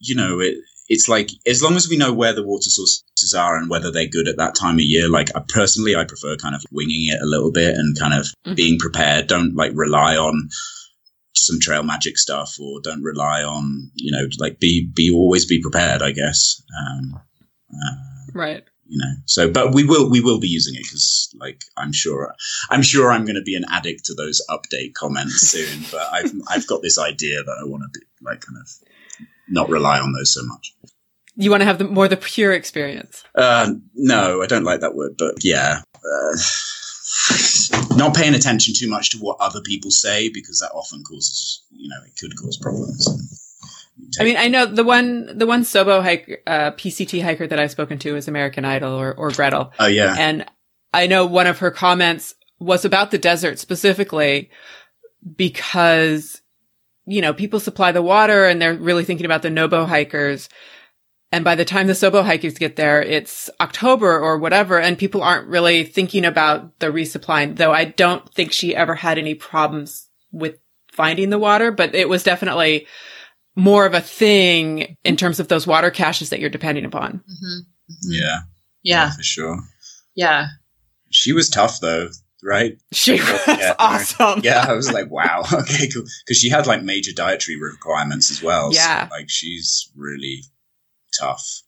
you 0.00 0.14
know, 0.14 0.40
it 0.40 0.56
it's 0.88 1.08
like 1.08 1.30
as 1.46 1.62
long 1.62 1.76
as 1.76 1.88
we 1.88 1.96
know 1.96 2.12
where 2.12 2.32
the 2.32 2.42
water 2.42 2.70
sources 2.70 3.34
are 3.36 3.58
and 3.58 3.68
whether 3.68 3.90
they're 3.90 4.06
good 4.08 4.26
at 4.28 4.38
that 4.38 4.54
time 4.54 4.76
of 4.76 4.84
year. 4.84 5.08
Like 5.08 5.28
I 5.36 5.40
personally, 5.48 5.94
I 5.94 6.04
prefer 6.04 6.36
kind 6.36 6.54
of 6.54 6.64
winging 6.70 7.06
it 7.06 7.20
a 7.20 7.26
little 7.26 7.50
bit 7.52 7.74
and 7.76 7.98
kind 7.98 8.14
of 8.14 8.26
Mhm. 8.46 8.56
being 8.56 8.78
prepared. 8.78 9.26
Don't 9.26 9.54
like 9.54 9.72
rely 9.74 10.16
on 10.16 10.48
some 11.46 11.58
trail 11.60 11.82
magic 11.82 12.18
stuff 12.18 12.56
or 12.60 12.80
don't 12.80 13.02
rely 13.02 13.42
on 13.42 13.90
you 13.94 14.10
know 14.12 14.26
like 14.38 14.58
be 14.60 14.90
be 14.94 15.10
always 15.10 15.44
be 15.46 15.60
prepared 15.60 16.02
i 16.02 16.10
guess 16.12 16.62
um 16.80 17.20
uh, 17.72 17.94
Right. 18.34 18.64
you 18.86 18.98
know 18.98 19.12
so 19.26 19.50
but 19.50 19.74
we 19.74 19.84
will 19.84 20.08
we 20.10 20.20
will 20.20 20.38
be 20.40 20.48
using 20.48 20.74
it 20.74 20.82
because 20.84 21.34
like 21.40 21.62
i'm 21.76 21.92
sure 21.92 22.34
i'm 22.70 22.82
sure 22.82 23.10
i'm 23.12 23.24
going 23.24 23.36
to 23.36 23.42
be 23.42 23.56
an 23.56 23.64
addict 23.70 24.04
to 24.06 24.14
those 24.14 24.40
update 24.50 24.94
comments 24.94 25.40
soon 25.48 25.84
but 25.90 26.06
i've 26.12 26.32
i've 26.48 26.66
got 26.66 26.82
this 26.82 26.98
idea 26.98 27.42
that 27.42 27.56
i 27.60 27.64
want 27.64 27.82
to 27.82 27.98
be 27.98 28.04
like 28.22 28.40
kind 28.40 28.58
of 28.60 28.68
not 29.48 29.68
rely 29.70 29.98
on 29.98 30.12
those 30.12 30.32
so 30.34 30.44
much 30.44 30.72
You 31.36 31.50
want 31.50 31.60
to 31.62 31.64
have 31.66 31.78
the 31.78 31.84
more 31.84 32.08
the 32.08 32.16
pure 32.16 32.52
experience. 32.52 33.24
uh 33.34 33.72
no 33.94 34.42
i 34.42 34.46
don't 34.46 34.64
like 34.64 34.80
that 34.80 34.94
word 34.94 35.12
but 35.18 35.34
yeah 35.42 35.80
uh, 35.96 36.36
not 37.96 38.14
paying 38.14 38.34
attention 38.34 38.74
too 38.74 38.88
much 38.88 39.10
to 39.10 39.18
what 39.18 39.36
other 39.40 39.60
people 39.60 39.90
say 39.90 40.28
because 40.28 40.60
that 40.60 40.70
often 40.72 41.02
causes 41.02 41.62
you 41.70 41.88
know 41.88 41.96
it 42.06 42.16
could 42.18 42.36
cause 42.36 42.56
problems. 42.56 43.44
I 44.20 44.24
mean, 44.24 44.36
I 44.36 44.48
know 44.48 44.66
the 44.66 44.84
one 44.84 45.38
the 45.38 45.46
one 45.46 45.62
Sobo 45.62 46.02
hike 46.02 46.42
uh, 46.46 46.72
PCT 46.72 47.22
hiker 47.22 47.46
that 47.46 47.58
I've 47.58 47.70
spoken 47.70 47.98
to 48.00 48.16
is 48.16 48.28
American 48.28 48.64
Idol 48.64 48.92
or 48.92 49.14
or 49.14 49.30
Gretel, 49.30 49.72
oh 49.78 49.86
yeah. 49.86 50.14
And 50.18 50.46
I 50.94 51.06
know 51.06 51.26
one 51.26 51.46
of 51.46 51.58
her 51.58 51.70
comments 51.70 52.34
was 52.58 52.84
about 52.84 53.10
the 53.10 53.18
desert 53.18 53.58
specifically 53.58 54.50
because 55.36 56.40
you 57.06 57.20
know 57.20 57.34
people 57.34 57.60
supply 57.60 57.92
the 57.92 58.02
water 58.02 58.46
and 58.46 58.60
they're 58.62 58.74
really 58.74 59.04
thinking 59.04 59.26
about 59.26 59.42
the 59.42 59.50
Nobo 59.50 59.84
hikers. 59.84 60.48
And 61.30 61.44
by 61.44 61.54
the 61.56 61.64
time 61.64 61.86
the 61.88 61.92
Sobo 61.92 62.24
hikers 62.24 62.54
get 62.56 62.76
there, 62.76 63.02
it's 63.02 63.50
October 63.60 64.18
or 64.18 64.38
whatever, 64.38 64.78
and 64.80 64.96
people 64.98 65.22
aren't 65.22 65.46
really 65.48 65.84
thinking 65.84 66.24
about 66.24 66.78
the 66.78 66.86
resupplying. 66.86 67.56
Though 67.56 67.72
I 67.72 67.84
don't 67.84 68.26
think 68.34 68.52
she 68.52 68.74
ever 68.74 68.94
had 68.94 69.18
any 69.18 69.34
problems 69.34 70.08
with 70.32 70.56
finding 70.90 71.28
the 71.30 71.38
water, 71.38 71.70
but 71.70 71.94
it 71.94 72.08
was 72.08 72.22
definitely 72.22 72.86
more 73.56 73.84
of 73.84 73.92
a 73.94 74.00
thing 74.00 74.96
in 75.04 75.16
terms 75.16 75.38
of 75.40 75.48
those 75.48 75.66
water 75.66 75.90
caches 75.90 76.30
that 76.30 76.40
you're 76.40 76.48
depending 76.50 76.84
upon. 76.84 77.18
Mhm. 77.28 77.60
Mhm. 77.90 77.94
yeah 78.10 78.38
Yeah. 78.82 79.10
for 79.10 79.22
sure 79.22 79.60
Yeah. 80.14 80.46
She 81.10 81.32
was 81.32 81.48
tough 81.50 81.80
though, 81.80 82.08
right? 82.42 82.78
She 82.92 83.12
was 83.12 83.40
Yeah, 83.48 83.74
awesome. 83.78 84.40
Yeah, 84.44 84.64
I 84.68 84.72
was 84.74 84.92
like, 84.92 85.10
wow, 85.10 85.42
okay, 85.52 85.88
cool. 85.88 86.04
Because 86.24 86.38
she 86.38 86.48
had 86.48 86.66
like 86.66 86.82
major 86.82 87.12
dietary 87.12 87.58
requirements 87.60 88.30
as 88.30 88.42
well. 88.42 88.72
so, 88.72 88.78
Yeah. 88.80 89.08
like 89.10 89.26
she's 89.28 89.90
really 89.96 90.42
tough. 91.18 91.62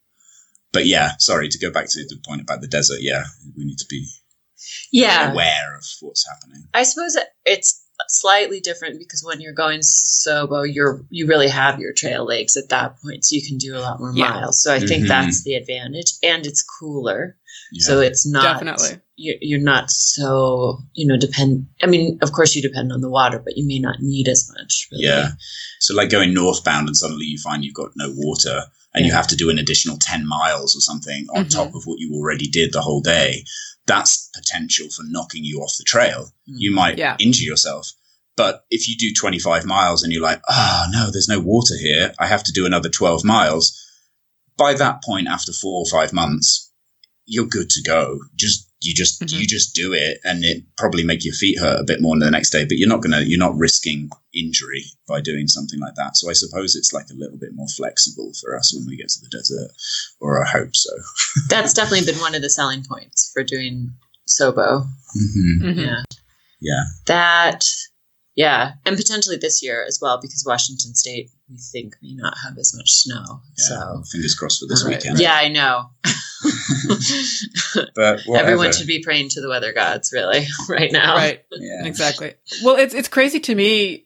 But 0.73 0.87
yeah, 0.87 1.13
sorry 1.19 1.49
to 1.49 1.59
go 1.59 1.71
back 1.71 1.87
to 1.91 2.05
the 2.09 2.19
point 2.27 2.41
about 2.43 2.61
the 2.61 2.69
desert. 2.69 2.99
Yeah, 3.01 3.25
we 3.57 3.65
need 3.65 3.79
to 3.79 3.87
be 3.89 4.07
Yeah. 4.93 5.33
aware 5.33 5.77
of 5.77 5.85
what's 6.01 6.27
happening. 6.29 6.69
I 6.75 6.83
suppose 6.85 7.17
it's 7.45 7.83
slightly 8.09 8.61
different 8.61 8.99
because 8.99 9.23
when 9.25 9.41
you're 9.41 9.53
going 9.53 9.81
sobo, 9.81 10.65
you're 10.73 11.05
you 11.11 11.27
really 11.27 11.49
have 11.49 11.79
your 11.81 11.93
trail 11.93 12.25
legs 12.25 12.57
at 12.57 12.69
that 12.71 12.97
point, 13.03 13.25
so 13.25 13.35
you 13.35 13.47
can 13.47 13.59
do 13.59 13.77
a 13.77 13.81
lot 13.81 13.99
more 14.01 14.13
Yeah. 14.15 14.31
miles. 14.31 14.63
So 14.63 14.73
I 14.73 14.79
think 14.81 15.05
Mhm. 15.05 15.09
that's 15.09 15.43
the 15.45 15.55
advantage, 15.55 16.13
and 16.23 16.47
it's 16.47 16.63
cooler, 16.63 17.37
Yeah. 17.73 17.87
so 17.87 18.01
it's 18.01 18.25
not 18.27 18.43
Definitely. 18.55 19.01
you- 19.17 19.39
You're 19.43 19.61
not 19.61 19.91
so 19.91 20.79
you 20.95 21.07
know 21.07 21.17
depend. 21.19 21.67
I 21.83 21.87
mean, 21.87 22.19
of 22.23 22.33
course 22.33 22.55
you 22.55 22.63
depend 22.63 22.91
on 22.93 23.01
the 23.01 23.11
water, 23.11 23.39
but 23.39 23.57
you 23.59 23.67
may 23.67 23.79
not 23.81 24.01
need 24.01 24.29
as 24.29 24.49
much. 24.57 24.89
Really. 24.93 25.05
Yeah. 25.05 25.33
So 25.81 25.95
like 25.95 26.09
going 26.11 26.33
northbound 26.33 26.87
and 26.89 26.97
suddenly 26.97 27.27
you 27.27 27.39
find 27.39 27.65
you've 27.65 27.75
got 27.75 27.91
no 27.97 28.13
water 28.15 28.67
and 28.95 29.07
you 29.07 29.13
have 29.13 29.29
to 29.29 29.37
do 29.37 29.51
an 29.51 29.59
additional 29.59 29.97
10 29.99 30.27
miles 30.27 30.75
or 30.77 30.81
something 30.81 31.27
on 31.35 31.45
Mhm. 31.45 31.51
top 31.51 31.75
of 31.75 31.85
what 31.85 31.99
you 32.01 32.13
already 32.15 32.49
did 32.49 32.73
the 32.73 32.81
whole 32.83 33.01
day. 33.01 33.45
That's 33.87 34.29
potential 34.35 34.89
for 34.91 35.03
knocking 35.05 35.45
you 35.45 35.61
off 35.61 35.77
the 35.79 35.85
trail. 35.85 36.33
You 36.47 36.73
might 36.73 36.99
Yeah. 36.99 37.17
injure 37.19 37.45
yourself. 37.45 37.93
But 38.37 38.65
if 38.71 38.89
you 38.89 38.97
do 38.97 39.13
25 39.13 39.65
miles 39.65 40.03
and 40.03 40.13
you're 40.13 40.23
like, 40.23 40.41
oh 40.49 40.87
no, 40.91 41.11
there's 41.11 41.29
no 41.29 41.41
water 41.41 41.77
here. 41.79 42.15
I 42.19 42.27
have 42.27 42.43
to 42.45 42.53
do 42.53 42.67
another 42.67 42.89
12 42.89 43.25
miles. 43.25 43.77
By 44.57 44.75
that 44.75 45.03
point, 45.03 45.29
after 45.29 45.53
four 45.53 45.85
or 45.85 45.87
five 45.91 46.13
months, 46.13 46.71
you're 47.27 47.47
good 47.47 47.71
to 47.71 47.83
go. 47.83 48.19
Just, 48.35 48.67
you 48.83 48.95
just, 48.95 49.21
Mhm. 49.21 49.39
you 49.41 49.47
just 49.47 49.75
do 49.75 49.93
it 49.93 50.21
and 50.25 50.45
it 50.45 50.65
probably 50.79 51.05
make 51.05 51.25
your 51.25 51.35
feet 51.35 51.59
hurt 51.59 51.81
a 51.81 51.85
bit 51.85 52.01
more 52.01 52.19
the 52.19 52.31
next 52.31 52.51
day, 52.51 52.65
but 52.65 52.79
you're 52.79 52.89
not 52.89 53.03
going 53.03 53.13
to, 53.13 53.29
you're 53.29 53.39
not 53.39 53.57
risking 53.57 54.09
injury 54.33 54.85
by 55.07 55.21
doing 55.21 55.47
something 55.49 55.79
like 55.81 55.95
that. 55.97 56.17
So 56.17 56.31
I 56.31 56.33
suppose 56.33 56.75
it's 56.75 56.93
like 56.93 57.07
a 57.11 57.15
little 57.15 57.37
bit 57.39 57.51
more 57.55 57.69
flexible 57.77 58.33
for 58.41 58.57
us 58.57 58.75
when 58.75 58.87
we 58.87 58.97
get 58.97 59.09
to 59.11 59.21
the 59.21 59.29
desert, 59.29 59.71
or 60.21 60.45
I 60.45 60.49
hope 60.49 60.75
so. 60.75 60.91
That's 61.49 61.75
definitely 61.75 62.07
been 62.11 62.21
one 62.21 62.35
of 62.35 62.43
the 62.43 62.51
selling 62.51 62.83
points 62.85 63.31
for 63.35 63.43
doing 63.45 63.93
sobo. 64.29 64.87
Mm-hmm. 65.17 65.65
Mhm. 65.69 65.77
Yeah. 65.77 66.03
Yeah. 66.61 66.83
That, 67.07 67.65
yeah, 68.41 68.73
and 68.87 68.97
potentially 68.97 69.37
this 69.37 69.63
year 69.63 69.85
as 69.87 69.99
well 70.03 70.19
because 70.21 70.45
Washington 70.47 70.95
State 70.95 71.31
we 71.51 71.57
think 71.73 71.97
may 72.03 72.15
not 72.15 72.35
have 72.45 72.57
as 72.59 72.73
much 72.77 72.91
snow. 72.91 73.25
Yeah. 73.59 73.65
So 73.69 74.03
Fingers 74.13 74.35
crossed 74.35 74.61
for 74.61 74.67
this 74.67 74.85
Right, 74.85 74.97
weekend. 74.97 75.19
yeah, 75.21 75.35
I 75.35 75.49
know. 75.49 75.91
But 77.95 78.21
whatever. 78.27 78.49
Everyone 78.51 78.73
should 78.73 78.87
be 78.87 79.03
praying 79.03 79.29
to 79.31 79.41
the 79.41 79.49
weather 79.49 79.73
gods, 79.73 80.13
really, 80.13 80.47
right 80.69 80.91
now. 80.93 81.15
Right. 81.17 81.43
Yeah. 81.53 81.85
Exactly. 81.87 82.35
Well, 82.65 82.77
it's 82.77 82.95
it's 82.95 83.09
crazy 83.09 83.41
to 83.41 83.55
me 83.55 84.05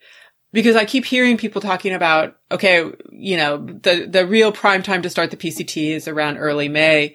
because 0.52 0.76
I 0.76 0.84
keep 0.84 1.04
hearing 1.04 1.36
people 1.36 1.60
talking 1.60 1.92
about 1.94 2.36
okay, 2.50 2.90
you 3.10 3.36
know, 3.36 3.58
the 3.58 4.06
the 4.10 4.26
real 4.26 4.52
prime 4.52 4.82
time 4.82 5.02
to 5.02 5.10
start 5.10 5.30
the 5.30 5.36
PCT 5.36 5.90
is 5.90 6.08
around 6.08 6.38
early 6.38 6.68
May. 6.68 7.14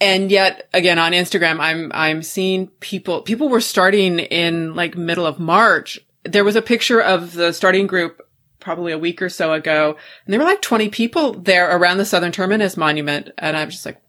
And 0.00 0.30
yet 0.30 0.68
again 0.72 0.98
on 0.98 1.12
Instagram 1.12 1.60
I'm 1.60 1.90
I'm 1.94 2.22
seeing 2.22 2.68
people 2.80 3.22
people 3.22 3.48
were 3.48 3.60
starting 3.60 4.18
in 4.18 4.74
like 4.74 4.96
middle 4.96 5.26
of 5.26 5.38
March. 5.38 5.98
There 6.24 6.44
was 6.44 6.56
a 6.56 6.62
picture 6.62 7.00
of 7.00 7.32
the 7.32 7.52
starting 7.52 7.86
group 7.86 8.20
probably 8.60 8.92
a 8.92 8.98
week 8.98 9.22
or 9.22 9.28
so 9.28 9.52
ago 9.52 9.96
and 10.24 10.32
there 10.32 10.38
were 10.38 10.46
like 10.46 10.60
20 10.60 10.90
people 10.90 11.32
there 11.32 11.74
around 11.74 11.96
the 11.98 12.04
Southern 12.04 12.32
Terminus 12.32 12.76
monument 12.76 13.30
and 13.38 13.56
I'm 13.56 13.70
just 13.70 13.86
like 13.86 14.00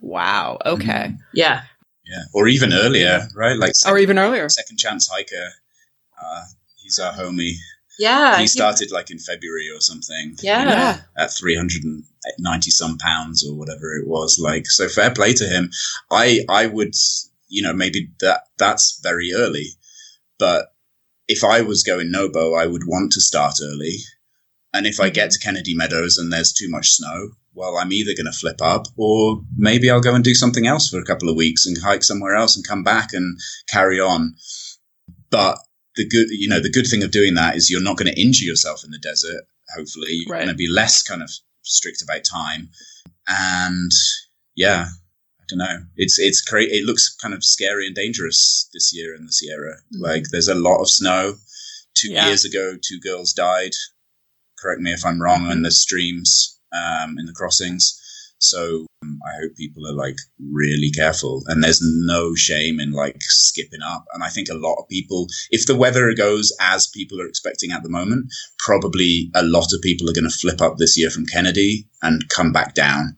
wow, 0.00 0.58
okay. 0.64 1.14
Yeah. 1.34 1.62
Yeah. 2.04 2.22
Or 2.32 2.46
even 2.46 2.72
earlier, 2.72 3.26
right? 3.34 3.58
Like 3.58 3.72
Or 3.86 3.98
even 3.98 4.18
earlier. 4.18 4.48
second 4.48 4.78
chance 4.78 5.08
hiker. 5.08 5.50
Uh, 6.22 6.44
he's 6.76 6.98
our 6.98 7.12
homie. 7.12 7.54
Yeah. 7.98 8.38
he 8.38 8.46
started 8.46 8.90
like 8.90 9.10
in 9.10 9.18
February 9.18 9.70
or 9.74 9.80
something. 9.80 10.36
Yeah. 10.40 10.60
you 10.60 10.66
know, 10.66 11.02
at 11.18 11.36
390 11.36 12.70
some 12.70 12.98
pounds 12.98 13.46
or 13.46 13.54
whatever 13.56 13.94
it 13.96 14.06
was. 14.06 14.38
Like, 14.38 14.66
so 14.66 14.88
fair 14.88 15.12
play 15.12 15.32
to 15.34 15.46
him. 15.46 15.70
I, 16.10 16.44
I 16.48 16.66
would, 16.66 16.94
you 17.48 17.62
know, 17.62 17.72
maybe 17.72 18.10
that, 18.20 18.42
that's 18.58 19.00
very 19.02 19.32
early, 19.34 19.68
but 20.38 20.72
if 21.28 21.42
I 21.42 21.62
was 21.62 21.82
going 21.82 22.10
Nobo, 22.10 22.54
I 22.54 22.66
would 22.66 22.86
want 22.86 23.12
to 23.12 23.20
start 23.20 23.54
early. 23.62 23.96
And 24.72 24.86
if 24.86 25.00
I 25.00 25.10
get 25.10 25.28
mm-hmm. 25.28 25.32
to 25.32 25.38
Kennedy 25.38 25.74
Meadows 25.74 26.18
and 26.18 26.32
there's 26.32 26.52
too 26.52 26.68
much 26.68 26.90
snow, 26.90 27.30
well, 27.54 27.78
I'm 27.78 27.92
either 27.92 28.12
going 28.14 28.30
to 28.30 28.38
flip 28.38 28.60
up 28.60 28.86
or 28.96 29.42
maybe 29.56 29.90
I'll 29.90 30.00
go 30.00 30.14
and 30.14 30.22
do 30.22 30.34
something 30.34 30.66
else 30.66 30.88
for 30.88 30.98
a 30.98 31.04
couple 31.04 31.30
of 31.30 31.36
weeks 31.36 31.66
and 31.66 31.76
hike 31.78 32.04
somewhere 32.04 32.34
else 32.34 32.54
and 32.54 32.66
come 32.66 32.84
back 32.84 33.14
and 33.14 33.40
carry 33.66 33.98
on. 33.98 34.34
But 35.30 35.58
the 35.96 36.06
good, 36.08 36.28
you 36.30 36.48
know, 36.48 36.60
the 36.60 36.70
good 36.70 36.86
thing 36.86 37.02
of 37.02 37.10
doing 37.10 37.34
that 37.34 37.56
is 37.56 37.70
you're 37.70 37.82
not 37.82 37.96
going 37.96 38.12
to 38.12 38.20
injure 38.20 38.44
yourself 38.44 38.84
in 38.84 38.90
the 38.90 38.98
desert. 38.98 39.44
Hopefully, 39.76 40.08
you're 40.12 40.32
Right. 40.32 40.38
going 40.44 40.48
to 40.48 40.54
be 40.54 40.68
less 40.68 41.02
kind 41.02 41.22
of 41.22 41.30
strict 41.62 42.02
about 42.02 42.24
time. 42.24 42.70
And 43.28 43.90
yeah, 44.54 44.86
I 45.40 45.44
don't 45.48 45.58
know. 45.58 45.78
It's 45.96 46.18
it's 46.18 46.40
cra- 46.40 46.62
It 46.64 46.84
looks 46.84 47.14
kind 47.16 47.34
of 47.34 47.42
scary 47.44 47.86
and 47.86 47.94
dangerous 47.94 48.68
this 48.72 48.92
year 48.94 49.14
in 49.14 49.26
the 49.26 49.32
Sierra. 49.32 49.76
Like 49.92 50.24
there's 50.30 50.48
a 50.48 50.54
lot 50.54 50.80
of 50.80 50.88
snow. 50.90 51.36
Two 51.94 52.12
Yeah. 52.12 52.26
years 52.28 52.44
ago, 52.44 52.76
two 52.80 53.00
girls 53.00 53.32
died. 53.32 53.72
Correct 54.58 54.80
me 54.80 54.92
if 54.92 55.04
I'm 55.04 55.20
wrong. 55.20 55.50
In 55.50 55.62
the 55.62 55.70
streams, 55.70 56.58
um, 56.72 57.18
in 57.18 57.26
the 57.26 57.32
crossings. 57.32 58.00
So 58.38 58.86
I 59.26 59.32
hope 59.40 59.56
people 59.56 59.86
are 59.86 59.92
like 59.92 60.16
really 60.38 60.90
careful, 60.90 61.42
and 61.46 61.62
there's 61.62 61.80
no 61.82 62.34
shame 62.34 62.80
in 62.80 62.92
like 62.92 63.16
skipping 63.20 63.82
up. 63.82 64.04
And 64.12 64.22
I 64.22 64.28
think 64.28 64.48
a 64.48 64.54
lot 64.54 64.76
of 64.80 64.88
people, 64.88 65.26
if 65.50 65.66
the 65.66 65.76
weather 65.76 66.12
goes 66.14 66.52
as 66.60 66.86
people 66.86 67.20
are 67.20 67.26
expecting 67.26 67.72
at 67.72 67.82
the 67.82 67.88
moment, 67.88 68.32
probably 68.58 69.30
a 69.34 69.42
lot 69.42 69.72
of 69.72 69.82
people 69.82 70.08
are 70.08 70.14
going 70.14 70.30
to 70.30 70.38
flip 70.38 70.60
up 70.60 70.76
this 70.76 70.98
year 70.98 71.10
from 71.10 71.26
Kennedy 71.26 71.88
and 72.02 72.28
come 72.28 72.52
back 72.52 72.74
down, 72.74 73.16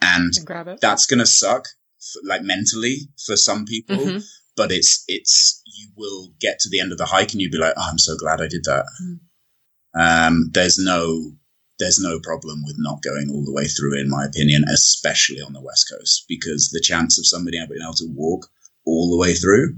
and 0.00 0.32
And 0.36 0.78
that's 0.80 1.06
going 1.06 1.20
to 1.20 1.26
suck, 1.26 1.66
f 2.00 2.22
like 2.24 2.42
mentally 2.42 3.08
for 3.26 3.36
some 3.36 3.64
people. 3.64 3.96
Mhm. 3.96 4.24
But 4.56 4.72
it's 4.72 5.04
it's 5.06 5.62
you 5.78 5.88
will 5.96 6.32
get 6.40 6.58
to 6.60 6.68
the 6.68 6.80
end 6.80 6.92
of 6.92 6.98
the 6.98 7.06
hike 7.06 7.32
and 7.32 7.40
you'll 7.40 7.52
be 7.52 7.58
like, 7.58 7.74
oh, 7.76 7.88
I'm 7.90 7.98
so 7.98 8.16
glad 8.16 8.40
I 8.40 8.48
did 8.48 8.64
that. 8.64 8.84
Mm. 9.02 9.18
Um, 9.94 10.50
there's 10.52 10.78
no 10.78 11.32
there's 11.78 12.00
no 12.00 12.18
problem 12.20 12.62
with 12.64 12.76
not 12.78 13.02
going 13.02 13.30
all 13.30 13.44
the 13.44 13.52
way 13.52 13.66
through, 13.66 13.98
in 14.00 14.08
my 14.10 14.24
opinion, 14.24 14.64
especially 14.72 15.40
on 15.40 15.52
the 15.52 15.60
West 15.62 15.88
Coast, 15.90 16.24
because 16.28 16.70
the 16.70 16.80
chance 16.80 17.18
of 17.18 17.26
somebody 17.26 17.58
being 17.68 17.80
able 17.82 17.94
to 17.94 18.08
walk 18.14 18.46
all 18.84 19.10
the 19.10 19.16
way 19.16 19.34
through 19.34 19.76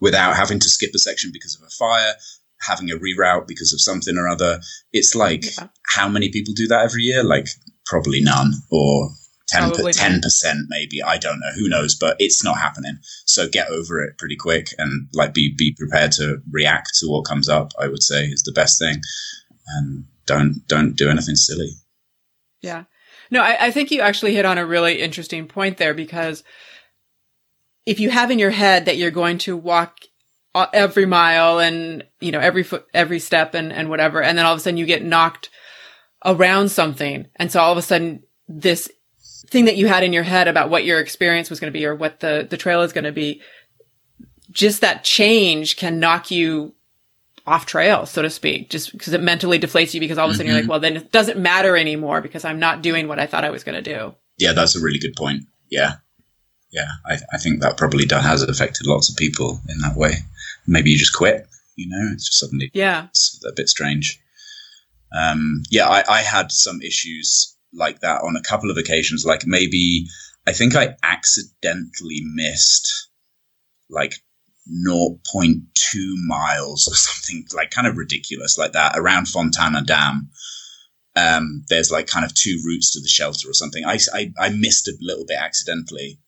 without 0.00 0.36
having 0.36 0.58
to 0.58 0.68
skip 0.68 0.90
a 0.94 0.98
section 0.98 1.30
because 1.32 1.56
of 1.56 1.66
a 1.66 1.70
fire, 1.70 2.14
having 2.60 2.90
a 2.90 2.96
reroute 2.96 3.46
because 3.46 3.72
of 3.72 3.80
something 3.80 4.16
or 4.18 4.28
other, 4.28 4.60
it's 4.92 5.14
like 5.14 5.44
Yeah. 5.56 5.68
how 5.94 6.08
many 6.08 6.28
people 6.30 6.52
do 6.54 6.66
that 6.68 6.84
every 6.84 7.02
year? 7.04 7.22
Like 7.24 7.48
probably 7.86 8.20
none 8.20 8.52
or 8.70 9.10
10 9.48 9.70
Probably 9.70 9.92
none. 9.96 10.20
percent 10.20 10.58
maybe. 10.68 11.00
I 11.02 11.18
don't 11.18 11.38
know. 11.38 11.52
Who 11.54 11.68
knows? 11.68 11.94
But 11.94 12.16
it's 12.18 12.42
not 12.42 12.58
happening. 12.58 12.98
So 13.26 13.48
get 13.48 13.68
over 13.68 14.02
it 14.02 14.18
pretty 14.18 14.36
quick 14.36 14.68
and 14.76 15.08
like 15.14 15.32
be 15.32 15.54
be 15.56 15.72
prepared 15.78 16.12
to 16.12 16.42
react 16.50 16.90
to 16.98 17.06
what 17.06 17.26
comes 17.26 17.48
up. 17.48 17.72
I 17.78 17.86
would 17.86 18.02
say 18.02 18.24
is 18.26 18.42
the 18.42 18.52
best 18.52 18.78
thing, 18.78 19.00
and 19.78 20.04
don't 20.26 20.62
don't 20.66 20.96
do 20.96 21.08
anything 21.08 21.36
silly. 21.36 21.70
Yeah. 22.60 22.84
No, 23.30 23.42
I, 23.42 23.66
I 23.66 23.70
think 23.70 23.90
you 23.90 24.00
actually 24.00 24.34
hit 24.34 24.44
on 24.44 24.58
a 24.58 24.66
really 24.66 25.00
interesting 25.00 25.46
point 25.48 25.78
there 25.78 25.94
because 25.94 26.44
if 27.84 28.00
you 28.00 28.10
have 28.10 28.30
in 28.30 28.38
your 28.38 28.50
head 28.50 28.84
that 28.86 28.96
you're 28.96 29.10
going 29.10 29.38
to 29.38 29.56
walk 29.56 29.98
every 30.72 31.06
mile 31.06 31.58
and, 31.58 32.04
you 32.20 32.32
know, 32.32 32.40
every 32.40 32.62
foot, 32.62 32.86
every 32.94 33.18
step 33.18 33.54
and, 33.54 33.72
and 33.72 33.90
whatever, 33.90 34.22
and 34.22 34.38
then 34.38 34.46
all 34.46 34.52
of 34.52 34.58
a 34.58 34.60
sudden 34.60 34.78
you 34.78 34.86
get 34.86 35.04
knocked 35.04 35.50
around 36.24 36.70
something. 36.70 37.26
And 37.36 37.50
so 37.52 37.60
all 37.60 37.72
of 37.72 37.78
a 37.78 37.82
sudden 37.82 38.22
this 38.48 38.90
thing 39.48 39.66
that 39.66 39.76
you 39.76 39.86
had 39.86 40.02
in 40.02 40.12
your 40.12 40.22
head 40.22 40.48
about 40.48 40.70
what 40.70 40.84
your 40.84 41.00
experience 41.00 41.50
was 41.50 41.60
going 41.60 41.72
to 41.72 41.78
be 41.78 41.84
or 41.84 41.94
what 41.94 42.20
the, 42.20 42.46
the 42.48 42.56
trail 42.56 42.82
is 42.82 42.92
going 42.92 43.04
to 43.04 43.12
be, 43.12 43.42
just 44.50 44.80
that 44.80 45.04
change 45.04 45.76
can 45.76 46.00
knock 46.00 46.30
you 46.30 46.74
off 47.46 47.66
trail, 47.66 48.06
so 48.06 48.22
to 48.22 48.30
speak, 48.30 48.70
just 48.70 48.92
because 48.92 49.12
it 49.12 49.20
mentally 49.22 49.58
deflates 49.58 49.94
you 49.94 50.00
because 50.00 50.18
all 50.18 50.26
of 50.28 50.32
a 50.32 50.34
sudden 50.36 50.50
you're 50.50 50.60
like, 50.60 50.68
well, 50.70 50.80
then 50.80 50.96
it 50.96 51.12
doesn't 51.12 51.38
matter 51.38 51.76
anymore 51.76 52.20
because 52.20 52.44
I'm 52.44 52.58
not 52.58 52.82
doing 52.82 53.06
what 53.08 53.18
I 53.18 53.26
thought 53.26 53.44
I 53.44 53.50
was 53.50 53.62
going 53.64 53.82
to 53.82 53.94
do. 53.94 54.14
Yeah, 54.38 54.52
that's 54.52 54.74
a 54.76 54.80
really 54.80 54.98
good 54.98 55.14
point. 55.16 55.44
Yeah, 55.70 55.94
yeah, 56.72 56.88
I, 57.06 57.18
I 57.32 57.38
think 57.38 57.60
that 57.60 57.76
probably 57.76 58.04
does, 58.04 58.24
has 58.24 58.42
affected 58.42 58.86
lots 58.86 59.08
of 59.10 59.16
people 59.16 59.60
in 59.68 59.78
that 59.78 59.96
way. 59.96 60.12
Maybe 60.66 60.90
you 60.90 60.98
just 60.98 61.14
quit. 61.16 61.46
You 61.76 61.88
know, 61.88 62.10
it's 62.12 62.26
just 62.26 62.38
suddenly 62.40 62.70
Yeah. 62.74 63.06
it's 63.10 63.40
a 63.46 63.52
bit 63.54 63.68
strange. 63.68 64.20
Um, 65.16 65.62
yeah, 65.70 65.88
I, 65.88 66.04
I 66.08 66.22
had 66.22 66.50
some 66.50 66.80
issues 66.82 67.54
like 67.72 68.00
that 68.00 68.22
on 68.22 68.34
a 68.36 68.42
couple 68.42 68.70
of 68.70 68.76
occasions. 68.76 69.24
Like 69.24 69.46
maybe 69.46 70.06
I 70.46 70.52
think 70.52 70.74
I 70.74 70.96
accidentally 71.02 72.22
missed 72.34 73.08
like 73.88 74.14
0.2 74.70 75.62
miles 76.26 76.88
or 76.88 76.94
something 76.94 77.46
like 77.54 77.70
kind 77.70 77.86
of 77.86 77.96
ridiculous 77.96 78.58
like 78.58 78.72
that 78.72 78.98
around 78.98 79.28
Fontana 79.28 79.82
Dam. 79.82 80.30
Um, 81.14 81.64
there's 81.68 81.90
like 81.90 82.06
kind 82.06 82.24
of 82.24 82.34
two 82.34 82.60
routes 82.66 82.92
to 82.92 83.00
the 83.00 83.08
shelter 83.08 83.48
or 83.48 83.54
something. 83.54 83.84
I, 83.86 83.98
I, 84.12 84.32
I 84.38 84.48
missed 84.50 84.86
a 84.86 84.96
little 85.00 85.24
bit 85.24 85.38
accidentally. 85.38 86.18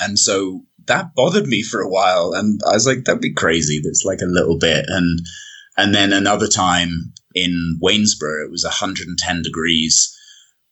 And 0.00 0.18
so 0.18 0.62
that 0.86 1.14
bothered 1.14 1.46
me 1.46 1.62
for 1.62 1.80
a 1.80 1.88
while. 1.88 2.32
And 2.34 2.60
I 2.66 2.72
was 2.72 2.86
like, 2.86 3.04
that'd 3.04 3.20
be 3.20 3.32
crazy. 3.32 3.80
That's 3.82 4.04
like 4.04 4.20
a 4.20 4.26
little 4.26 4.58
bit. 4.58 4.84
And, 4.88 5.20
and 5.76 5.94
then 5.94 6.12
another 6.12 6.48
time 6.48 7.12
in 7.34 7.78
Waynesboro, 7.80 8.44
it 8.44 8.50
was 8.50 8.64
110 8.64 9.42
degrees. 9.42 10.12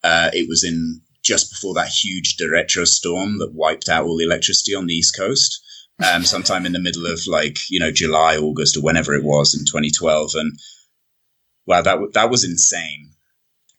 Uh, 0.03 0.31
it 0.33 0.49
was 0.49 0.65
in 0.65 1.01
just 1.23 1.51
before 1.51 1.75
that 1.75 1.89
huge 1.89 2.37
derecho 2.37 2.87
storm 2.87 3.39
that 3.39 3.55
wiped 3.55 3.89
out 3.89 4.05
all 4.05 4.17
the 4.17 4.25
electricity 4.25 4.75
on 4.75 4.87
the 4.87 4.95
East 4.95 5.17
Coast. 5.17 5.63
Um, 6.03 6.24
sometime 6.24 6.66
in 6.66 6.72
the 6.72 6.80
middle 6.80 7.07
of 7.07 7.20
like, 7.28 7.59
you 7.70 7.78
know, 7.78 7.92
July, 7.92 8.36
August 8.36 8.76
or 8.76 8.80
whenever 8.80 9.14
it 9.14 9.22
was 9.22 9.55
in 9.55 9.64
2012. 9.64 10.32
And 10.34 10.59
wow, 11.66 11.82
that, 11.82 11.92
w- 11.92 12.11
that 12.14 12.30
was 12.30 12.42
insane. 12.45 13.12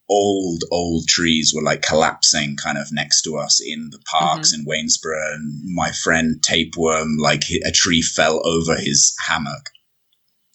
Old, 0.08 0.64
old 0.72 1.08
trees 1.08 1.52
were 1.54 1.64
like 1.64 1.82
collapsing 1.82 2.56
kind 2.56 2.78
of 2.78 2.88
next 2.94 3.24
to 3.24 3.36
us 3.38 3.60
in 3.60 3.90
the 3.92 4.00
parks 4.10 4.54
in 4.54 4.66
Waynesboro. 4.66 5.34
And 5.34 5.62
my 5.76 5.92
friend 5.92 6.42
Tapeworm, 6.42 7.18
like 7.18 7.44
a 7.66 7.72
tree 7.72 8.02
fell 8.02 8.42
over 8.48 8.76
his 8.76 9.14
hammock. 9.28 9.72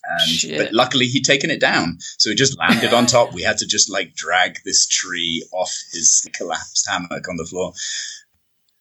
And, 0.02 0.30
but 0.58 0.72
luckily 0.72 1.06
he'd 1.06 1.24
taken 1.24 1.50
it 1.50 1.60
down. 1.60 1.98
So 2.18 2.30
it 2.30 2.38
just 2.38 2.58
landed 2.58 2.92
on 2.94 3.06
top. 3.06 3.32
We 3.34 3.42
had 3.42 3.58
to 3.58 3.66
just 3.66 3.90
like 3.90 4.14
drag 4.14 4.58
this 4.64 4.86
tree 4.86 5.46
off 5.52 5.76
his 5.92 6.26
collapsed 6.34 6.88
hammock 6.88 7.28
on 7.28 7.36
the 7.36 7.44
floor. 7.44 7.74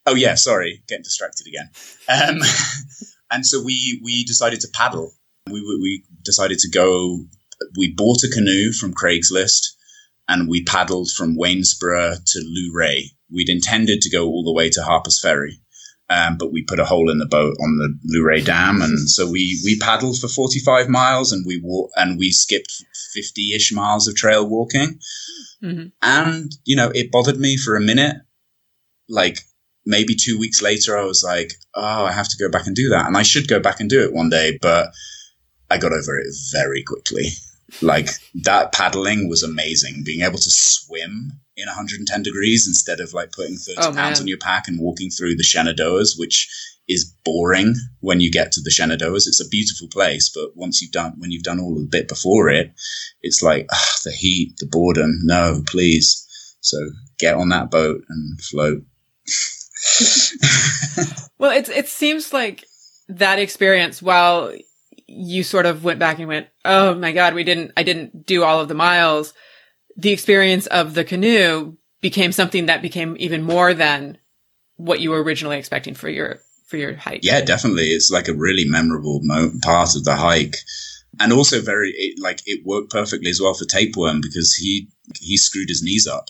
Oh 0.09 0.15
yeah, 0.15 0.33
sorry, 0.33 0.81
getting 0.87 1.03
distracted 1.03 1.45
again. 1.47 1.69
Um, 2.07 2.39
and 3.31 3.45
so 3.45 3.61
we 3.63 4.01
we 4.03 4.23
decided 4.23 4.59
to 4.61 4.67
paddle. 4.73 5.11
We 5.51 5.61
we 5.61 6.03
decided 6.23 6.57
to 6.59 6.69
go. 6.69 7.19
We 7.77 7.93
bought 7.93 8.23
a 8.23 8.29
canoe 8.29 8.71
from 8.71 8.95
Craigslist, 8.95 9.67
and 10.27 10.49
we 10.49 10.63
paddled 10.63 11.11
from 11.11 11.37
Waynesboro 11.37 12.15
to 12.25 12.39
Luray. 12.39 13.11
We'd 13.31 13.49
intended 13.49 14.01
to 14.01 14.09
go 14.09 14.25
all 14.25 14.43
the 14.43 14.53
way 14.53 14.71
to 14.71 14.81
Harper's 14.81 15.19
Ferry, 15.21 15.61
um, 16.09 16.37
but 16.39 16.51
we 16.51 16.63
put 16.63 16.79
a 16.79 16.85
hole 16.85 17.11
in 17.11 17.19
the 17.19 17.27
boat 17.27 17.55
on 17.61 17.77
the 17.77 17.95
Luray 18.11 18.41
Dam, 18.43 18.81
and 18.81 19.07
so 19.07 19.29
we 19.29 19.61
we 19.63 19.77
paddled 19.77 20.17
for 20.19 20.27
forty 20.27 20.59
five 20.59 20.89
miles, 20.89 21.31
and 21.31 21.45
we 21.45 21.59
walk 21.63 21.91
and 21.97 22.17
we 22.17 22.31
skipped 22.31 22.73
fifty 23.13 23.53
ish 23.53 23.71
miles 23.71 24.07
of 24.07 24.15
trail 24.15 24.49
walking. 24.49 24.99
Mhm. 25.63 25.91
And 26.01 26.51
you 26.65 26.75
know, 26.75 26.89
it 26.95 27.11
bothered 27.11 27.39
me 27.39 27.57
for 27.57 27.75
a 27.75 27.81
minute, 27.81 28.15
like 29.07 29.41
maybe 29.89 30.13
two 30.15 30.39
weeks 30.39 30.61
later, 30.61 30.97
I 30.97 31.03
was 31.03 31.23
like, 31.23 31.53
oh, 31.73 32.05
I 32.05 32.11
have 32.11 32.29
to 32.29 32.37
go 32.37 32.49
back 32.49 32.67
and 32.67 32.75
do 32.75 32.89
that. 32.89 33.07
And 33.07 33.17
I 33.17 33.23
should 33.23 33.47
go 33.47 33.59
back 33.59 33.79
and 33.79 33.89
do 33.89 34.03
it 34.03 34.13
one 34.13 34.29
day, 34.29 34.57
but 34.61 34.89
I 35.71 35.79
got 35.79 35.91
over 35.91 36.17
it 36.19 36.27
very 36.53 36.83
quickly. 36.83 37.29
Like 37.81 38.09
that 38.43 38.71
paddling 38.71 39.27
was 39.27 39.43
amazing. 39.43 40.03
Being 40.05 40.21
able 40.21 40.37
to 40.37 40.49
swim 40.49 41.33
in 41.57 41.67
110 41.67 42.23
degrees 42.23 42.67
instead 42.67 42.99
of 42.99 43.13
like 43.13 43.31
putting 43.31 43.57
30 43.57 43.77
Oh, 43.79 43.91
pounds 43.91 44.21
on 44.21 44.27
your 44.27 44.37
pack 44.37 44.67
and 44.67 44.79
walking 44.79 45.09
through 45.09 45.35
the 45.35 45.43
Shenandoahs, 45.43 46.17
which 46.17 46.47
is 46.87 47.13
boring 47.25 47.75
when 47.99 48.19
you 48.21 48.31
get 48.31 48.51
to 48.53 48.61
the 48.61 48.71
Shenandoahs. 48.71 49.27
It's 49.27 49.43
a 49.43 49.49
beautiful 49.49 49.87
place, 49.87 50.31
but 50.33 50.55
once 50.55 50.81
you've 50.81 50.91
done, 50.91 51.13
when 51.17 51.31
you've 51.31 51.43
done 51.43 51.59
all 51.59 51.75
the 51.75 51.87
bit 51.89 52.07
before 52.07 52.49
it, 52.49 52.71
it's 53.21 53.41
like 53.43 53.67
ah, 53.71 53.93
the 54.03 54.11
heat, 54.11 54.53
the 54.59 54.67
boredom. 54.67 55.19
No, 55.23 55.61
please. 55.67 56.25
So 56.61 56.77
get 57.17 57.35
on 57.35 57.49
that 57.49 57.71
boat 57.71 58.01
and 58.07 58.41
float. 58.41 58.83
Well, 61.39 61.51
it's 61.51 61.69
it 61.69 61.87
seems 61.87 62.33
like 62.33 62.65
that 63.07 63.39
experience 63.39 64.01
while 64.01 64.53
you 65.07 65.41
sort 65.41 65.65
of 65.65 65.83
went 65.83 65.99
back 65.99 66.19
and 66.19 66.27
went, 66.27 66.47
"Oh 66.65 66.93
my 66.95 67.13
god, 67.13 67.33
we 67.33 67.45
didn't 67.45 67.71
I 67.77 67.83
didn't 67.83 68.25
do 68.25 68.43
all 68.43 68.59
of 68.59 68.67
the 68.67 68.75
miles." 68.75 69.33
The 69.95 70.11
experience 70.11 70.67
of 70.67 70.93
the 70.93 71.05
canoe 71.05 71.77
became 72.01 72.31
something 72.31 72.67
that 72.67 72.81
became 72.81 73.15
even 73.19 73.41
more 73.41 73.73
than 73.73 74.17
what 74.75 74.99
you 74.99 75.11
were 75.11 75.23
originally 75.23 75.57
expecting 75.57 75.93
for 75.93 76.09
your 76.09 76.39
for 76.67 76.77
your 76.77 76.95
hike. 76.95 77.21
Yeah, 77.23 77.41
definitely. 77.41 77.85
It's 77.85 78.11
like 78.11 78.27
a 78.27 78.33
really 78.33 78.65
memorable 78.65 79.21
mo- 79.23 79.51
part 79.63 79.95
of 79.95 80.03
the 80.03 80.15
hike, 80.15 80.57
and 81.21 81.31
also 81.31 81.61
very 81.61 81.91
it, 81.91 82.19
like 82.21 82.41
it 82.45 82.65
worked 82.65 82.91
perfectly 82.91 83.29
as 83.29 83.39
well 83.39 83.53
for 83.53 83.65
Tapeworm 83.65 84.19
because 84.19 84.55
he 84.55 84.89
he 85.19 85.37
screwed 85.37 85.69
his 85.69 85.81
knees 85.81 86.05
up 86.05 86.25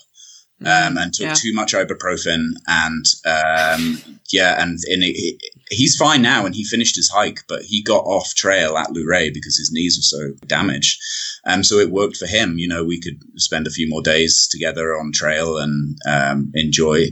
um, 0.64 0.96
and 0.98 1.12
took 1.14 1.26
Yeah. 1.26 1.34
too 1.34 1.52
much 1.54 1.72
ibuprofen, 1.72 2.50
and 2.66 3.04
um, 3.24 4.18
yeah, 4.32 4.62
and, 4.62 4.78
and 4.90 5.02
it, 5.02 5.14
it- 5.16 5.42
he's 5.70 5.96
fine 5.96 6.20
now, 6.22 6.44
and 6.46 6.54
he 6.54 6.64
finished 6.64 6.96
his 6.96 7.08
hike, 7.08 7.40
but 7.48 7.62
he 7.62 7.82
got 7.82 8.04
off 8.04 8.34
trail 8.34 8.76
at 8.76 8.90
Luray 8.92 9.30
because 9.30 9.56
his 9.56 9.70
knees 9.72 9.96
were 9.96 10.02
so 10.18 10.34
damaged. 10.46 11.00
Um, 11.46 11.62
so 11.62 11.76
it 11.78 11.90
worked 11.90 12.16
for 12.16 12.26
him. 12.26 12.58
You 12.58 12.66
know, 12.68 12.84
we 12.84 13.00
could 13.00 13.18
spend 13.36 13.66
a 13.66 13.70
few 13.70 13.88
more 13.88 14.02
days 14.02 14.48
together 14.50 14.96
on 14.98 15.12
trail 15.12 15.58
and 15.58 15.96
um, 16.06 16.50
enjoy 16.54 17.06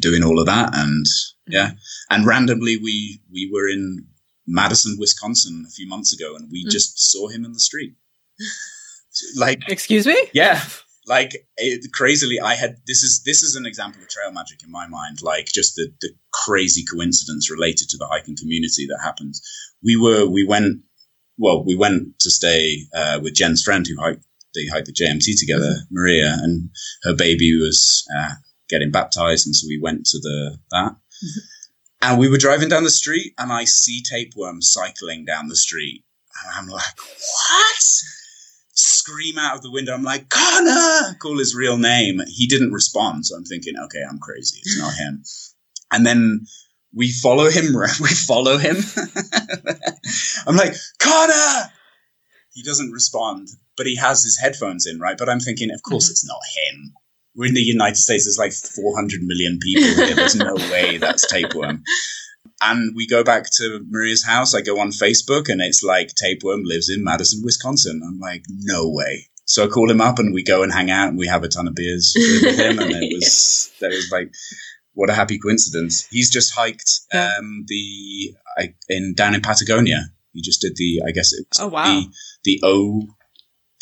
doing 0.00 0.22
all 0.24 0.38
of 0.38 0.46
that, 0.46 0.70
and 0.76 1.06
yeah, 1.48 1.70
and 2.10 2.26
randomly 2.26 2.76
we 2.76 3.20
we 3.32 3.48
were 3.52 3.68
in 3.68 4.04
Madison, 4.48 4.96
Wisconsin 4.98 5.64
a 5.66 5.70
few 5.70 5.88
months 5.88 6.12
ago, 6.12 6.36
and 6.36 6.48
we 6.52 6.64
Mm. 6.66 6.70
just 6.70 7.10
saw 7.10 7.28
him 7.28 7.44
in 7.44 7.52
the 7.52 7.60
street. 7.60 7.94
Like 9.34 9.62
Excuse 9.68 10.06
me? 10.06 10.16
yeah 10.34 10.60
like 11.06 11.32
it, 11.56 11.92
crazily 11.92 12.40
i 12.40 12.54
had 12.54 12.76
this 12.86 13.02
is 13.02 13.22
this 13.24 13.42
is 13.42 13.56
an 13.56 13.66
example 13.66 14.02
of 14.02 14.08
trail 14.08 14.32
magic 14.32 14.62
in 14.62 14.70
my 14.70 14.86
mind 14.86 15.22
like 15.22 15.46
just 15.46 15.76
the, 15.76 15.92
the 16.00 16.10
crazy 16.44 16.84
coincidence 16.84 17.50
related 17.50 17.88
to 17.88 17.96
the 17.96 18.06
hiking 18.06 18.36
community 18.36 18.86
that 18.86 19.00
happens. 19.02 19.42
We 19.82 19.96
were 19.96 20.26
we 20.26 20.44
went 20.44 20.82
well 21.38 21.64
we 21.64 21.76
went 21.76 22.18
to 22.20 22.30
stay 22.30 22.82
uh, 22.94 23.20
with 23.22 23.34
jen's 23.34 23.62
friend 23.62 23.86
who 23.86 24.00
hiked 24.00 24.24
they 24.54 24.66
hiked 24.66 24.86
the 24.86 24.92
jmt 24.92 25.38
together 25.38 25.76
maria 25.90 26.36
and 26.40 26.70
her 27.02 27.14
baby 27.14 27.58
was 27.58 28.06
uh, 28.16 28.34
getting 28.68 28.90
baptized 28.90 29.46
and 29.46 29.54
so 29.54 29.66
we 29.68 29.78
went 29.80 30.06
to 30.06 30.18
the 30.18 30.58
that. 30.70 30.96
And 32.02 32.18
we 32.18 32.28
were 32.28 32.38
driving 32.38 32.68
down 32.68 32.84
the 32.84 32.90
street 32.90 33.34
and 33.38 33.52
i 33.52 33.64
see 33.64 34.02
tapeworm 34.02 34.62
cycling 34.62 35.24
down 35.24 35.48
the 35.48 35.56
street 35.56 36.04
and 36.42 36.54
i'm 36.58 36.68
like 36.68 36.98
what 36.98 37.82
scream 38.76 39.38
out 39.38 39.56
of 39.56 39.62
the 39.62 39.70
window. 39.70 39.92
I'm 39.94 40.02
like, 40.02 40.28
Connor, 40.28 41.14
call 41.20 41.38
his 41.38 41.54
real 41.54 41.78
name. 41.78 42.20
He 42.28 42.46
didn't 42.46 42.72
respond. 42.72 43.26
So 43.26 43.36
I'm 43.36 43.44
thinking, 43.44 43.74
okay, 43.84 44.02
I'm 44.08 44.18
crazy. 44.18 44.60
It's 44.62 44.78
not 44.78 44.94
him. 44.94 45.22
And 45.92 46.06
then 46.06 46.46
we 46.94 47.10
follow 47.10 47.48
him. 47.50 47.74
We 48.00 48.08
follow 48.08 48.58
him. 48.58 48.76
I'm 50.46 50.56
like, 50.56 50.74
Connor. 50.98 51.70
he 52.52 52.62
doesn't 52.62 52.90
respond, 52.92 53.48
but 53.76 53.86
he 53.86 53.96
has 53.96 54.22
his 54.22 54.38
headphones 54.38 54.86
in, 54.86 54.98
right? 55.00 55.18
But 55.18 55.28
I'm 55.28 55.40
thinking, 55.40 55.70
of 55.72 55.82
course, 55.82 56.08
Mhm. 56.08 56.10
it's 56.10 56.26
not 56.26 56.38
him. 56.72 56.92
We're 57.34 57.48
in 57.48 57.54
the 57.54 57.60
United 57.62 57.96
States. 57.96 58.24
There's 58.24 58.38
like 58.38 58.52
400 58.52 59.22
million 59.22 59.58
people 59.60 59.84
here. 60.06 60.14
There's 60.14 60.36
no 60.36 60.54
way 60.54 60.96
that's 60.96 61.26
tapeworm. 61.26 61.82
And 62.60 62.94
we 62.96 63.06
go 63.06 63.22
back 63.22 63.44
to 63.58 63.80
Maria's 63.88 64.24
house. 64.24 64.54
I 64.54 64.62
go 64.62 64.80
on 64.80 64.90
Facebook, 64.90 65.48
and 65.48 65.60
it's 65.60 65.82
like 65.82 66.08
tapeworm 66.16 66.62
lives 66.64 66.88
in 66.88 67.04
Madison, 67.04 67.42
Wisconsin. 67.44 68.00
I'm 68.06 68.18
like, 68.18 68.44
no 68.48 68.88
way. 68.88 69.28
So 69.44 69.64
I 69.64 69.68
call 69.68 69.90
him 69.90 70.00
up, 70.00 70.18
and 70.18 70.32
we 70.34 70.42
go 70.42 70.62
and 70.62 70.72
hang 70.72 70.90
out, 70.90 71.08
and 71.10 71.18
we 71.18 71.26
have 71.26 71.44
a 71.44 71.48
ton 71.48 71.68
of 71.68 71.74
beers 71.74 72.12
with 72.16 72.58
him, 72.58 72.78
and 72.78 72.90
it 72.92 73.14
was 73.20 73.72
that 73.80 73.90
was 73.90 74.10
like. 74.10 74.30
What 74.98 75.10
a 75.10 75.12
happy 75.14 75.38
coincidence! 75.38 76.06
He's 76.06 76.30
just 76.30 76.54
hiked 76.54 76.90
um, 77.12 77.64
the 77.66 78.34
I, 78.56 78.74
in 78.88 79.12
down 79.14 79.34
in 79.34 79.42
Patagonia. 79.42 80.06
He 80.32 80.40
just 80.40 80.62
did 80.62 80.72
the, 80.76 81.02
I 81.06 81.10
guess 81.10 81.34
it's 81.34 81.60
Oh, 81.60 81.68
wow. 81.68 81.84
the 81.84 82.08
the 82.44 82.60
O 82.62 83.02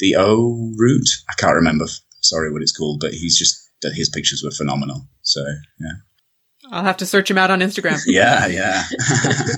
the 0.01 0.17
O 0.17 0.73
route. 0.77 1.09
I 1.31 1.35
can't 1.39 1.55
remember. 1.55 1.87
Sorry, 2.21 2.51
what 2.53 2.63
it's 2.63 2.77
called, 2.77 2.99
but 3.01 3.13
he's 3.13 3.39
just 3.39 3.71
that 3.83 3.93
his 3.95 4.09
pictures 4.09 4.43
were 4.45 4.51
phenomenal. 4.51 5.07
So 5.23 5.41
yeah, 5.79 5.93
I'll 6.75 6.85
have 6.85 6.97
to 6.99 7.07
search 7.07 7.31
him 7.31 7.39
out 7.39 7.51
on 7.51 7.61
Instagram. 7.61 7.99
yeah, 8.07 8.47
yeah, 8.47 8.83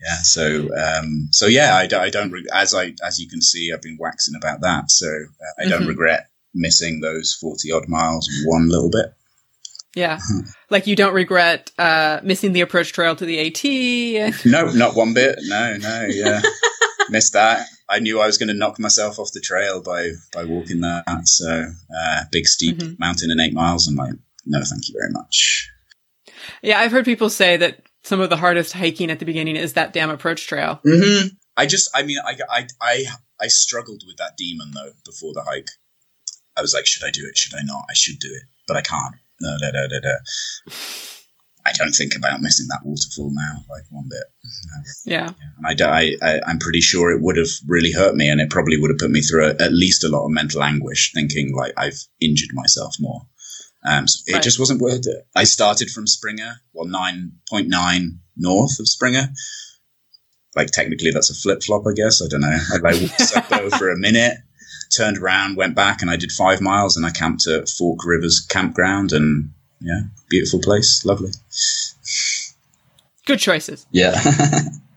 yeah. 0.00 0.16
So 0.22 0.68
um, 0.76 1.28
so 1.32 1.46
yeah, 1.46 1.74
I, 1.76 1.86
don't- 1.86 2.02
I 2.02 2.10
don't 2.10 2.30
re- 2.30 2.46
as 2.52 2.74
I 2.74 2.94
as 3.04 3.18
you 3.18 3.28
can 3.28 3.42
see, 3.42 3.72
I've 3.72 3.82
been 3.82 3.98
waxing 4.00 4.34
about 4.36 4.60
that. 4.62 4.90
So 4.90 5.06
uh, 5.06 5.62
I 5.64 5.68
don't 5.68 5.82
Mhm. 5.82 5.88
regret 5.88 6.28
missing 6.54 7.00
those 7.00 7.36
forty 7.40 7.70
odd 7.72 7.88
miles 7.88 8.28
one 8.46 8.68
little 8.68 8.90
bit. 8.90 9.12
Yeah. 9.94 10.18
Like 10.70 10.86
you 10.86 10.94
don't 10.96 11.14
regret 11.14 11.70
uh, 11.78 12.20
missing 12.22 12.52
the 12.52 12.60
approach 12.60 12.92
trail 12.92 13.16
to 13.16 13.24
the 13.24 13.38
AT. 13.40 14.44
No, 14.44 14.70
not 14.72 14.94
one 14.94 15.14
bit. 15.14 15.38
No, 15.44 15.78
no, 15.78 16.06
yeah. 16.10 16.42
Missed 17.08 17.32
that. 17.32 17.66
I 17.88 18.00
knew 18.00 18.20
I 18.20 18.26
was 18.26 18.36
going 18.36 18.48
to 18.50 18.54
knock 18.54 18.78
myself 18.78 19.18
off 19.18 19.32
the 19.32 19.40
trail 19.40 19.80
by 19.82 20.10
by 20.34 20.44
walking 20.44 20.82
that. 20.82 21.04
So 21.24 21.72
uh, 21.98 22.20
big 22.30 22.46
steep 22.46 22.76
Mhm. 22.76 22.98
mountain 22.98 23.30
in 23.30 23.40
eight 23.40 23.54
miles. 23.54 23.88
I'm 23.88 23.94
like, 23.96 24.12
no, 24.44 24.62
thank 24.62 24.88
you 24.90 24.94
very 25.00 25.10
much. 25.10 25.70
Yeah, 26.62 26.80
I've 26.80 26.92
heard 26.92 27.04
people 27.04 27.30
say 27.30 27.56
that 27.56 27.82
some 28.02 28.20
of 28.20 28.30
the 28.30 28.36
hardest 28.36 28.72
hiking 28.72 29.10
at 29.10 29.18
the 29.18 29.24
beginning 29.24 29.56
is 29.56 29.74
that 29.74 29.92
damn 29.92 30.10
approach 30.10 30.46
trail. 30.46 30.80
Mm-hmm. 30.86 31.28
I 31.56 31.66
just, 31.66 31.90
I 31.94 32.02
mean, 32.02 32.18
I, 32.24 32.36
I, 32.50 32.66
I, 32.80 33.04
I 33.40 33.46
struggled 33.48 34.02
with 34.06 34.16
that 34.18 34.36
demon 34.36 34.70
though 34.74 34.92
before 35.04 35.34
the 35.34 35.42
hike. 35.42 35.68
I 36.56 36.62
was 36.62 36.74
like, 36.74 36.86
should 36.86 37.06
I 37.06 37.10
do 37.10 37.26
it? 37.26 37.36
Should 37.36 37.54
I 37.54 37.62
not? 37.62 37.84
I 37.88 37.94
should 37.94 38.18
do 38.18 38.28
it, 38.32 38.42
but 38.66 38.76
I 38.76 38.80
can't. 38.80 39.14
No, 39.40 39.56
da, 39.60 39.70
da, 39.70 39.86
da, 39.86 40.00
da. 40.00 40.74
I 41.66 41.72
don't 41.72 41.92
think 41.92 42.16
about 42.16 42.40
missing 42.40 42.66
that 42.68 42.80
waterfall 42.82 43.30
now, 43.32 43.62
like 43.68 43.84
one 43.90 44.08
bit. 44.08 44.24
Yeah. 45.04 45.32
And 45.58 45.80
I, 45.82 46.16
I, 46.22 46.40
I'm 46.46 46.58
pretty 46.58 46.80
sure 46.80 47.10
it 47.10 47.20
would 47.20 47.36
have 47.36 47.50
really 47.66 47.92
hurt 47.92 48.14
me, 48.14 48.28
and 48.28 48.40
it 48.40 48.50
probably 48.50 48.78
would 48.78 48.90
have 48.90 48.98
put 48.98 49.10
me 49.10 49.20
through 49.20 49.48
a, 49.48 49.50
at 49.62 49.72
least 49.72 50.02
a 50.02 50.08
lot 50.08 50.24
of 50.24 50.30
mental 50.30 50.62
anguish, 50.62 51.12
thinking 51.12 51.54
like 51.54 51.74
I've 51.76 52.00
injured 52.20 52.50
myself 52.54 52.96
more. 52.98 53.20
Um, 53.88 54.06
so 54.06 54.36
it 54.36 54.42
just 54.42 54.58
wasn't 54.58 54.80
worth 54.80 55.06
it. 55.06 55.26
I 55.34 55.44
started 55.44 55.90
from 55.90 56.06
Springer, 56.06 56.60
well, 56.72 56.86
nine 56.86 57.32
point 57.48 57.68
nine 57.68 58.20
north 58.36 58.78
of 58.78 58.88
Springer. 58.88 59.28
Like 60.56 60.68
technically, 60.68 61.10
that's 61.10 61.30
a 61.30 61.34
flip 61.34 61.62
flop, 61.62 61.84
I 61.86 61.92
guess. 61.94 62.22
I 62.22 62.26
don't 62.28 62.40
know. 62.40 62.58
I 62.72 62.76
like 62.76 63.00
walked 63.00 63.20
sobo 63.20 63.70
for 63.78 63.90
a 63.90 63.98
minute, 63.98 64.38
turned 64.96 65.18
around, 65.18 65.56
went 65.56 65.74
back, 65.74 66.02
and 66.02 66.10
I 66.10 66.16
did 66.16 66.32
five 66.32 66.60
miles, 66.60 66.96
and 66.96 67.06
I 67.06 67.10
camped 67.10 67.46
at 67.46 67.68
Fork 67.68 68.04
Rivers 68.04 68.40
campground, 68.40 69.12
and 69.12 69.52
yeah, 69.80 70.00
beautiful 70.28 70.60
place, 70.60 71.04
lovely. 71.04 71.30
Good 73.26 73.38
choices. 73.38 73.86
Yeah. 73.90 74.20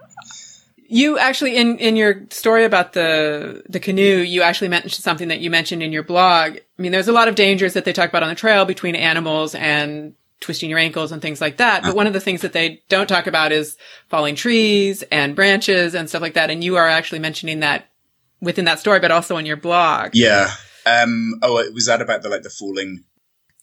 You 0.93 1.17
actually 1.17 1.55
in 1.55 1.77
in 1.77 1.95
your 1.95 2.25
story 2.31 2.65
about 2.65 2.91
the 2.93 3.63
the 3.69 3.79
canoe, 3.79 4.17
you 4.17 4.41
actually 4.41 4.67
mentioned 4.67 4.91
something 4.91 5.29
that 5.29 5.39
you 5.39 5.49
mentioned 5.49 5.81
in 5.81 5.93
your 5.93 6.03
blog. 6.03 6.57
I 6.57 6.81
mean, 6.81 6.91
there's 6.91 7.07
a 7.07 7.13
lot 7.13 7.29
of 7.29 7.35
dangers 7.35 7.73
that 7.73 7.85
they 7.85 7.93
talk 7.93 8.09
about 8.09 8.23
on 8.23 8.29
the 8.29 8.35
trail 8.35 8.65
between 8.65 8.95
animals 8.95 9.55
and 9.55 10.15
twisting 10.41 10.69
your 10.69 10.79
ankles 10.79 11.11
and 11.13 11.21
things 11.21 11.39
like 11.39 11.57
that. 11.57 11.83
But 11.83 11.95
one 11.95 12.07
of 12.07 12.13
the 12.13 12.19
things 12.19 12.41
that 12.41 12.51
they 12.51 12.81
don't 12.89 13.07
talk 13.07 13.27
about 13.27 13.51
is 13.53 13.77
falling 14.09 14.35
trees 14.35 15.03
and 15.03 15.35
branches 15.35 15.95
and 15.95 16.09
stuff 16.09 16.21
like 16.21 16.33
that. 16.33 16.49
And 16.49 16.63
you 16.63 16.75
are 16.75 16.89
actually 16.89 17.19
mentioning 17.19 17.61
that 17.61 17.87
within 18.41 18.65
that 18.65 18.79
story, 18.79 18.99
but 18.99 19.11
also 19.11 19.37
in 19.37 19.45
your 19.45 19.55
blog. 19.55 20.11
Yeah. 20.13 20.51
Um, 20.85 21.35
oh, 21.43 21.71
was 21.71 21.85
that 21.85 22.01
about 22.01 22.23
the 22.23 22.29
like 22.29 22.41
the 22.41 22.49
falling 22.49 23.05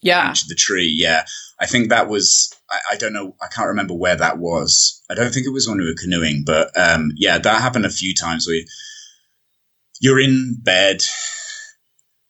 Yeah. 0.02 0.32
the 0.48 0.54
tree? 0.54 0.92
Yeah, 0.96 1.24
I 1.60 1.66
think 1.66 1.88
that 1.88 2.08
was. 2.08 2.52
I, 2.70 2.78
I 2.92 2.96
don't 2.96 3.12
know. 3.12 3.34
I 3.42 3.48
can't 3.48 3.68
remember 3.68 3.94
where 3.94 4.16
that 4.16 4.38
was. 4.38 5.02
I 5.10 5.14
don't 5.14 5.32
think 5.32 5.46
it 5.46 5.52
was 5.52 5.68
when 5.68 5.78
we 5.78 5.86
were 5.86 5.94
canoeing, 6.00 6.44
but 6.46 6.70
um, 6.78 7.12
yeah, 7.16 7.38
that 7.38 7.60
happened 7.62 7.86
a 7.86 7.90
few 7.90 8.14
times. 8.14 8.46
Where 8.46 8.60
you're 10.00 10.20
in 10.20 10.56
bed, 10.62 11.02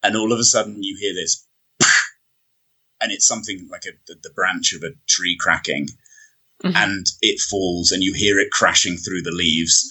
and 0.02 0.16
all 0.16 0.32
of 0.32 0.38
a 0.38 0.44
sudden 0.44 0.82
you 0.82 0.96
hear 0.98 1.14
this, 1.14 1.46
and 3.00 3.12
it's 3.12 3.26
something 3.26 3.68
like 3.70 3.84
a, 3.86 3.90
the, 4.06 4.16
the 4.22 4.30
branch 4.30 4.72
of 4.72 4.82
a 4.82 4.92
tree 5.08 5.36
cracking, 5.38 5.88
Mhm. 6.64 6.74
and 6.74 7.06
it 7.20 7.40
falls, 7.40 7.92
and 7.92 8.02
you 8.02 8.14
hear 8.14 8.38
it 8.40 8.50
crashing 8.50 8.96
through 8.96 9.22
the 9.22 9.30
leaves, 9.30 9.86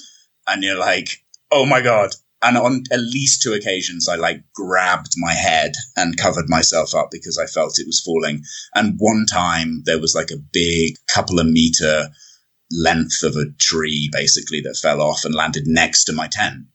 and 0.47 0.63
you're 0.63 0.78
like, 0.80 1.23
"Oh 1.51 1.65
my 1.65 1.82
god!" 1.82 2.11
And 2.43 2.57
on 2.57 2.83
at 2.91 2.99
least 2.99 3.41
two 3.41 3.53
occasions, 3.53 4.07
I 4.07 4.15
like 4.15 4.41
grabbed 4.53 5.13
my 5.17 5.33
head 5.33 5.73
and 5.95 6.17
covered 6.17 6.49
myself 6.49 6.93
up 6.93 7.09
because 7.11 7.38
I 7.38 7.45
felt 7.47 7.79
it 7.79 7.88
was 7.88 8.01
falling. 8.01 8.43
And 8.75 8.95
one 8.99 9.25
time 9.25 9.81
there 9.85 9.99
was 9.99 10.13
like 10.13 10.29
a 10.31 10.38
big 10.53 10.97
couple 11.07 11.39
of 11.39 11.47
meter 11.47 12.09
length 12.71 13.23
of 13.23 13.35
a 13.35 13.45
tree 13.59 14.09
basically 14.11 14.61
that 14.61 14.77
fell 14.81 15.01
off 15.01 15.25
and 15.25 15.33
landed 15.33 15.63
next 15.67 16.03
to 16.05 16.13
my 16.13 16.27
tent. 16.27 16.65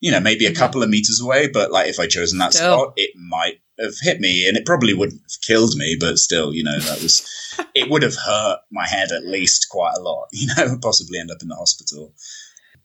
You 0.00 0.10
know, 0.10 0.20
maybe 0.20 0.44
a 0.46 0.50
Mhm. 0.50 0.56
couple 0.56 0.82
of 0.82 0.90
meters 0.90 1.20
away, 1.20 1.48
but 1.48 1.72
like 1.72 1.88
if 1.88 1.98
I 1.98 2.06
chosen 2.06 2.38
that 2.38 2.52
Still. 2.52 2.76
spot, 2.78 2.92
it 2.96 3.10
might 3.16 3.60
have 3.78 3.94
hit 4.00 4.20
me 4.20 4.46
and 4.46 4.56
it 4.56 4.66
probably 4.66 4.92
wouldn't 4.92 5.20
have 5.22 5.40
killed 5.42 5.76
me, 5.76 5.96
but 5.98 6.18
still, 6.18 6.52
you 6.54 6.62
know, 6.62 6.78
that 6.78 7.02
was, 7.02 7.22
it 7.74 7.88
would 7.88 8.02
have 8.02 8.16
hurt 8.16 8.58
my 8.70 8.86
head 8.86 9.12
at 9.12 9.26
least 9.26 9.68
quite 9.70 9.94
a 9.96 10.02
lot, 10.02 10.26
you 10.32 10.48
know, 10.56 10.78
possibly 10.82 11.18
end 11.18 11.30
up 11.30 11.40
in 11.42 11.48
the 11.48 11.54
hospital. 11.56 12.12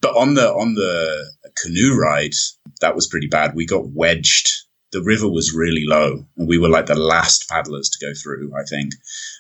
But 0.02 0.18
on 0.18 0.34
the 0.34 0.50
on 0.50 0.74
the 0.74 1.32
canoe 1.62 1.96
ride, 1.96 2.34
that 2.82 2.96
was 2.96 3.08
pretty 3.08 3.28
bad. 3.28 3.56
We 3.56 3.66
got 3.66 3.90
wedged. 3.90 4.50
The 4.92 5.02
river 5.02 5.30
was 5.30 5.54
really 5.54 5.86
low, 5.86 6.26
and 6.36 6.50
we 6.50 6.58
were 6.58 6.68
like 6.68 6.88
the 6.88 6.96
last 6.96 7.48
paddlers 7.48 7.90
to 7.90 8.06
go 8.06 8.14
through, 8.14 8.52
I 8.54 8.64
think. 8.66 8.94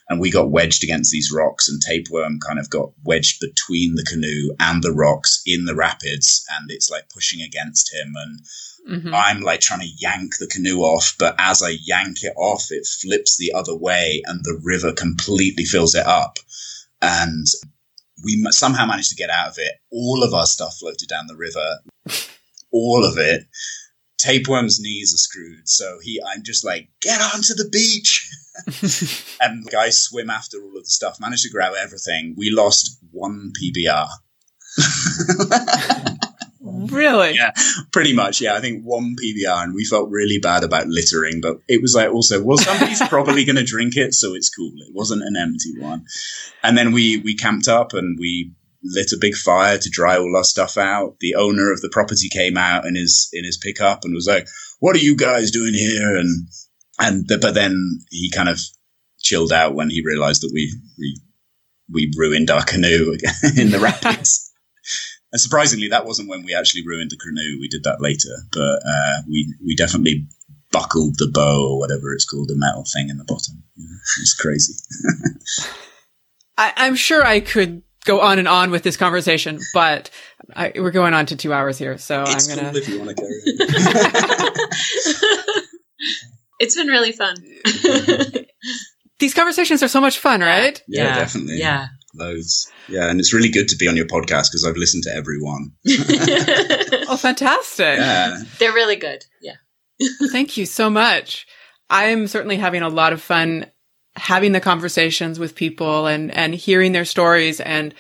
And 0.07 0.21
we 0.21 0.31
got 0.31 0.49
wedged 0.49 0.81
against 0.83 1.11
these 1.11 1.31
rocks, 1.33 1.67
and 1.67 1.81
tapeworm 1.81 2.39
kind 2.39 2.57
of 2.57 2.69
got 2.69 2.91
wedged 3.03 3.41
between 3.41 3.95
the 3.95 4.05
canoe 4.05 4.55
and 4.59 4.81
the 4.81 4.93
rocks 4.93 5.41
in 5.45 5.65
the 5.65 5.75
rapids, 5.75 6.45
and 6.51 6.71
it's 6.71 6.89
like 6.89 7.09
pushing 7.09 7.41
against 7.41 7.93
him. 7.93 8.13
And 8.15 8.39
hmm 9.01 9.13
I'm 9.13 9.41
like 9.41 9.59
trying 9.59 9.81
to 9.81 9.93
yank 9.97 10.37
the 10.39 10.47
canoe 10.47 10.79
off, 10.79 11.15
but 11.19 11.35
as 11.37 11.61
I 11.61 11.75
yank 11.85 12.23
it 12.23 12.33
off, 12.37 12.67
it 12.71 12.87
flips 12.87 13.35
the 13.37 13.51
other 13.53 13.75
way, 13.75 14.21
and 14.25 14.39
the 14.43 14.59
river 14.63 14.93
completely 14.93 15.65
fills 15.65 15.95
it 15.95 16.05
up. 16.05 16.37
And 17.01 17.45
we 18.23 18.43
somehow 18.49 18.85
managed 18.85 19.09
to 19.09 19.15
get 19.15 19.29
out 19.29 19.49
of 19.49 19.55
it. 19.57 19.73
All 19.91 20.23
of 20.23 20.33
our 20.33 20.45
stuff 20.45 20.77
floated 20.77 21.07
down 21.07 21.27
the 21.27 21.35
river, 21.35 21.79
all 22.71 23.05
of 23.05 23.17
it. 23.17 23.43
Tapeworm's 24.17 24.79
knees 24.79 25.13
are 25.15 25.17
screwed, 25.17 25.67
so 25.67 25.97
he, 26.03 26.21
I'm 26.27 26.43
just 26.43 26.63
like, 26.63 26.89
get 27.01 27.21
onto 27.21 27.55
the 27.55 27.69
beach. 27.71 28.29
and 29.41 29.65
the 29.65 29.71
guys 29.71 29.99
swim 29.99 30.29
after 30.29 30.57
all 30.61 30.77
of 30.77 30.83
the 30.83 30.89
stuff, 30.89 31.19
managed 31.19 31.43
to 31.43 31.49
grab 31.49 31.73
everything. 31.75 32.35
We 32.37 32.51
lost 32.51 32.99
one 33.11 33.51
PBR. 33.59 34.07
Really? 36.89 37.35
Yeah. 37.35 37.51
Pretty 37.91 38.13
much, 38.13 38.41
yeah. 38.41 38.55
I 38.55 38.61
think 38.61 38.83
one 38.83 39.15
PBR, 39.21 39.63
and 39.63 39.73
we 39.73 39.85
felt 39.85 40.09
really 40.09 40.39
bad 40.39 40.63
about 40.63 40.87
littering, 40.87 41.41
but 41.41 41.57
it 41.67 41.81
was 41.81 41.95
like 41.95 42.09
also, 42.09 42.41
well, 42.43 42.57
somebody's 42.57 43.01
probably 43.07 43.45
going 43.45 43.57
to 43.57 43.63
drink 43.63 43.95
it, 43.97 44.13
so 44.13 44.33
it's 44.33 44.49
cool. 44.49 44.71
It 44.87 44.93
wasn't 44.93 45.23
an 45.23 45.35
empty 45.35 45.79
one. 45.79 46.05
And 46.63 46.77
then 46.77 46.91
we 46.91 47.17
we 47.17 47.35
camped 47.35 47.67
up 47.67 47.93
and 47.93 48.17
we 48.19 48.51
lit 48.83 49.11
a 49.11 49.17
big 49.19 49.35
fire 49.35 49.77
to 49.77 49.89
dry 49.89 50.17
all 50.17 50.35
our 50.35 50.43
stuff 50.43 50.77
out. 50.77 51.17
The 51.19 51.35
owner 51.35 51.71
of 51.71 51.81
the 51.81 51.89
property 51.91 52.29
came 52.29 52.57
out 52.57 52.85
in 52.85 52.95
his 52.95 53.29
in 53.33 53.43
his 53.43 53.57
pickup 53.57 54.03
and 54.03 54.13
was 54.13 54.27
like, 54.27 54.47
"What 54.79 54.95
are 54.95 54.99
you 54.99 55.15
guys 55.15 55.51
doing 55.51 55.73
here?" 55.73 56.15
And 56.15 56.47
and 56.99 57.27
the, 57.27 57.37
but 57.37 57.53
then 57.53 57.99
he 58.09 58.31
kind 58.31 58.49
of 58.49 58.59
chilled 59.19 59.51
out 59.51 59.75
when 59.75 59.89
he 59.89 60.03
realized 60.03 60.41
that 60.41 60.51
we 60.53 60.73
we 60.97 61.21
we 61.91 62.11
ruined 62.17 62.49
our 62.49 62.63
canoe 62.63 63.17
in 63.57 63.71
the 63.71 63.79
rapids. 63.79 64.50
And 65.31 65.39
surprisingly, 65.39 65.87
that 65.89 66.05
wasn't 66.05 66.29
when 66.29 66.43
we 66.43 66.53
actually 66.53 66.85
ruined 66.85 67.11
the 67.11 67.17
canoe. 67.17 67.57
We 67.59 67.69
did 67.69 67.83
that 67.85 68.01
later, 68.01 68.35
but 68.51 68.81
uh, 68.85 69.21
we 69.29 69.55
we 69.65 69.75
definitely 69.75 70.27
buckled 70.71 71.17
the 71.17 71.29
bow 71.31 71.69
or 71.69 71.79
whatever 71.79 72.13
it's 72.13 72.25
called, 72.25 72.47
the 72.49 72.55
metal 72.55 72.85
thing 72.91 73.09
in 73.09 73.17
the 73.17 73.23
bottom. 73.23 73.63
Yeah, 73.75 73.85
it's 74.21 74.33
crazy. 74.33 74.73
I, 76.57 76.73
I'm 76.75 76.95
sure 76.95 77.25
I 77.25 77.39
could 77.39 77.83
go 78.05 78.19
on 78.19 78.39
and 78.39 78.47
on 78.47 78.71
with 78.71 78.83
this 78.83 78.97
conversation, 78.97 79.59
but 79.73 80.09
I, 80.53 80.73
we're 80.75 80.91
going 80.91 81.13
on 81.13 81.25
to 81.27 81.35
two 81.35 81.53
hours 81.53 81.77
here, 81.77 81.97
so 81.97 82.23
it's 82.27 82.49
I'm 82.49 82.57
gonna. 82.57 82.69
cool 82.71 82.77
if 82.77 82.89
you 82.89 82.99
want 82.99 83.09
to 83.09 83.15
carry 83.15 83.31
on. 83.31 84.53
it's 86.59 86.75
been 86.75 86.87
really 86.87 87.13
fun. 87.13 87.35
These 89.19 89.33
conversations 89.33 89.83
are 89.83 89.87
so 89.87 90.01
much 90.01 90.19
fun, 90.19 90.41
right? 90.41 90.81
Yeah, 90.87 91.15
definitely. 91.15 91.57
Yeah. 91.59 91.87
Loads. 92.13 92.71
Yeah, 92.87 93.09
and 93.09 93.19
it's 93.19 93.33
really 93.33 93.49
good 93.49 93.67
to 93.69 93.75
be 93.75 93.87
on 93.87 93.95
your 93.95 94.05
podcast 94.05 94.51
because 94.51 94.65
I've 94.67 94.77
listened 94.77 95.03
to 95.03 95.15
everyone. 95.15 95.71
Oh, 97.11 97.17
fantastic. 97.17 97.97
Yeah, 97.97 98.41
They're 98.57 98.71
really 98.71 98.95
good. 98.95 99.25
Yeah. 99.41 99.55
Thank 100.31 100.55
you 100.55 100.65
so 100.65 100.89
much. 100.89 101.45
I'm 101.89 102.27
certainly 102.27 102.55
having 102.55 102.83
a 102.83 102.89
lot 102.89 103.11
of 103.11 103.21
fun 103.21 103.65
having 104.15 104.53
the 104.53 104.61
conversations 104.61 105.37
with 105.37 105.55
people 105.55 106.07
and, 106.07 106.31
and 106.31 106.53
hearing 106.55 106.93
their 106.93 107.03
stories 107.03 107.59
and 107.59 107.93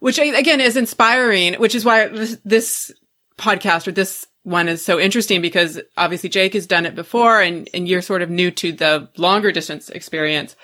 which 0.00 0.18
again 0.18 0.60
is 0.60 0.76
inspiring, 0.76 1.54
which 1.54 1.74
is 1.74 1.84
why 1.84 2.08
this, 2.08 2.38
this 2.44 2.92
podcast 3.38 3.86
or 3.86 3.92
this 3.92 4.26
one 4.42 4.68
is 4.68 4.84
so 4.84 4.98
interesting 4.98 5.42
because 5.42 5.80
obviously 5.96 6.28
Jake 6.28 6.54
has 6.54 6.66
done 6.66 6.86
it 6.86 6.94
before 6.94 7.40
and, 7.40 7.68
and 7.74 7.88
you're 7.88 8.02
sort 8.02 8.22
of 8.22 8.30
new 8.30 8.50
to 8.52 8.72
the 8.72 9.08
longer 9.16 9.52
distance 9.52 9.90
experience. 9.90 10.56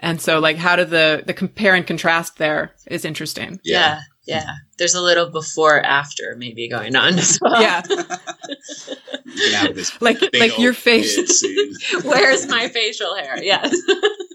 And 0.00 0.20
so 0.20 0.40
like 0.40 0.56
how 0.56 0.76
do 0.76 0.84
the, 0.84 1.22
the 1.24 1.34
compare 1.34 1.74
and 1.74 1.86
contrast 1.86 2.38
there 2.38 2.74
is 2.86 3.04
interesting. 3.04 3.60
Yeah. 3.64 4.00
Yeah. 4.26 4.54
There's 4.78 4.94
a 4.94 5.00
little 5.00 5.30
before 5.30 5.80
after 5.80 6.34
maybe 6.36 6.68
going 6.68 6.96
on 6.96 7.18
as 7.18 7.38
well. 7.40 7.60
Yeah. 7.60 7.82
you 7.88 9.50
can 9.50 9.66
have 9.66 9.74
this 9.74 10.00
Like, 10.00 10.20
like 10.38 10.58
your 10.58 10.72
face. 10.72 11.44
Where's 12.04 12.48
my 12.48 12.68
facial 12.68 13.14
hair? 13.14 13.42
Yes. 13.42 13.74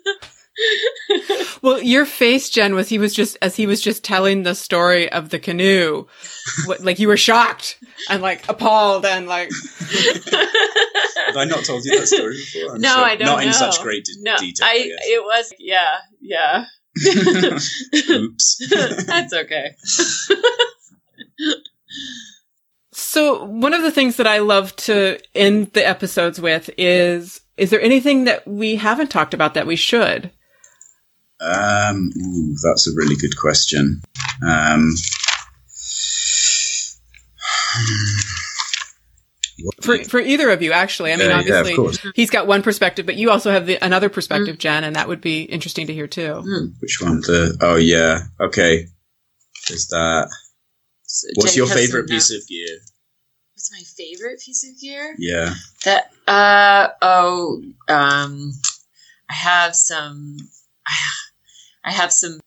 Well, 1.62 1.82
your 1.82 2.06
face, 2.06 2.50
Jen, 2.50 2.76
was 2.76 2.90
he 2.90 3.00
was 3.00 3.14
just 3.14 3.38
as 3.42 3.56
he 3.56 3.66
was 3.66 3.82
just 3.82 4.04
telling 4.04 4.44
the 4.44 4.54
story 4.54 5.12
of 5.12 5.30
the 5.30 5.40
canoe, 5.40 6.06
what, 6.66 6.84
like 6.84 7.00
you 7.00 7.08
were 7.08 7.18
shocked 7.18 7.80
and 8.10 8.22
like 8.22 8.48
appalled 8.48 9.06
and 9.06 9.28
like 9.28 9.50
Have 11.26 11.38
I 11.38 11.46
not 11.46 11.64
told 11.66 11.84
you 11.86 12.00
that 12.00 12.08
story 12.08 12.36
before? 12.36 12.76
I'm 12.76 12.82
no, 12.82 12.94
sure. 12.94 13.04
I 13.04 13.16
don't 13.16 13.26
Not 13.26 13.40
know. 13.42 13.48
in 13.48 13.54
such 13.54 13.82
great 13.82 14.06
de- 14.06 14.22
no, 14.22 14.38
detail. 14.38 14.68
I, 14.68 14.74
yes. 14.76 15.00
it 15.02 15.24
was, 15.24 15.54
yeah, 15.60 15.98
yeah. 16.22 16.66
Oops. 18.16 19.06
That's 19.06 19.34
okay. 19.34 19.76
So 22.92 23.44
one 23.44 23.74
of 23.74 23.82
the 23.82 23.92
things 23.92 24.18
that 24.18 24.28
I 24.28 24.40
love 24.40 24.76
to 24.78 25.20
end 25.34 25.74
the 25.74 25.86
episodes 25.86 26.40
with 26.40 26.70
is 26.78 27.42
is 27.58 27.70
there 27.70 27.82
anything 27.82 28.26
that 28.26 28.46
we 28.48 28.76
haven't 28.76 29.10
talked 29.10 29.34
about 29.34 29.54
that 29.54 29.68
we 29.68 29.76
should? 29.76 30.32
Um, 31.42 32.12
ooh, 32.18 32.56
that's 32.64 32.88
a 32.88 32.96
really 32.96 33.16
good 33.16 33.38
question. 33.38 34.02
Um, 34.46 34.94
For 39.82 40.04
for 40.04 40.20
either 40.20 40.50
of 40.50 40.62
you 40.62 40.72
actually. 40.74 41.14
I 41.14 41.16
mean 41.16 41.30
Yeah, 41.30 41.34
yeah, 41.34 41.40
obviously 41.40 41.76
course. 41.76 42.06
he's 42.14 42.30
got 42.30 42.48
one 42.48 42.62
perspective, 42.62 43.06
but 43.06 43.16
you 43.16 43.32
also 43.32 43.52
have 43.52 43.66
the, 43.66 43.78
another 43.84 44.10
perspective, 44.10 44.58
Jen, 44.58 44.84
and 44.84 44.96
that 44.96 45.08
would 45.08 45.22
be 45.22 45.44
interesting 45.44 45.88
to 45.88 45.94
hear 45.94 46.08
too. 46.08 46.42
which 46.80 47.02
one? 47.02 47.22
The 47.22 47.58
oh 47.62 47.76
yeah, 47.76 48.24
okay. 48.40 48.88
Is 49.70 49.88
that 49.88 50.30
So 51.04 51.28
what's 51.36 51.52
Jake 51.52 51.58
your 51.58 51.68
favorite 51.68 52.10
piece 52.10 52.32
of 52.32 52.46
gear? 52.48 52.80
What's 53.54 53.72
my 53.72 53.84
favorite 53.96 54.42
piece 54.42 54.68
of 54.70 54.80
gear? 54.80 55.16
Yeah, 55.18 55.54
That 55.86 56.12
uh 56.28 56.90
oh 57.02 57.62
um 57.88 58.52
I 59.30 59.34
have 59.34 59.76
some 59.76 60.38
I 60.88 60.92
have 60.92 61.25
some 62.12 62.40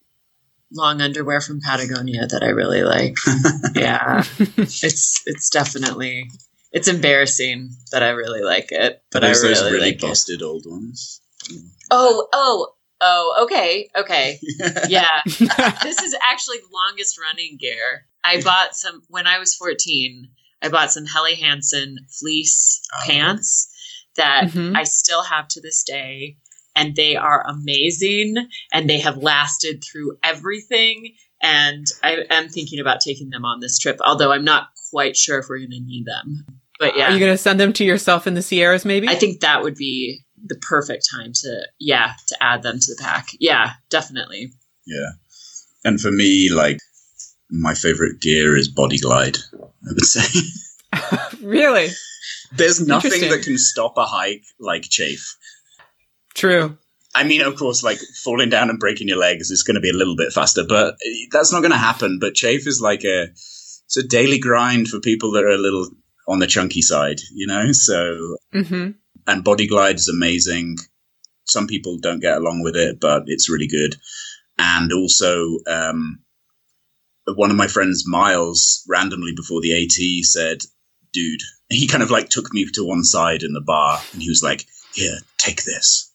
long 0.72 1.01
underwear 1.01 1.41
from 1.41 1.61
Patagonia 1.61 2.26
that 2.26 2.43
I 2.43 2.49
really 2.49 2.82
like. 2.82 3.16
yeah. 3.74 4.24
it's 4.39 5.22
it's 5.26 5.51
definitely 5.51 6.30
it's 6.72 6.89
embarrassing 6.89 7.70
that 7.93 8.03
I 8.03 8.11
really 8.11 8.43
like 8.43 8.70
it, 8.72 9.03
but 9.11 9.24
I 9.24 9.28
There's 9.28 9.43
really, 9.43 9.55
those 9.55 9.72
really 9.72 9.80
like 9.86 9.95
it. 9.95 10.01
busted 10.03 10.43
old 10.43 10.64
ones. 10.66 11.20
Oh, 11.91 12.28
oh, 12.32 12.68
oh, 13.01 13.41
okay, 13.45 13.89
okay. 13.97 14.39
Yeah. 14.89 15.22
this 15.24 16.03
is 16.03 16.14
actually 16.30 16.59
the 16.59 16.68
longest 16.72 17.18
running 17.18 17.57
gear. 17.59 18.07
I 18.22 18.43
bought 18.43 18.74
some 18.76 19.03
when 19.09 19.26
I 19.26 19.39
was 19.39 19.55
14. 19.55 20.28
I 20.61 20.68
bought 20.68 20.93
some 20.93 21.07
Helly 21.07 21.36
Hansen 21.36 21.97
fleece 22.11 22.82
Oh. 22.93 23.07
pants 23.07 23.70
that 24.16 24.49
Mhm. 24.51 24.76
I 24.76 24.82
still 24.82 25.22
have 25.22 25.49
to 25.49 25.61
this 25.62 25.84
day. 25.84 26.36
And 26.79 26.97
they 26.97 27.16
are 27.16 27.45
amazing 27.47 28.37
and 28.72 28.89
they 28.89 28.99
have 28.99 29.16
lasted 29.18 29.83
through 29.83 30.16
everything. 30.22 31.14
And 31.43 31.87
I 32.03 32.24
am 32.31 32.49
thinking 32.49 32.81
about 32.81 33.01
taking 33.01 33.31
them 33.31 33.45
on 33.45 33.61
this 33.61 33.79
trip, 33.79 33.99
although 34.05 34.33
I'm 34.33 34.45
not 34.45 34.68
quite 34.91 35.16
sure 35.16 35.39
if 35.39 35.47
we're 35.49 35.59
going 35.59 35.70
to 35.70 35.81
need 35.81 36.07
them. 36.07 36.47
But 36.79 36.97
yeah. 36.97 37.07
Are 37.07 37.09
yeah, 37.09 37.14
you 37.14 37.20
going 37.20 37.33
to 37.33 37.39
send 37.39 37.59
them 37.59 37.72
to 37.74 37.85
yourself 37.85 38.26
in 38.26 38.35
the 38.35 38.43
Sierras 38.43 38.85
maybe? 38.85 39.09
I 39.09 39.14
think 39.14 39.41
that 39.41 39.62
would 39.62 39.74
be 39.74 40.20
the 40.45 40.57
perfect 40.57 41.09
time 41.11 41.33
to, 41.35 41.66
yeah, 41.81 42.12
to 42.29 42.37
add 42.41 42.62
them 42.62 42.79
to 42.79 42.95
the 42.95 43.03
pack. 43.03 43.29
Yeah, 43.41 43.72
definitely. 43.91 44.53
yeah. 44.87 45.11
And 45.85 46.01
for 46.01 46.11
me, 46.11 46.51
like 46.51 46.79
my 47.51 47.74
favorite 47.74 48.20
gear 48.20 48.57
is 48.57 48.68
Body 48.68 48.99
Glide. 48.99 49.39
I 49.55 49.93
would 49.93 50.05
say 50.05 50.41
really? 51.43 51.89
there's 52.53 52.87
nothing 52.87 53.29
that 53.29 53.43
can 53.43 53.59
stop 53.59 53.97
a 53.97 54.05
hike 54.05 54.45
like 54.59 54.83
chafe. 54.83 55.37
True. 56.39 56.78
I 57.16 57.24
mean, 57.24 57.41
of 57.41 57.57
course, 57.57 57.82
like 57.82 57.99
falling 58.22 58.49
down 58.49 58.70
and 58.70 58.78
breaking 58.78 59.09
your 59.09 59.18
legs 59.18 59.51
is 59.51 59.64
going 59.64 59.74
to 59.74 59.80
be 59.80 59.91
a 59.91 59.97
little 59.97 60.14
bit 60.14 60.32
faster, 60.32 60.62
but 60.64 60.97
that's 61.32 61.53
not 61.53 61.61
going 61.61 61.72
to 61.72 61.76
happen. 61.76 62.18
But 62.20 62.34
chafe 62.34 62.66
is 62.68 62.80
like 62.80 63.03
a 63.03 63.24
it's 63.24 63.97
a 63.97 64.07
daily 64.07 64.39
grind 64.39 64.86
for 64.86 65.01
people 65.01 65.32
that 65.32 65.43
are 65.43 65.49
a 65.49 65.59
little 65.59 65.89
on 66.28 66.39
the 66.39 66.47
chunky 66.47 66.80
side, 66.80 67.20
you 67.34 67.47
know. 67.49 67.72
So 67.72 68.36
Mhm. 68.55 68.95
and 69.26 69.43
Body 69.43 69.66
Glide 69.66 69.97
is 69.97 70.07
amazing. 70.09 70.76
Some 71.45 71.66
people 71.66 71.99
don't 71.99 72.20
get 72.20 72.36
along 72.36 72.62
with 72.62 72.76
it, 72.76 73.01
but 73.01 73.24
it's 73.26 73.51
really 73.51 73.66
good. 73.66 73.97
And 74.59 74.93
also, 74.93 75.59
um, 75.66 76.20
one 77.34 77.51
of 77.51 77.57
my 77.57 77.66
friends, 77.66 78.05
Miles, 78.07 78.84
randomly 78.86 79.32
before 79.34 79.61
the 79.61 79.72
AT 79.72 80.22
said, 80.22 80.62
"Dude," 81.12 81.43
he 81.68 81.89
kind 81.89 82.03
of 82.05 82.11
like 82.12 82.28
took 82.28 82.53
me 82.53 82.64
to 82.74 82.84
one 82.84 83.03
side 83.03 83.43
in 83.43 83.55
the 83.55 83.61
bar, 83.61 84.01
and 84.12 84.22
he 84.22 84.28
was 84.28 84.43
like, 84.43 84.66
"Here, 84.95 85.18
take 85.39 85.64
this. 85.64 86.08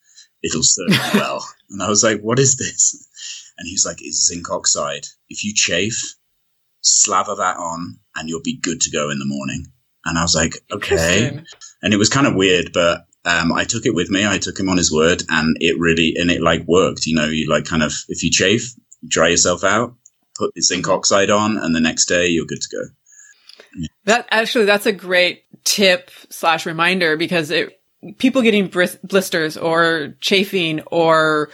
It'll 0.43 0.63
serve 0.63 0.89
you 0.89 1.19
well." 1.19 1.45
and 1.69 1.81
I 1.81 1.89
was 1.89 2.03
like, 2.03 2.21
"What 2.21 2.39
is 2.39 2.57
this?" 2.57 3.07
And 3.57 3.67
he 3.67 3.73
was 3.73 3.85
like, 3.85 3.97
"It's 4.01 4.27
zinc 4.27 4.49
oxide. 4.51 5.07
If 5.29 5.43
you 5.43 5.53
chafe, 5.53 6.15
slather 6.81 7.35
that 7.35 7.57
on, 7.57 7.99
and 8.15 8.29
you'll 8.29 8.41
be 8.41 8.59
good 8.59 8.81
to 8.81 8.91
go 8.91 9.09
in 9.09 9.19
the 9.19 9.25
morning." 9.25 9.67
And 10.05 10.17
I 10.17 10.21
was 10.21 10.35
like, 10.35 10.55
"Okay." 10.71 11.39
And 11.81 11.93
it 11.93 11.97
was 11.97 12.09
kind 12.09 12.27
of 12.27 12.35
weird, 12.35 12.71
but 12.73 13.05
um, 13.25 13.53
I 13.53 13.63
took 13.63 13.85
it 13.85 13.95
with 13.95 14.09
me. 14.09 14.27
I 14.27 14.37
took 14.37 14.59
him 14.59 14.69
on 14.69 14.77
his 14.77 14.91
word, 14.91 15.23
and 15.29 15.55
it 15.59 15.79
really 15.79 16.13
and 16.17 16.29
it 16.29 16.41
like 16.41 16.63
worked. 16.67 17.05
You 17.05 17.15
know, 17.15 17.25
you 17.25 17.49
like 17.49 17.65
kind 17.65 17.83
of 17.83 17.93
if 18.09 18.23
you 18.23 18.31
chafe, 18.31 18.73
dry 19.07 19.29
yourself 19.29 19.63
out, 19.63 19.95
put 20.35 20.53
the 20.53 20.61
zinc 20.61 20.87
oxide 20.87 21.29
on, 21.29 21.57
and 21.57 21.75
the 21.75 21.79
next 21.79 22.05
day 22.05 22.27
you're 22.27 22.45
good 22.45 22.61
to 22.61 22.75
go. 22.75 22.83
That 24.05 24.27
actually, 24.29 24.65
that's 24.65 24.85
a 24.85 24.91
great 24.91 25.43
tip 25.63 26.11
slash 26.29 26.65
reminder 26.65 27.15
because 27.17 27.49
it, 27.51 27.81
people 28.17 28.41
getting 28.41 28.67
bris- 28.67 28.97
blisters 29.03 29.57
or 29.57 30.15
chafing 30.21 30.81
or 30.91 31.49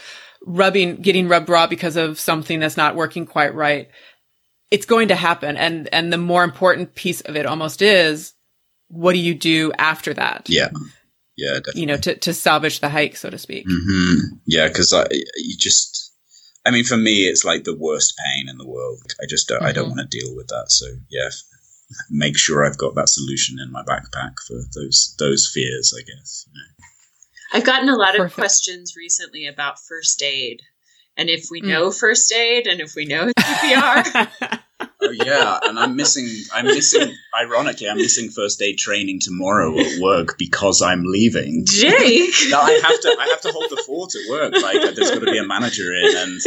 rubbing, 0.46 0.98
getting 0.98 1.28
rubbed 1.28 1.50
raw 1.50 1.68
because 1.68 1.96
of 1.96 2.20
something 2.20 2.60
that's 2.60 2.78
not 2.78 2.96
working 2.96 3.26
quite 3.26 3.54
right. 3.54 3.90
It's 4.72 4.86
going 4.86 5.08
to 5.10 5.16
happen. 5.16 5.58
And, 5.58 5.90
and 5.94 6.14
the 6.14 6.18
more 6.18 6.44
important 6.44 6.96
piece 6.96 7.22
of 7.22 7.36
it 7.36 7.46
almost 7.46 7.82
is, 7.82 8.34
what 8.88 9.14
do 9.14 9.20
you 9.20 9.36
do 9.36 9.72
after 9.78 10.14
that? 10.14 10.48
Yeah, 10.50 10.70
yeah, 11.38 11.56
definitely. 11.56 11.82
You 11.82 11.88
know, 11.88 11.98
to, 11.98 12.16
to 12.16 12.34
salvage 12.34 12.80
the 12.80 12.90
hike, 12.90 13.16
so 13.16 13.30
to 13.30 13.38
speak. 13.38 13.66
hmm 13.68 14.16
Yeah, 14.46 14.68
because 14.68 14.94
I 14.94 15.06
you 15.12 15.58
just, 15.58 16.14
I 16.66 16.72
mean, 16.72 16.84
for 16.84 16.98
me, 16.98 17.26
it's 17.28 17.46
like 17.46 17.64
the 17.64 17.76
worst 17.78 18.14
pain 18.26 18.50
in 18.50 18.58
the 18.58 18.68
world. 18.68 19.02
I 19.22 19.26
just 19.28 19.48
don't, 19.48 19.64
I 19.64 19.72
don't 19.72 19.86
Mhm. 19.92 19.96
want 19.98 20.12
to 20.12 20.20
deal 20.20 20.36
with 20.36 20.48
that. 20.48 20.66
So 20.70 20.88
yeah, 21.10 21.30
make 22.10 22.38
sure 22.38 22.66
I've 22.66 22.78
got 22.78 22.96
that 22.96 23.10
solution 23.10 23.58
in 23.60 23.72
my 23.72 23.84
backpack 23.84 24.36
for 24.48 24.56
those 24.76 25.16
those 25.20 25.50
fears. 25.54 25.94
I 25.98 26.02
guess. 26.02 26.46
You 26.48 26.54
know. 26.54 26.86
I've 27.54 27.66
gotten 27.66 27.90
a 27.90 27.96
lot 27.96 28.20
of 28.20 28.34
questions 28.34 28.94
recently 28.96 29.48
about 29.48 29.80
first 29.80 30.22
aid. 30.22 30.62
And 31.18 31.30
if 31.30 31.48
we 31.52 31.62
Mm. 31.62 31.68
know 31.70 31.92
first 31.92 32.32
aid 32.32 32.68
and 32.68 32.80
if 32.80 32.94
we 32.96 33.06
know 33.06 33.28
CPR, 33.40 34.30
Oh 35.02 35.12
yeah, 35.12 35.60
and 35.64 35.80
I'm 35.80 35.96
missing. 35.96 36.28
I'm 36.54 36.66
missing. 36.66 37.16
Ironically, 37.40 37.88
I'm 37.88 37.98
missing 37.98 38.30
first 38.30 38.62
aid 38.62 38.78
training 38.78 39.22
tomorrow 39.22 39.78
at 39.80 40.02
work 40.02 40.38
because 40.38 40.82
I'm 40.82 41.04
leaving. 41.06 41.64
Jake. 41.66 42.34
No, 42.50 42.60
I 42.60 42.72
have 42.84 43.00
to. 43.02 43.16
I 43.20 43.28
have 43.30 43.42
to 43.42 43.52
hold 43.52 43.70
the 43.70 43.82
fort 43.86 44.16
at 44.16 44.30
work. 44.30 44.54
Like, 44.62 44.96
there's 44.96 45.12
got 45.12 45.20
to 45.20 45.32
be 45.32 45.38
a 45.38 45.46
manager 45.46 45.94
in, 45.94 46.18
and 46.18 46.42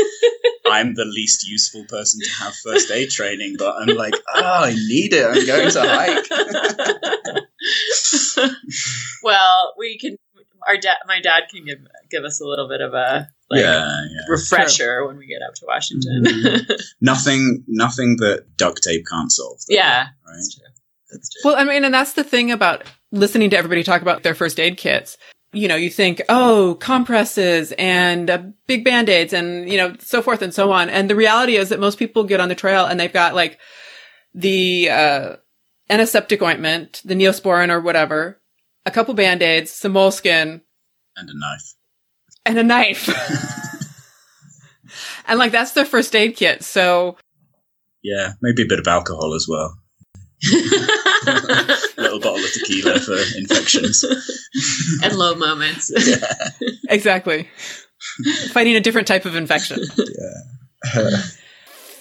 I'm 0.66 0.94
the 0.94 1.04
least 1.04 1.48
useful 1.48 1.84
person 1.88 2.20
to 2.20 2.30
have 2.30 2.54
first 2.56 2.90
aid 2.90 3.10
training. 3.10 3.56
But 3.58 3.76
I'm 3.76 3.96
like, 3.96 4.14
oh, 4.34 4.64
I 4.64 4.74
need 4.74 5.12
it. 5.12 5.24
I'm 5.24 5.46
going 5.46 5.70
to 5.70 5.80
hike. 5.82 6.26
well, 9.22 9.74
we 9.78 9.98
can. 9.98 10.16
Our 10.66 10.76
dad, 10.76 10.98
my 11.06 11.20
dad, 11.20 11.44
can 11.50 11.64
give 11.64 11.78
give 12.10 12.24
us 12.24 12.40
a 12.40 12.44
little 12.44 12.68
bit 12.68 12.80
of 12.80 12.92
a 12.94 13.28
like, 13.52 13.60
yeah, 13.60 13.86
yeah. 13.86 14.20
refresher 14.28 15.06
when 15.06 15.16
we 15.18 15.26
get 15.26 15.42
up 15.46 15.54
to 15.54 15.64
Washington. 15.66 16.24
Mhm. 16.24 16.82
Nothing. 17.00 17.64
Nothing 17.68 18.16
that 18.16 18.56
duct 18.56 18.82
tape 18.82 19.04
can't 19.10 19.30
solve. 19.30 19.58
though, 19.68 19.74
yeah, 19.76 20.00
Right. 20.26 20.34
that's 20.34 20.54
true. 20.56 20.64
That's 21.10 21.30
true. 21.30 21.40
Well, 21.52 21.60
I 21.60 21.64
mean, 21.64 21.84
and 21.84 21.92
that's 21.94 22.14
the 22.14 22.24
thing 22.24 22.50
about 22.50 22.84
listening 23.12 23.50
to 23.50 23.56
everybody 23.58 23.82
talk 23.84 24.02
about 24.02 24.22
their 24.22 24.34
first 24.34 24.58
aid 24.58 24.76
kits. 24.78 25.16
you 25.54 25.68
know, 25.68 25.76
you 25.76 25.90
think, 25.90 26.22
oh, 26.30 26.78
compresses 26.80 27.72
and 27.76 28.30
uh, 28.30 28.42
big 28.66 28.86
band-aids 28.86 29.34
and, 29.34 29.68
you 29.70 29.76
know, 29.76 29.94
so 29.98 30.22
forth 30.22 30.40
and 30.40 30.54
so 30.54 30.72
on. 30.72 30.88
And 30.88 31.10
the 31.10 31.14
reality 31.14 31.56
is 31.56 31.68
that 31.68 31.78
most 31.78 31.98
people 31.98 32.24
get 32.24 32.40
on 32.40 32.48
the 32.48 32.54
trail 32.54 32.86
and 32.86 32.98
they've 32.98 33.12
got 33.12 33.34
like 33.34 33.58
the, 34.34 34.88
uh, 34.88 35.36
antiseptic 35.90 36.40
ointment, 36.40 37.02
the 37.04 37.12
neosporin 37.14 37.68
or 37.68 37.82
whatever, 37.82 38.40
a 38.86 38.90
couple 38.90 39.12
band-aids, 39.12 39.70
some 39.70 39.92
moleskin, 39.92 40.62
And 41.16 41.28
a 41.28 41.34
knife. 41.38 41.74
And 42.46 42.58
a 42.58 42.62
knife. 42.62 43.08
and 45.26 45.38
like 45.38 45.52
that's 45.52 45.72
their 45.72 45.84
first 45.84 46.14
aid 46.14 46.36
kit. 46.36 46.64
So 46.64 47.16
Yeah, 48.02 48.32
maybe 48.40 48.62
a 48.62 48.66
bit 48.66 48.78
of 48.78 48.86
alcohol 48.86 49.34
as 49.34 49.46
well. 49.48 49.78
little 51.96 52.18
bottle 52.18 52.44
of 52.44 52.52
tequila 52.52 52.98
for 52.98 53.16
infections. 53.38 54.04
and 55.02 55.14
low 55.14 55.36
moments. 55.36 55.92
exactly. 56.88 57.48
Fighting 58.50 58.74
a 58.74 58.80
different 58.80 59.06
type 59.06 59.24
of 59.24 59.36
infection. 59.36 59.78
Yeah. 59.96 61.22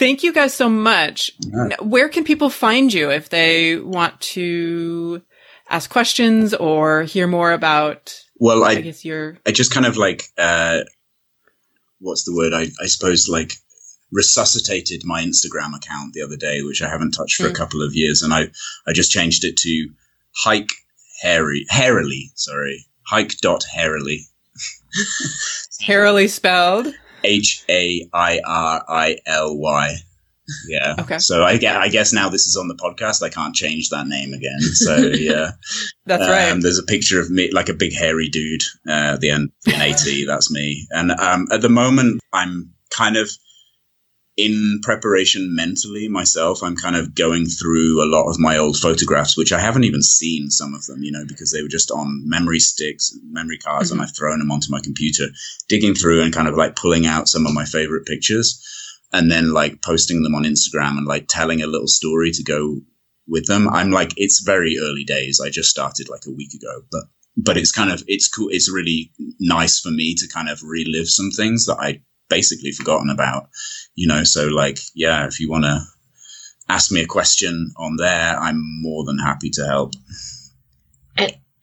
Thank 0.02 0.24
you 0.24 0.34
guys 0.34 0.56
so 0.56 0.68
much. 0.68 1.30
Yeah. 1.42 1.76
Where 1.82 2.10
can 2.10 2.24
people 2.24 2.50
find 2.50 2.92
you 2.92 3.12
if 3.12 3.30
they 3.30 3.78
want 3.78 4.20
to 4.22 5.22
ask 5.70 5.92
questions 5.92 6.56
or 6.56 7.04
hear 7.04 7.28
more 7.28 7.52
about, 7.52 8.20
Well, 8.42 8.64
I, 8.64 8.72
I 8.72 8.82
guess, 8.82 9.06
your. 9.06 9.38
I 9.46 9.52
just 9.52 9.72
kind 9.72 9.86
of 9.86 9.98
like 9.98 10.24
uh 10.38 10.80
what's 12.00 12.24
the 12.24 12.36
word? 12.36 12.54
I, 12.54 12.64
I 12.84 12.88
suppose 12.88 13.28
like 13.30 13.54
resuscitated 14.12 15.04
my 15.06 15.22
Instagram 15.24 15.76
account 15.76 16.14
the 16.14 16.24
other 16.24 16.36
day, 16.38 16.64
which 16.64 16.82
I 16.82 16.90
haven't 16.90 17.12
touched 17.12 17.40
for 17.40 17.48
a 17.48 17.52
Mm. 17.52 17.56
couple 17.56 17.82
of 17.84 17.94
years, 17.96 18.24
and 18.24 18.34
I 18.34 18.48
I 18.88 18.94
just 18.94 19.12
changed 19.12 19.46
it 19.46 19.58
to 19.58 19.90
hike 20.36 20.72
hairy 21.22 21.66
hairily, 21.70 22.32
sorry. 22.36 22.84
Hike 23.08 23.38
dot 23.42 23.64
hairily. 23.72 24.22
Hairily 25.82 26.28
spelled. 26.28 26.88
H 27.24 27.64
A 27.70 28.10
I 28.14 28.40
R 28.46 28.84
I 28.88 29.18
L 29.28 29.56
Y. 29.58 29.96
Yeah. 30.68 30.96
Okay. 31.00 31.18
So 31.20 31.44
I 31.44 31.58
guess, 31.58 31.76
I 31.78 31.88
guess 31.90 32.14
now 32.14 32.30
this 32.30 32.48
is 32.48 32.56
on 32.58 32.68
the 32.68 32.76
podcast. 32.76 33.22
I 33.24 33.30
can't 33.30 33.56
change 33.56 33.90
that 33.90 34.08
name 34.08 34.34
again. 34.34 34.60
So 34.74 34.96
yeah. 34.98 35.52
That's 36.06 36.24
Um, 36.24 36.30
right. 36.30 36.62
There's 36.62 36.80
a 36.80 36.84
picture 36.84 37.20
of 37.20 37.30
me, 37.30 37.50
like 37.52 37.70
a 37.70 37.74
big 37.74 37.94
hairy 37.94 38.30
dude, 38.30 38.64
uh, 38.88 39.14
at 39.16 39.20
the 39.22 39.30
end, 39.32 39.52
in 39.68 39.74
AT. 39.74 40.06
that's 40.28 40.52
me. 40.52 40.88
And 40.92 41.12
um, 41.12 41.48
at 41.52 41.62
the 41.62 41.70
moment, 41.70 42.22
I'm 42.34 42.74
kind 42.90 43.16
of 43.18 43.30
in 44.38 44.80
preparation 44.82 45.54
mentally 45.56 46.08
myself. 46.08 46.64
I'm 46.64 46.76
kind 46.76 46.96
of 46.96 47.14
going 47.14 47.46
through 47.46 48.02
a 48.04 48.08
lot 48.10 48.30
of 48.30 48.40
my 48.40 48.58
old 48.58 48.78
photographs, 48.78 49.38
which 49.38 49.52
I 49.52 49.60
haven't 49.60 49.84
even 49.84 50.02
seen 50.02 50.50
some 50.50 50.74
of 50.74 50.86
them, 50.86 51.04
you 51.04 51.12
know, 51.12 51.26
because 51.28 51.52
they 51.52 51.62
were 51.62 51.68
just 51.68 51.92
on 51.92 52.24
memory 52.28 52.60
sticks, 52.60 53.16
memory 53.30 53.58
cards, 53.58 53.92
and 53.92 54.02
I've 54.02 54.16
thrown 54.16 54.40
them 54.40 54.50
onto 54.52 54.72
my 54.72 54.80
computer, 54.82 55.28
digging 55.68 55.94
through 55.96 56.22
and 56.24 56.34
kind 56.34 56.48
of 56.48 56.56
like 56.56 56.76
pulling 56.76 57.06
out 57.06 57.28
some 57.28 57.46
of 57.46 57.54
my 57.54 57.66
favorite 57.66 58.06
pictures 58.06 58.66
and 59.14 59.30
then 59.30 59.54
like 59.54 59.82
posting 59.82 60.24
them 60.24 60.36
on 60.36 60.44
Instagram 60.44 60.98
and 60.98 61.06
like 61.06 61.26
telling 61.28 61.62
a 61.62 61.68
little 61.68 61.88
story 61.88 62.32
to 62.32 62.44
go 62.44 62.82
with 63.28 63.48
them. 63.48 63.70
I'm 63.70 63.92
like, 63.92 64.14
it's 64.18 64.42
very 64.42 64.78
early 64.80 65.04
days. 65.04 65.40
I 65.44 65.50
just 65.50 65.70
started 65.70 66.10
like 66.10 66.26
a 66.28 66.32
week 66.32 66.54
ago, 66.54 66.82
but 66.92 67.04
but 67.38 67.58
it's 67.58 67.72
kind 67.72 67.92
of 67.92 68.04
it's 68.08 68.28
cool. 68.28 68.50
It's 68.52 68.72
really 68.72 69.12
nice 69.40 69.80
for 69.80 69.90
me 69.90 70.16
to 70.16 70.28
kind 70.28 70.50
of 70.50 70.62
relive 70.64 71.08
some 71.08 71.32
things 71.32 71.66
that 71.66 71.78
I 71.80 72.02
basically 72.30 72.72
forgotten 72.72 73.10
about. 73.10 73.50
You 73.96 74.08
know, 74.08 74.24
so 74.24 74.48
like, 74.48 74.80
yeah, 74.96 75.28
if 75.28 75.40
you 75.40 75.50
want 75.50 75.66
to 75.66 75.82
ask 76.70 76.92
me 76.92 77.02
a 77.02 77.08
question 77.08 77.72
on 77.78 77.98
there, 77.98 78.38
I'm 78.40 78.62
more 78.82 79.04
than 79.06 79.18
happy 79.18 79.50
to 79.52 79.66
help. 79.66 79.94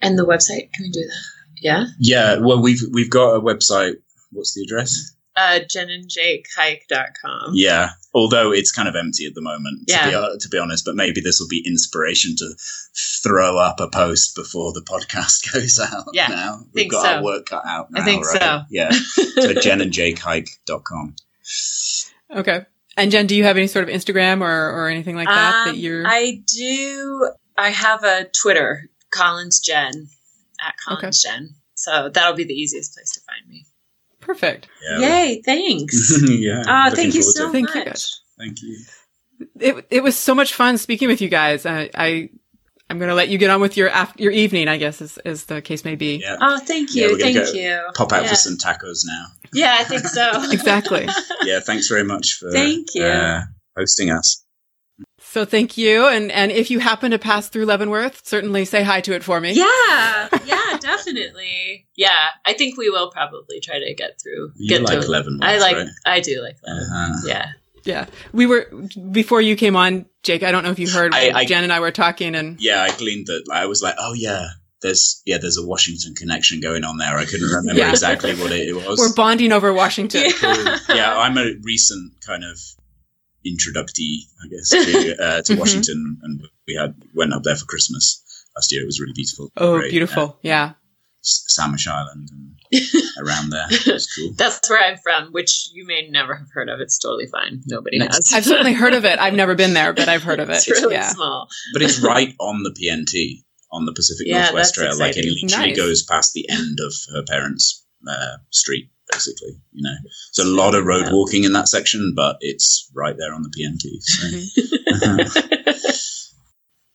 and 0.00 0.18
the 0.18 0.26
website, 0.26 0.72
can 0.72 0.84
we 0.84 0.90
do 0.90 1.00
that? 1.00 1.22
Yeah. 1.60 1.86
Yeah, 1.98 2.38
well, 2.38 2.62
we've 2.62 2.82
we've 2.92 3.10
got 3.10 3.34
a 3.34 3.40
website. 3.40 3.96
What's 4.30 4.54
the 4.54 4.62
address? 4.62 5.12
Uh, 5.38 5.60
jenandjakehike.com. 5.60 7.52
Yeah, 7.54 7.90
although 8.12 8.50
it's 8.52 8.72
kind 8.72 8.88
of 8.88 8.96
empty 8.96 9.24
at 9.26 9.34
the 9.34 9.40
moment, 9.40 9.86
to, 9.86 9.94
Yeah. 9.94 10.08
be, 10.10 10.14
uh, 10.16 10.28
to 10.40 10.48
be 10.48 10.58
honest. 10.58 10.84
But 10.84 10.96
maybe 10.96 11.20
this 11.20 11.38
will 11.38 11.46
be 11.48 11.62
inspiration 11.64 12.34
to 12.38 12.54
throw 13.22 13.56
up 13.56 13.78
a 13.78 13.88
post 13.88 14.34
before 14.34 14.72
the 14.72 14.80
podcast 14.82 15.52
goes 15.52 15.78
out. 15.78 16.06
Yeah, 16.12 16.26
now 16.28 16.60
we've 16.72 16.82
think 16.82 16.92
got 16.92 17.02
so. 17.02 17.08
our 17.18 17.22
work 17.22 17.46
cut 17.46 17.64
out. 17.64 17.90
Now, 17.92 18.00
I 18.02 18.04
think 18.04 18.26
right? 18.26 18.40
so. 18.40 18.60
Yeah. 18.70 18.90
So 18.90 19.54
jenandjakehike.com. 19.54 21.14
Okay. 22.34 22.66
And 22.96 23.10
Jen, 23.12 23.26
do 23.28 23.36
you 23.36 23.44
have 23.44 23.56
any 23.56 23.68
sort 23.68 23.88
of 23.88 23.94
Instagram 23.94 24.40
or, 24.42 24.70
or 24.72 24.88
anything 24.88 25.14
like 25.14 25.28
that 25.28 25.64
that 25.66 25.70
Um, 25.70 25.76
you're. 25.76 26.04
I 26.04 26.42
do. 26.52 27.30
I 27.56 27.70
have 27.70 28.02
a 28.02 28.24
Twitter, 28.42 28.90
Collins 29.10 29.60
Jen, 29.60 30.08
at 30.60 30.74
Okay. 30.90 30.96
Collins 30.96 31.22
Jen. 31.22 31.54
So 31.74 32.08
that'll 32.12 32.34
be 32.34 32.42
the 32.42 32.54
easiest 32.54 32.94
place 32.94 33.12
to 33.12 33.20
find 33.20 33.48
me. 33.48 33.66
Perfect. 34.28 34.68
Yeah. 34.90 34.98
Yay! 34.98 35.42
Thanks. 35.42 36.22
yeah. 36.28 36.62
Ah, 36.66 36.84
looking 36.90 36.96
thank 36.96 37.14
you 37.14 37.22
so 37.22 37.48
it. 37.48 37.52
Thank 37.52 37.74
you, 37.74 37.80
much. 37.80 37.86
guys. 37.86 38.20
Thank 38.38 38.62
you. 38.62 38.76
It, 39.58 39.86
it 39.90 40.02
was 40.02 40.18
so 40.18 40.34
much 40.34 40.52
fun 40.52 40.76
speaking 40.76 41.08
with 41.08 41.22
you 41.22 41.30
guys. 41.30 41.64
I, 41.64 41.88
I 41.94 42.28
I'm 42.90 42.98
going 42.98 43.08
to 43.08 43.14
let 43.14 43.30
you 43.30 43.38
get 43.38 43.48
on 43.48 43.60
with 43.62 43.76
your 43.78 43.88
af- 43.88 44.14
your 44.18 44.32
evening, 44.32 44.68
I 44.68 44.76
guess, 44.76 45.00
as, 45.00 45.16
as 45.18 45.44
the 45.44 45.62
case 45.62 45.82
may 45.84 45.94
be. 45.94 46.16
Yeah. 46.22 46.36
Oh, 46.40 46.58
thank 46.58 46.94
Yeah, 46.94 47.06
you. 47.06 47.12
we're 47.12 47.18
thank 47.20 47.36
go 47.36 47.52
you. 47.52 47.80
Pop 47.94 48.12
out 48.12 48.24
yeah. 48.24 48.28
for 48.28 48.34
some 48.34 48.56
tacos 48.58 49.00
now. 49.06 49.26
Yeah, 49.54 49.76
I 49.80 49.84
think 49.84 50.02
so. 50.06 50.30
Exactly. 50.52 51.08
Yeah. 51.44 51.60
Thanks 51.60 51.88
very 51.88 52.04
much 52.04 52.34
for 52.34 52.50
Thank 52.52 52.88
you. 52.94 53.04
uh, 53.04 53.42
hosting 53.76 54.10
us. 54.10 54.44
So 55.30 55.44
thank 55.44 55.76
you. 55.76 56.06
And, 56.08 56.32
and 56.32 56.50
if 56.50 56.70
you 56.70 56.78
happen 56.78 57.10
to 57.10 57.18
pass 57.18 57.48
through 57.48 57.66
Leavenworth, 57.66 58.26
certainly 58.26 58.64
say 58.64 58.82
hi 58.82 59.00
to 59.02 59.14
it 59.14 59.22
for 59.22 59.40
me. 59.40 59.52
yeah, 59.52 60.28
yeah, 60.46 60.78
definitely. 60.80 61.86
Yeah, 61.96 62.14
I 62.44 62.52
think 62.54 62.76
we 62.78 62.88
will 62.90 63.10
probably 63.10 63.60
try 63.60 63.78
to 63.78 63.94
get 63.94 64.20
through. 64.22 64.52
You 64.56 64.68
get 64.68 64.82
like 64.82 65.00
to, 65.02 65.06
Leavenworth, 65.10 65.48
I 65.48 65.58
like. 65.58 65.76
right? 65.76 65.88
I 66.06 66.20
do 66.20 66.40
like 66.42 66.56
Leavenworth. 66.62 66.90
Uh-huh. 66.90 67.14
Yeah. 67.26 67.46
Yeah. 67.84 68.06
We 68.32 68.46
were, 68.46 68.70
before 69.10 69.40
you 69.40 69.54
came 69.56 69.76
on, 69.76 70.06
Jake, 70.22 70.42
I 70.42 70.50
don't 70.50 70.64
know 70.64 70.70
if 70.70 70.78
you 70.78 70.90
heard, 70.90 71.14
I- 71.14 71.30
I- 71.40 71.44
Jen 71.44 71.62
and 71.64 71.72
I 71.72 71.80
were 71.80 71.90
talking 71.92 72.34
and 72.34 72.60
Yeah, 72.60 72.82
I 72.82 72.96
gleaned 72.96 73.26
that. 73.28 73.48
I 73.52 73.66
was 73.66 73.82
like, 73.82 73.94
oh 73.98 74.12
yeah, 74.14 74.48
there's 74.82 75.22
yeah, 75.26 75.38
there's 75.38 75.58
a 75.58 75.66
Washington 75.66 76.14
connection 76.14 76.60
going 76.60 76.84
on 76.84 76.98
there. 76.98 77.16
I 77.16 77.24
couldn't 77.24 77.48
remember 77.48 77.80
Yeah. 77.80 77.90
exactly 77.90 78.34
what 78.34 78.52
it, 78.52 78.68
it 78.68 78.74
was. 78.74 78.98
we're 78.98 79.14
bonding 79.14 79.52
over 79.52 79.72
Washington. 79.72 80.24
Yeah. 80.42 80.78
yeah, 80.88 81.18
I'm 81.18 81.36
a 81.38 81.52
recent 81.62 82.12
kind 82.26 82.44
of 82.44 82.58
introductee, 83.46 84.22
I 84.44 84.48
guess, 84.48 84.68
to, 84.70 85.16
uh, 85.22 85.42
to 85.42 85.52
Mhm. 85.54 85.58
Washington, 85.58 86.18
and 86.22 86.40
we 86.66 86.74
had 86.74 86.94
went 87.14 87.32
up 87.32 87.42
there 87.42 87.56
for 87.56 87.64
Christmas 87.66 88.22
last 88.56 88.72
year. 88.72 88.82
It 88.82 88.86
was 88.86 89.00
really 89.00 89.12
beautiful. 89.14 89.50
Oh, 89.56 89.78
Great. 89.78 89.90
beautiful. 89.90 90.38
Yeah. 90.42 90.72
S- 91.24 91.44
Samish 91.58 91.86
Island 91.88 92.28
and 92.30 92.54
around 93.26 93.50
there. 93.50 93.66
It 93.70 93.86
was 93.86 94.06
cool. 94.12 94.32
That's 94.36 94.68
where 94.70 94.80
I'm 94.82 94.98
from, 94.98 95.32
which 95.32 95.70
you 95.72 95.84
may 95.86 96.08
never 96.08 96.34
have 96.36 96.46
heard 96.52 96.68
of. 96.68 96.80
It's 96.80 96.98
totally 96.98 97.26
fine. 97.26 97.62
Nobody 97.66 97.98
Next. 97.98 98.30
has. 98.30 98.32
I've 98.34 98.44
certainly 98.44 98.72
heard 98.74 98.94
of 98.94 99.04
it. 99.04 99.18
I've 99.18 99.34
never 99.34 99.54
been 99.54 99.74
there, 99.74 99.92
but 99.92 100.08
I've 100.08 100.22
heard 100.22 100.40
of 100.40 100.48
it. 100.50 100.56
It's 100.66 100.68
really 100.82 100.94
yeah. 100.94 101.08
small. 101.08 101.48
But 101.72 101.82
it's 101.82 102.00
right 102.00 102.34
on 102.38 102.62
the 102.62 102.70
PNT 102.70 103.42
on 103.72 103.84
the 103.84 103.92
Pacific 103.92 104.26
Yeah, 104.26 104.42
Northwest 104.44 104.76
that's 104.76 104.96
Trail. 104.96 104.98
Like 104.98 105.16
it 105.16 105.24
literally 105.24 105.68
Nice. 105.70 105.76
goes 105.76 106.02
past 106.04 106.32
the 106.34 106.48
end 106.48 106.78
of 106.80 106.92
her 107.14 107.22
parents' 107.28 107.84
uh, 108.08 108.36
street, 108.50 108.90
basically. 109.12 109.50
You 109.72 109.82
know, 109.82 109.94
there's 110.36 110.46
a 110.46 110.50
lot 110.50 110.74
of 110.74 110.84
road 110.84 111.06
Yeah. 111.06 111.12
walking 111.12 111.44
in 111.44 111.52
that 111.52 111.68
section, 111.68 112.12
but 112.14 112.36
it's 112.40 112.90
right 112.94 113.16
there 113.18 113.32
on 113.34 113.42
the 113.42 113.50
PNT. 113.50 114.00
So 114.02 114.26
mm-hmm. 114.26 115.78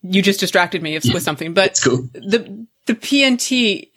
You 0.11 0.21
just 0.21 0.39
distracted 0.41 0.81
me 0.83 0.95
with 0.95 1.05
with 1.13 1.23
something, 1.23 1.53
but 1.53 1.67
it's 1.71 1.83
cool. 1.83 2.09
the 2.13 2.67
the 2.87 2.93
PNT 2.95 3.89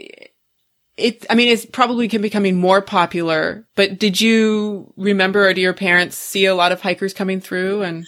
it 0.97 1.27
I 1.29 1.35
mean 1.35 1.49
it's 1.49 1.67
probably 1.67 2.07
becoming 2.07 2.57
more 2.57 2.81
popular, 2.81 3.67
but 3.75 3.99
did 3.99 4.21
you 4.21 4.93
remember 4.97 5.49
or 5.49 5.53
do 5.53 5.61
your 5.61 5.75
parents 5.75 6.17
see 6.17 6.47
a 6.47 6.55
lot 6.55 6.71
of 6.73 6.81
hikers 6.81 7.13
coming 7.13 7.41
through 7.41 7.83
and 7.83 8.07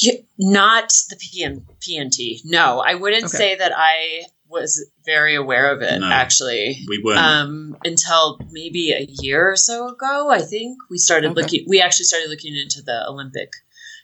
Yeah, 0.00 0.14
not 0.38 0.90
the 1.10 1.16
PM, 1.16 1.66
PNT. 1.80 2.40
No, 2.44 2.78
I 2.80 2.94
wouldn't 2.94 3.24
Okay. 3.24 3.36
say 3.36 3.54
that 3.56 3.72
I 3.76 4.22
was 4.52 4.88
very 5.04 5.34
aware 5.34 5.72
of 5.74 5.82
it 5.82 5.98
No. 6.00 6.06
actually. 6.08 6.84
We 6.88 7.02
weren't. 7.02 7.18
Um, 7.18 7.76
until 7.84 8.38
maybe 8.50 8.92
a 8.92 9.06
year 9.08 9.50
or 9.50 9.56
so 9.56 9.88
ago, 9.88 10.30
I 10.30 10.40
think 10.42 10.78
we 10.90 10.98
started 10.98 11.30
Okay. 11.32 11.40
looking. 11.42 11.64
We 11.68 11.80
actually 11.80 12.04
started 12.04 12.28
looking 12.30 12.54
into 12.56 12.82
the 12.82 13.06
Olympic, 13.08 13.50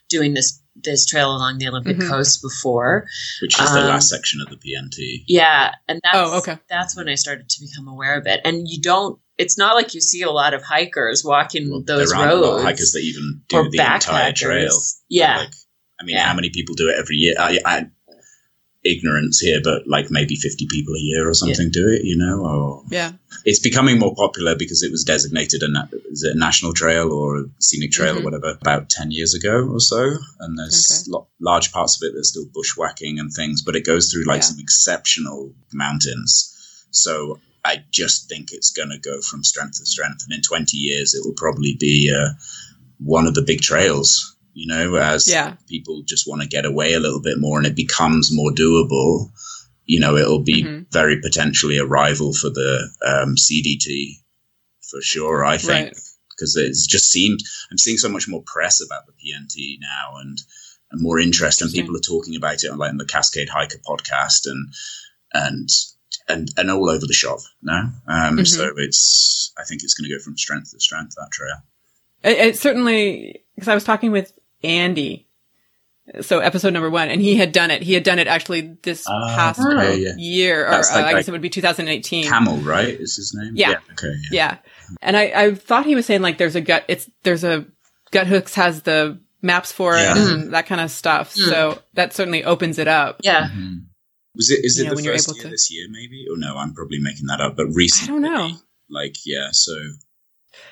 doing 0.09 0.33
this 0.33 0.59
this 0.81 1.05
trail 1.05 1.35
along 1.35 1.57
the 1.57 1.67
Olympic 1.67 1.97
Mhm. 1.97 2.07
coast 2.09 2.41
before. 2.41 3.05
which 3.41 3.59
is 3.59 3.69
the 3.73 3.81
um, 3.81 3.87
last 3.87 4.07
section 4.09 4.39
of 4.39 4.47
the 4.49 4.55
PNT. 4.55 5.25
Yeah, 5.27 5.73
and 5.89 5.99
that's 6.03 6.15
Oh, 6.17 6.37
okay. 6.37 6.57
that's 6.69 6.95
when 6.95 7.09
I 7.09 7.15
started 7.15 7.49
to 7.49 7.59
become 7.61 7.87
aware 7.89 8.17
of 8.17 8.25
it. 8.27 8.39
And 8.45 8.65
you 8.67 8.79
don't. 8.81 9.19
It's 9.37 9.57
not 9.57 9.75
like 9.75 9.93
you 9.93 9.99
see 10.01 10.21
a 10.21 10.31
lot 10.31 10.53
of 10.53 10.63
hikers 10.63 11.23
walking 11.23 11.69
Well, 11.69 11.81
those 11.85 12.09
there 12.09 12.17
aren't 12.19 12.31
a 12.31 12.35
lot 12.35 12.43
of 12.47 12.53
roads 12.55 12.63
hikers 12.63 12.91
that 12.93 12.99
even 13.01 13.41
or 13.53 13.63
do 13.65 13.71
the 13.71 13.77
entire 13.79 14.31
backpackers. 14.31 14.35
trail. 14.35 14.81
Yeah, 15.09 15.37
Like, 15.39 15.53
I 15.99 16.05
mean, 16.05 16.15
Yeah. 16.15 16.25
how 16.27 16.33
many 16.33 16.49
people 16.49 16.75
do 16.75 16.87
it 16.89 16.95
every 16.97 17.17
year? 17.17 17.35
I, 17.37 17.59
I, 17.65 17.85
ignorance 18.91 19.39
here, 19.39 19.59
but 19.63 19.87
like 19.87 20.07
maybe 20.09 20.35
50 20.35 20.67
people 20.69 20.93
a 20.95 20.99
year 20.99 21.27
or 21.29 21.33
something 21.33 21.69
do 21.71 21.87
it, 21.87 22.03
you 22.03 22.17
know? 22.17 22.39
Or 22.45 22.83
yeah. 22.89 23.11
it's 23.45 23.59
becoming 23.59 23.99
more 23.99 24.15
popular 24.15 24.55
because 24.55 24.81
it 24.83 24.91
was 24.91 25.03
designated 25.03 25.61
a, 25.63 25.71
na- 25.71 25.87
is 26.11 26.23
it 26.23 26.35
a 26.35 26.39
national 26.39 26.73
trail 26.73 27.11
or 27.11 27.37
a 27.37 27.43
scenic 27.59 27.91
trail 27.91 28.15
Mhm. 28.15 28.21
or 28.21 28.23
whatever 28.23 28.57
about 28.61 28.89
10 28.89 29.11
years 29.11 29.33
ago 29.33 29.55
or 29.67 29.79
so. 29.79 30.17
And 30.39 30.57
there's 30.57 31.03
Okay. 31.03 31.11
lo- 31.11 31.27
large 31.39 31.71
parts 31.71 32.01
of 32.01 32.07
it 32.07 32.13
that's 32.15 32.29
still 32.29 32.45
bushwhacking 32.53 33.19
and 33.19 33.31
things, 33.31 33.61
but 33.61 33.75
it 33.75 33.85
goes 33.85 34.11
through 34.11 34.25
like 34.25 34.41
Yeah. 34.41 34.47
some 34.49 34.59
exceptional 34.59 35.53
mountains. 35.73 36.53
So 36.91 37.39
I 37.65 37.83
just 37.91 38.27
think 38.29 38.51
it's 38.51 38.71
going 38.71 38.89
to 38.89 38.97
go 38.99 39.21
from 39.21 39.43
strength 39.43 39.77
to 39.79 39.85
strength, 39.85 40.23
and 40.23 40.33
in 40.33 40.41
20 40.41 40.77
years, 40.77 41.13
it 41.13 41.21
will 41.25 41.33
probably 41.33 41.75
be 41.79 42.11
uh, 42.13 42.29
one 42.99 43.27
of 43.27 43.33
the 43.35 43.41
big 43.41 43.61
trails. 43.61 44.35
You 44.59 44.67
know, 44.67 44.95
as 44.95 45.25
Yeah. 45.25 45.55
people 45.67 46.03
just 46.05 46.27
want 46.27 46.41
to 46.41 46.47
get 46.55 46.65
away 46.65 46.93
a 46.93 46.99
little 46.99 47.21
bit 47.21 47.37
more, 47.39 47.57
and 47.57 47.65
it 47.65 47.75
becomes 47.77 48.29
more 48.29 48.51
doable. 48.51 49.31
You 49.85 50.01
know, 50.01 50.17
it'll 50.17 50.43
be 50.43 50.63
Mhm. 50.63 50.91
very 50.91 51.21
potentially 51.21 51.77
a 51.77 51.85
rival 51.85 52.33
for 52.33 52.49
the 52.49 52.71
um, 53.11 53.37
CDT 53.37 54.21
for 54.89 55.01
sure. 55.01 55.45
I 55.45 55.57
think 55.57 55.87
Right. 55.93 55.97
because 56.31 56.57
it's 56.57 56.85
just 56.87 57.09
seemed 57.09 57.39
I'm 57.71 57.77
seeing 57.77 57.97
so 57.97 58.09
much 58.09 58.27
more 58.27 58.43
press 58.43 58.81
about 58.81 59.03
the 59.07 59.13
PNT 59.13 59.77
now 59.79 60.17
and 60.17 60.37
and 60.91 61.01
more 61.01 61.19
interest 61.19 61.61
and 61.61 61.71
people 61.71 61.95
are 61.95 61.99
talking 62.13 62.35
about 62.35 62.61
it 62.63 62.69
on 62.71 62.77
like 62.79 62.89
on 62.89 62.97
the 62.97 63.05
Cascade 63.05 63.47
Hiker 63.49 63.79
podcast 63.87 64.41
and 64.45 64.73
and 65.33 65.69
and 66.27 66.49
and 66.57 66.69
all 66.69 66.89
over 66.89 67.05
the 67.07 67.13
shop 67.13 67.39
now. 67.61 67.93
Um, 68.07 68.37
Mhm. 68.39 68.47
So 68.47 68.73
it's 68.77 69.53
I 69.57 69.63
think 69.63 69.83
it's 69.83 69.93
going 69.93 70.09
to 70.09 70.15
go 70.17 70.21
from 70.21 70.37
strength 70.37 70.71
to 70.71 70.79
strength 70.81 71.15
that 71.15 71.29
trail. 71.31 71.57
It, 72.23 72.37
it 72.47 72.57
certainly, 72.57 73.45
because 73.55 73.69
I 73.69 73.75
was 73.75 73.85
talking 73.85 74.11
with 74.11 74.33
Andy, 74.63 75.27
so 76.21 76.39
episode 76.39 76.73
number 76.73 76.89
one, 76.89 77.09
and 77.09 77.21
he 77.21 77.35
had 77.35 77.51
done 77.51 77.69
it. 77.71 77.81
He 77.83 77.93
had 77.93 78.03
done 78.03 78.17
it 78.19 78.27
actually 78.27 78.77
this 78.83 79.05
Ah, 79.07 79.35
past 79.35 79.59
okay, 79.59 79.97
yeah. 79.97 80.13
year, 80.17 80.65
or 80.67 80.71
That's 80.71 80.91
uh, 80.91 80.95
like- 80.95 81.03
I 81.03 81.07
like 81.07 81.15
guess 81.17 81.27
it 81.27 81.31
would 81.31 81.41
be 81.41 81.49
2018. 81.49 82.25
Camel, 82.25 82.57
right? 82.57 82.87
Is 82.99 83.15
his 83.15 83.33
name? 83.35 83.53
Yeah. 83.55 83.79
okay. 83.91 84.13
Yeah. 84.31 84.57
Yeah. 84.57 84.57
And 85.01 85.15
I, 85.15 85.23
I 85.35 85.53
thought 85.55 85.85
he 85.85 85.95
was 85.95 86.05
saying 86.05 86.21
like 86.21 86.37
there's 86.39 86.55
a 86.55 86.61
gut, 86.61 86.83
it's, 86.87 87.09
there's 87.23 87.43
a, 87.43 87.65
Guthooks 88.11 88.55
has 88.55 88.81
the 88.81 89.19
maps 89.43 89.71
for 89.71 89.95
it 89.95 89.99
Yeah. 89.99 90.31
and 90.33 90.53
that 90.55 90.65
kind 90.65 90.81
of 90.81 90.89
stuff. 90.89 91.35
Mm. 91.35 91.47
So 91.49 91.79
that 91.93 92.11
certainly 92.13 92.43
opens 92.43 92.79
it 92.79 92.87
up. 92.87 93.21
Yeah. 93.23 93.49
Mhm. 93.49 93.83
Was 94.35 94.49
it? 94.49 94.65
Is 94.65 94.79
it 94.79 94.85
Yeah, 94.85 94.89
the 94.89 95.03
first 95.03 95.27
able 95.29 95.35
year 95.37 95.43
to- 95.43 95.49
this 95.51 95.69
year? 95.71 95.85
Maybe? 95.91 96.25
Or 96.31 96.35
no? 96.37 96.57
I'm 96.57 96.73
probably 96.73 96.97
making 96.99 97.27
that 97.27 97.39
up. 97.39 97.55
But 97.55 97.67
recently, 97.67 98.27
I 98.27 98.31
don't 98.31 98.33
know. 98.51 98.57
Like 98.89 99.15
yeah. 99.27 99.49
So 99.51 99.73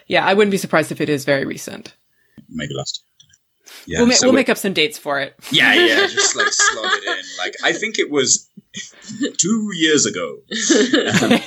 Yeah. 0.08 0.26
I 0.26 0.34
wouldn't 0.34 0.52
be 0.52 0.58
surprised 0.58 0.92
if 0.92 1.00
it 1.00 1.10
is 1.10 1.26
very 1.26 1.46
recent. 1.46 1.96
maybe 2.50 2.74
last. 2.74 3.04
year. 3.04 3.07
Yeah. 3.86 4.00
we'll 4.00 4.08
ma- 4.08 4.14
so 4.14 4.28
we'll 4.28 4.34
we- 4.34 4.38
make 4.38 4.50
up 4.50 4.58
some 4.58 4.74
dates 4.74 4.98
for 4.98 5.20
it. 5.20 5.36
Yeah, 5.52 5.74
yeah, 5.74 6.08
just 6.08 6.36
like 6.36 6.48
slot 6.52 6.94
it 6.94 7.04
in. 7.04 7.26
Like 7.38 7.56
I 7.64 7.74
think 7.74 8.00
it 8.00 8.10
was 8.12 8.50
two 9.38 9.70
years 9.74 10.06
ago, 10.06 10.38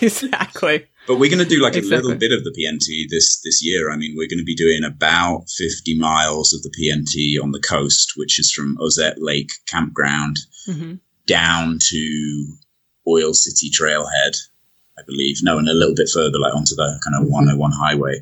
exactly. 0.01 0.87
but 1.07 1.17
we're 1.17 1.31
going 1.31 1.43
to 1.43 1.49
do 1.49 1.63
like 1.63 1.77
a 1.77 1.81
little 1.81 2.15
bit 2.15 2.33
of 2.33 2.45
the 2.45 2.51
PNT 2.51 3.09
this 3.11 3.41
this 3.43 3.65
year. 3.65 3.91
I 3.91 3.97
mean, 3.97 4.15
we're 4.17 4.29
going 4.29 4.39
to 4.39 4.45
be 4.45 4.55
doing 4.57 4.85
about 4.85 5.45
fifty 5.51 5.99
miles 5.99 6.53
of 6.53 6.63
the 6.63 6.71
PNT 6.71 7.43
on 7.43 7.53
the 7.53 7.61
coast, 7.61 8.15
which 8.17 8.39
is 8.39 8.51
from 8.53 8.77
Ozette 8.81 9.21
Lake 9.21 9.51
Campground 9.67 10.39
hmm 10.67 10.95
down 11.27 11.79
to 11.81 12.57
Oil 13.07 13.33
City 13.33 13.71
Trailhead, 13.71 14.37
I 14.99 15.03
believe. 15.07 15.37
No, 15.43 15.59
and 15.59 15.69
a 15.69 15.73
little 15.75 15.95
bit 15.95 16.09
further, 16.13 16.41
like 16.41 16.55
onto 16.55 16.75
the 16.75 17.01
kind 17.05 17.23
of 17.23 17.31
101 17.31 17.71
highway. 17.73 18.21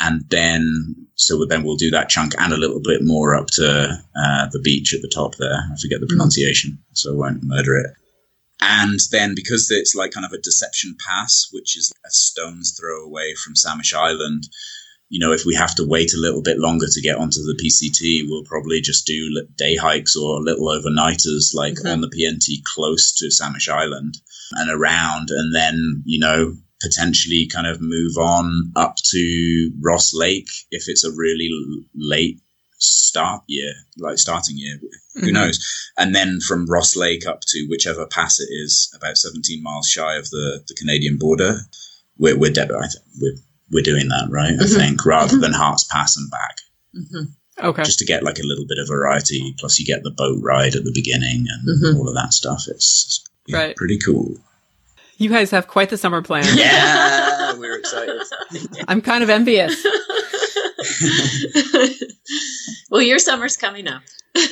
And 0.00 0.24
then, 0.30 0.94
so 1.14 1.44
then 1.44 1.62
we'll 1.62 1.76
do 1.76 1.90
that 1.90 2.08
chunk 2.08 2.34
and 2.38 2.52
a 2.52 2.56
little 2.56 2.80
bit 2.82 3.02
more 3.04 3.34
up 3.34 3.48
to 3.48 4.02
uh, 4.16 4.46
the 4.50 4.60
beach 4.60 4.94
at 4.94 5.02
the 5.02 5.12
top 5.14 5.36
there. 5.36 5.68
I 5.70 5.76
forget 5.80 6.00
the 6.00 6.06
pronunciation, 6.06 6.78
so 6.94 7.12
I 7.12 7.16
won't 7.16 7.42
murder 7.42 7.76
it. 7.76 7.90
And 8.62 8.98
then 9.10 9.34
because 9.34 9.70
it's 9.70 9.94
like 9.94 10.12
kind 10.12 10.26
of 10.26 10.32
a 10.32 10.38
deception 10.38 10.96
pass, 11.06 11.48
which 11.52 11.76
is 11.76 11.92
a 12.04 12.10
stone's 12.10 12.78
throw 12.78 13.04
away 13.04 13.34
from 13.34 13.54
Samish 13.54 13.94
Island, 13.94 14.44
you 15.08 15.18
know, 15.18 15.32
if 15.32 15.44
we 15.44 15.54
have 15.54 15.74
to 15.74 15.86
wait 15.86 16.14
a 16.14 16.20
little 16.20 16.42
bit 16.42 16.58
longer 16.58 16.86
to 16.90 17.00
get 17.00 17.16
onto 17.16 17.40
the 17.40 17.58
PCT, 17.60 18.28
we'll 18.28 18.44
probably 18.44 18.80
just 18.80 19.06
do 19.06 19.44
day 19.56 19.76
hikes 19.76 20.14
or 20.14 20.40
little 20.40 20.68
overnighters 20.68 21.52
like 21.52 21.74
Mhm. 21.74 21.92
on 21.92 22.00
the 22.00 22.08
PNT 22.08 22.62
close 22.64 23.12
to 23.14 23.26
Samish 23.26 23.68
Island 23.68 24.18
and 24.52 24.70
around, 24.70 25.30
and 25.30 25.54
then, 25.54 26.02
you 26.06 26.20
know, 26.20 26.56
potentially 26.80 27.46
kind 27.52 27.66
of 27.66 27.80
move 27.80 28.16
on 28.18 28.72
up 28.76 28.96
to 29.10 29.70
Ross 29.80 30.12
Lake 30.14 30.48
if 30.70 30.84
it's 30.88 31.04
a 31.04 31.12
really 31.12 31.50
late 31.94 32.40
start 32.78 33.42
year, 33.46 33.72
like 33.98 34.18
starting 34.18 34.56
year. 34.56 34.78
Who 35.16 35.28
Mhm. 35.28 35.32
knows? 35.32 35.58
And 35.98 36.14
then 36.14 36.40
from 36.40 36.66
Ross 36.66 36.96
Lake 36.96 37.26
up 37.26 37.42
to 37.48 37.66
whichever 37.68 38.06
pass 38.06 38.40
it 38.40 38.48
is, 38.50 38.90
about 38.94 39.18
17 39.18 39.62
miles 39.62 39.88
shy 39.88 40.16
of 40.16 40.30
the, 40.30 40.62
the 40.66 40.74
Canadian 40.74 41.18
border, 41.18 41.60
we're 42.16 42.36
we're, 42.38 42.50
de- 42.52 42.62
I 42.62 42.86
th- 42.86 43.04
we're 43.20 43.36
we're 43.72 43.82
doing 43.84 44.08
that 44.08 44.28
right. 44.30 44.54
I 44.58 44.64
Mhm. 44.64 44.76
think 44.76 45.06
rather 45.06 45.38
than 45.38 45.52
Harts 45.52 45.84
Pass 45.84 46.16
and 46.16 46.28
back, 46.30 46.56
Mhm. 46.96 47.32
Okay. 47.62 47.82
just 47.84 47.98
to 48.00 48.04
get 48.06 48.24
like 48.24 48.38
a 48.40 48.46
little 48.46 48.66
bit 48.66 48.78
of 48.78 48.88
variety. 48.88 49.54
Plus, 49.58 49.78
you 49.78 49.84
get 49.86 50.02
the 50.02 50.10
boat 50.10 50.40
ride 50.42 50.74
at 50.74 50.84
the 50.84 50.90
beginning 50.92 51.46
and 51.48 51.68
Mhm. 51.68 51.96
all 51.96 52.08
of 52.08 52.14
that 52.16 52.32
stuff. 52.34 52.64
It's 52.68 53.22
yeah, 53.46 53.56
Right. 53.58 53.76
pretty 53.76 53.98
cool. 53.98 54.42
You 55.20 55.28
guys 55.28 55.50
have 55.50 55.68
quite 55.68 55.90
the 55.90 55.98
summer 55.98 56.22
plan. 56.22 56.46
Yeah, 56.56 57.52
we're 57.58 57.78
excited. 57.78 58.22
I'm 58.88 59.02
kind 59.02 59.22
of 59.22 59.28
envious. 59.30 59.84
well, 62.90 63.02
your 63.02 63.18
summer's 63.18 63.56
coming 63.56 63.88
up. 63.88 64.02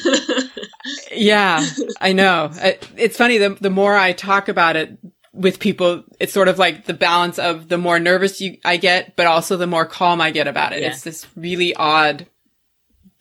Yeah, 1.13 1.65
I 2.01 2.13
know. 2.13 2.51
It's 2.97 3.17
funny. 3.17 3.39
The, 3.39 3.51
the 3.61 3.71
more 3.71 3.97
I 3.97 4.13
talk 4.13 4.49
about 4.49 4.77
it 4.77 4.97
with 5.33 5.59
people, 5.59 6.05
it's 6.21 6.33
sort 6.33 6.49
of 6.49 6.59
like 6.59 6.87
the 6.87 6.95
balance 6.95 7.39
of 7.39 7.69
the 7.69 7.77
more 7.77 7.99
nervous 7.99 8.41
you, 8.41 8.57
I 8.65 8.77
get, 8.77 9.17
but 9.17 9.27
also 9.27 9.57
the 9.57 9.67
more 9.67 9.85
calm 9.85 10.21
I 10.21 10.31
get 10.31 10.47
about 10.47 10.73
it. 10.73 10.81
Yeah. 10.83 10.91
It's 10.91 11.03
this 11.03 11.27
really 11.37 11.75
odd 11.75 12.27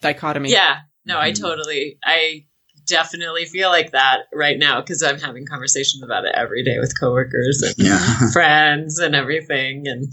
dichotomy. 0.00 0.50
yeah. 0.50 0.78
No, 1.04 1.18
I 1.18 1.32
Mhm. 1.32 1.40
totally, 1.40 1.98
I 2.04 2.44
definitely 2.88 3.44
feel 3.44 3.68
like 3.70 3.92
that 3.92 4.22
right 4.34 4.58
now 4.58 4.80
because 4.80 5.02
I'm 5.02 5.18
having 5.20 5.46
conversations 5.46 6.02
about 6.02 6.24
it 6.24 6.34
every 6.34 6.64
day 6.64 6.78
with 6.78 6.98
coworkers 6.98 7.62
and 7.62 7.74
Yeah. 7.78 8.30
friends 8.32 8.98
and 8.98 9.14
everything 9.14 9.86
and 9.86 10.12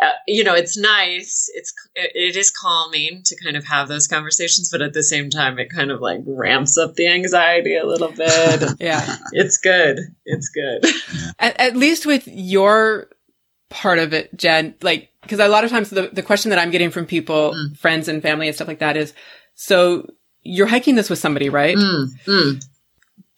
uh, 0.00 0.12
you 0.28 0.44
know 0.44 0.54
it's 0.54 0.76
nice 0.76 1.50
it's 1.54 1.72
it, 1.96 2.36
is 2.36 2.50
calming 2.52 3.22
to 3.24 3.36
kind 3.42 3.56
of 3.56 3.64
have 3.64 3.88
those 3.88 4.06
conversations 4.06 4.68
but 4.70 4.80
at 4.82 4.92
the 4.92 5.02
same 5.02 5.28
time 5.30 5.58
it 5.58 5.70
kind 5.70 5.90
of 5.90 6.00
like 6.00 6.20
ramps 6.26 6.78
up 6.78 6.94
the 6.94 7.08
anxiety 7.08 7.76
a 7.76 7.84
little 7.86 8.12
bit 8.12 8.62
Yeah. 8.80 9.16
it's 9.32 9.58
good 9.58 9.98
it's 10.24 10.48
good 10.50 10.84
At, 11.40 11.58
at 11.60 11.76
least 11.76 12.06
with 12.06 12.28
your 12.28 13.08
part 13.70 13.98
of 13.98 14.14
it, 14.14 14.34
Jen, 14.36 14.74
like, 14.82 15.10
because 15.20 15.38
a 15.40 15.46
lot 15.48 15.62
of 15.62 15.68
times 15.70 15.90
the, 15.90 16.08
the 16.10 16.22
question 16.22 16.48
that 16.50 16.58
I'm 16.58 16.70
getting 16.70 16.90
from 16.90 17.04
people, 17.04 17.52
Mm. 17.54 17.76
friends 17.76 18.08
and 18.08 18.22
family 18.22 18.46
and 18.48 18.54
stuff 18.56 18.66
like 18.66 18.78
that 18.78 18.96
is, 18.96 19.12
so 19.54 20.08
you're 20.42 20.66
hiking 20.66 20.94
this 20.94 21.10
with 21.10 21.18
somebody, 21.18 21.48
right? 21.48 21.76
Mm, 21.76 22.06
mm. 22.26 22.64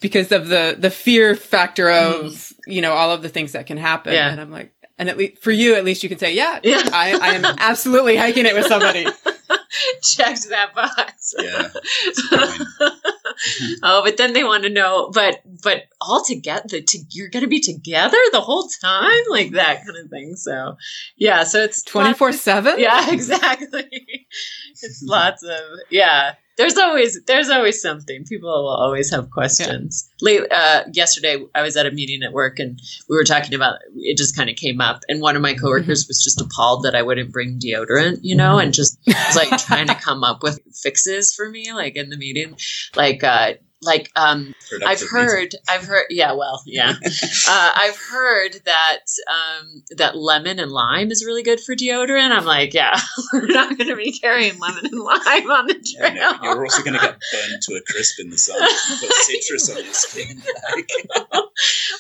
Because 0.01 0.33
of 0.33 0.49
the, 0.49 0.77
the 0.79 0.91
fear 0.91 1.35
factor 1.35 1.91
of, 1.91 2.53
you 2.67 2.81
know, 2.81 2.93
all 2.93 3.13
of 3.13 3.23
the 3.23 3.29
things 3.29 3.53
that 3.53 3.67
can 3.67 3.77
happen. 3.77 4.13
Yeah. 4.13 4.31
And 4.31 4.41
I'm 4.41 4.51
like, 4.51 4.73
and 4.99 5.09
at 5.09 5.17
least 5.17 5.43
for 5.43 5.51
you, 5.51 5.75
at 5.75 5.85
least 5.85 6.03
you 6.03 6.09
can 6.09 6.19
say, 6.19 6.35
yeah, 6.35 6.61
Yeah. 6.63 6.83
I, 6.93 7.19
I 7.21 7.35
am 7.35 7.45
absolutely 7.59 8.17
hiking 8.17 8.47
it 8.47 8.55
with 8.55 8.67
somebody. 8.67 9.07
checked 10.03 10.49
that 10.49 10.75
box 10.75 11.35
Yeah. 11.39 11.69
That's 12.05 12.19
a 12.19 12.37
good 12.37 12.49
point. 12.79 12.93
oh 13.83 14.03
but 14.05 14.17
then 14.17 14.33
they 14.33 14.45
want 14.45 14.65
to 14.65 14.71
know 14.71 15.11
but 15.13 15.41
but 15.63 15.85
all 16.01 16.23
together 16.25 16.81
to, 16.81 16.99
you're 17.11 17.29
gonna 17.29 17.47
be 17.47 17.61
together 17.61 18.19
the 18.33 18.41
whole 18.41 18.69
time 18.83 19.23
like 19.29 19.53
that 19.53 19.85
kind 19.85 19.97
of 19.97 20.11
thing 20.11 20.37
so 20.37 20.77
yeah 21.17 21.45
so 21.45 21.63
it's 21.63 21.83
24 21.83 22.33
7? 22.33 22.79
yeah 22.79 23.11
exactly 23.13 24.27
it's 24.71 25.03
lots 25.05 25.43
of 25.43 25.61
yeah 25.89 26.35
there's 26.57 26.77
always 26.77 27.23
there's 27.27 27.49
always 27.49 27.81
something. 27.81 28.25
People 28.25 28.49
will 28.49 28.69
always 28.69 29.11
have 29.11 29.31
questions. 29.31 30.11
Late 30.21 30.43
uh 30.51 30.85
yesterday 30.93 31.43
i 31.55 31.63
was 31.63 31.77
at 31.77 31.87
a 31.87 31.91
meeting 31.91 32.23
at 32.23 32.33
work 32.33 32.59
and 32.59 32.81
we 33.09 33.17
were 33.17 33.25
talking 33.25 33.55
about 33.55 33.79
it 33.97 34.17
just 34.17 34.37
kind 34.37 34.51
of 34.51 34.57
came 34.57 34.81
up 34.81 35.01
and 35.09 35.21
one 35.21 35.37
of 35.37 35.43
my 35.43 35.55
coworkers 35.55 36.07
was 36.09 36.23
just 36.23 36.41
appalled 36.41 36.83
that 36.85 36.95
i 36.95 37.03
wouldn't 37.03 37.33
bring 37.33 37.59
deodorant 37.59 38.19
you 38.23 38.37
know 38.37 38.59
and 38.59 38.75
just 38.75 38.99
was 39.07 39.37
like 39.37 39.59
trying 39.59 39.87
to 39.87 39.95
come 39.95 40.23
up 40.23 40.43
with 40.43 40.61
fixes 40.75 41.33
for 41.33 41.49
me 41.49 41.73
like 41.73 41.97
in 41.97 42.11
the 42.11 42.17
meeting. 42.17 42.57
Like 42.97 43.25
uh 43.25 43.55
like 43.83 44.11
um 44.17 44.55
I've 44.85 44.99
Productive 45.01 45.09
heard, 45.11 45.55
I've 45.69 45.85
heard, 45.85 46.05
yeah, 46.11 46.33
well, 46.33 46.63
yeah, 46.65 46.93
uh, 47.49 47.73
I've 47.75 47.97
heard 47.97 48.53
that 48.65 48.99
um, 49.29 49.83
that 49.97 50.17
lemon 50.17 50.59
and 50.61 50.71
lime 50.71 51.11
is 51.11 51.25
really 51.25 51.43
good 51.43 51.59
for 51.61 51.75
deodorant. 51.75 52.31
I'm 52.31 52.45
like, 52.45 52.73
yeah, 52.75 52.97
we're 53.33 53.47
not 53.47 53.77
going 53.77 53.89
to 53.89 53.97
be 53.97 54.13
carrying 54.13 54.59
lemon 54.61 54.87
and 54.87 55.01
lime 55.01 55.51
on 55.51 55.67
the 55.67 55.81
Yeah, 55.99 56.11
trail. 56.11 56.33
no, 56.35 56.43
you're 56.43 56.63
also 56.65 56.83
going 56.83 56.95
to 56.95 57.01
get 57.01 57.19
burned 57.33 57.63
to 57.63 57.75
a 57.75 57.81
crisp 57.91 58.21
in 58.21 58.31
the 58.31 58.39
sun. 58.39 58.57
if 58.61 58.91
you 59.03 59.09
Put 59.09 59.17
citrus 59.17 59.71
on 59.71 59.85
your 59.85 59.95
skin. 59.95 60.43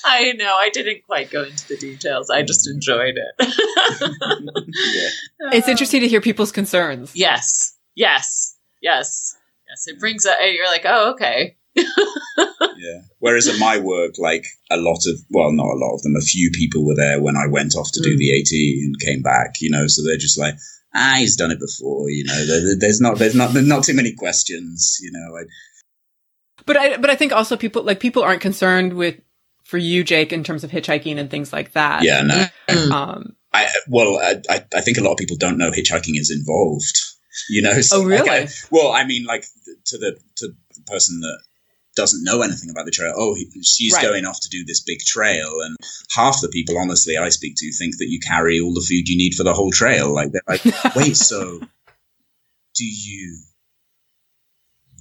I 0.04 0.32
know, 0.32 0.54
I 0.58 0.70
didn't 0.72 1.02
quite 1.06 1.30
go 1.30 1.42
into 1.44 1.66
the 1.68 1.76
details. 1.76 2.30
I 2.30 2.42
just 2.42 2.68
enjoyed 2.68 3.16
it. 3.16 3.54
yeah. 5.40 5.50
It's 5.52 5.68
interesting 5.68 6.00
to 6.02 6.08
hear 6.08 6.20
people's 6.20 6.52
concerns. 6.52 7.12
Yes, 7.16 7.76
yes, 7.94 8.56
yes, 8.80 9.36
yes. 9.68 9.86
It 9.88 9.98
brings 9.98 10.26
up. 10.26 10.38
You're 10.42 10.66
like, 10.66 10.84
oh, 10.84 11.12
okay. 11.12 11.56
Yeah. 12.76 13.00
Whereas 13.18 13.46
at 13.48 13.58
my 13.58 13.78
work, 13.78 14.14
like 14.18 14.46
a 14.70 14.76
lot 14.78 15.00
of, 15.06 15.18
well, 15.30 15.52
not 15.52 15.66
a 15.66 15.76
lot 15.78 15.94
of 15.94 16.02
them, 16.02 16.16
a 16.16 16.20
few 16.22 16.50
people 16.50 16.86
were 16.86 16.94
there 16.94 17.20
when 17.20 17.36
I 17.36 17.46
went 17.46 17.74
off 17.76 17.92
to 17.92 18.00
do 18.00 18.14
Mm. 18.14 18.18
the 18.18 18.40
AT 18.40 18.52
and 18.84 18.98
came 19.00 19.22
back, 19.22 19.60
you 19.60 19.70
know, 19.70 19.86
so 19.86 20.02
they're 20.02 20.16
just 20.16 20.38
like, 20.38 20.54
ah, 20.94 21.14
he's 21.18 21.36
done 21.36 21.50
it 21.50 21.60
before, 21.60 22.08
you 22.08 22.24
know, 22.24 22.46
there, 22.46 22.76
there's 22.78 23.00
not, 23.00 23.18
there's 23.18 23.34
not, 23.34 23.52
there's 23.52 23.66
not 23.66 23.84
too 23.84 23.94
many 23.94 24.14
questions, 24.14 24.96
you 25.02 25.10
know. 25.12 25.36
I, 25.36 25.42
But 26.64 26.76
I, 26.78 26.96
but 26.96 27.10
I 27.10 27.16
think 27.16 27.32
also 27.32 27.56
people, 27.56 27.82
like, 27.82 28.00
people 28.00 28.22
aren't 28.22 28.40
concerned 28.40 28.94
with 28.94 29.16
for 29.64 29.78
you, 29.78 30.02
Jake, 30.02 30.32
in 30.32 30.42
terms 30.42 30.64
of 30.64 30.70
hitchhiking 30.70 31.18
and 31.18 31.30
things 31.30 31.52
like 31.52 31.72
that. 31.72 32.02
Yeah, 32.02 32.22
no. 32.22 32.46
Mm. 32.68 32.90
Um, 32.90 33.36
I 33.52 33.68
well, 33.88 34.18
I, 34.18 34.40
I 34.48 34.64
I 34.76 34.80
think 34.80 34.96
a 34.98 35.00
lot 35.02 35.12
of 35.12 35.18
people 35.18 35.36
don't 35.36 35.58
know 35.58 35.70
hitchhiking 35.70 36.18
is 36.18 36.30
involved. 36.30 36.98
You 37.48 37.62
know? 37.62 37.80
So, 37.80 37.98
Oh, 38.00 38.04
really? 38.04 38.28
like, 38.28 38.48
I- 38.48 38.52
well, 38.70 38.90
I 38.92 39.04
mean, 39.04 39.24
like 39.26 39.44
to 39.86 39.98
the 39.98 40.16
to 40.36 40.48
the 40.48 40.82
person 40.86 41.20
that 41.20 41.38
doesn't 42.00 42.24
know 42.24 42.40
anything 42.42 42.70
about 42.70 42.86
the 42.86 42.90
trail. 42.90 43.12
Oh, 43.16 43.34
he, 43.34 43.46
she's 43.62 43.92
Right. 43.94 44.02
going 44.02 44.24
off 44.24 44.40
to 44.40 44.48
do 44.48 44.64
this 44.64 44.80
big 44.80 45.00
trail, 45.00 45.60
and 45.60 45.76
half 46.16 46.40
the 46.40 46.48
people, 46.48 46.78
honestly, 46.78 47.16
I 47.16 47.28
speak 47.28 47.54
to 47.58 47.72
think 47.72 47.98
that 47.98 48.08
you 48.08 48.18
carry 48.20 48.58
all 48.60 48.72
the 48.74 48.80
food 48.80 49.08
you 49.08 49.16
need 49.16 49.34
for 49.34 49.44
the 49.44 49.52
whole 49.54 49.70
trail. 49.70 50.12
Like 50.12 50.32
they're 50.32 50.48
like, 50.48 50.64
wait, 50.96 51.16
so 51.16 51.60
do 52.74 52.84
you? 52.84 53.38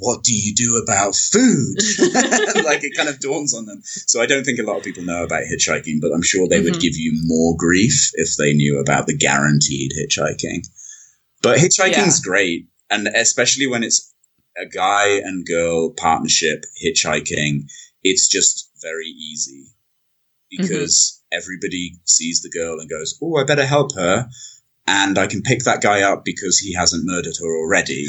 What 0.02 0.24
do 0.24 0.34
you 0.34 0.56
do 0.56 0.78
about 0.78 1.14
food? 1.16 1.76
like 2.64 2.84
it 2.86 2.95
kind 2.95 3.10
of 3.10 3.20
dawns 3.20 3.54
on 3.54 3.66
them. 3.66 3.82
So 3.84 4.22
I 4.22 4.26
don't 4.28 4.45
think 4.45 4.58
a 4.60 4.64
lot 4.64 4.78
of 4.78 4.84
people 4.84 5.04
know 5.04 5.24
about 5.24 5.43
hitchhiking, 5.43 6.00
but 6.02 6.14
I'm 6.14 6.22
sure 6.22 6.47
they 6.47 6.62
would 6.62 6.76
Mhm. 6.76 6.80
give 6.82 6.95
you 6.95 7.12
more 7.26 7.56
grief 7.58 8.12
if 8.14 8.36
they 8.38 8.54
knew 8.54 8.80
about 8.80 9.08
the 9.08 9.18
guaranteed 9.18 9.91
hitchhiking. 10.00 10.66
But 11.41 11.58
hitchhiking's 11.60 12.20
great, 12.22 12.68
and 12.89 13.08
especially 13.10 13.68
when 13.68 13.84
it's 13.84 14.14
a 14.58 14.66
guy 14.66 15.18
and 15.18 15.45
girl 15.45 15.91
partnership 15.91 16.66
hitchhiking, 16.84 17.70
it's 18.04 18.28
just 18.28 18.70
very 18.82 19.08
easy 19.08 19.68
because 20.50 21.22
everybody 21.32 21.93
sees 22.06 22.41
the 22.41 22.50
girl 22.50 22.80
and 22.80 22.89
goes, 22.89 23.18
"Oh, 23.22 23.36
I 23.38 23.43
better 23.43 23.66
help 23.66 23.95
her." 23.95 24.30
And 24.88 25.20
I 25.20 25.28
can 25.28 25.43
pick 25.43 25.64
that 25.64 25.82
guy 25.82 26.02
up 26.02 26.26
because 26.26 26.58
he 26.58 26.74
hasn't 26.74 27.06
murdered 27.06 27.36
her 27.39 27.58
already. 27.58 28.08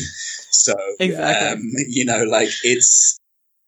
So, 0.50 0.74
Exactly. 0.98 1.48
um, 1.48 1.62
you 1.88 2.04
know, 2.04 2.24
like 2.24 2.48
it's 2.64 3.18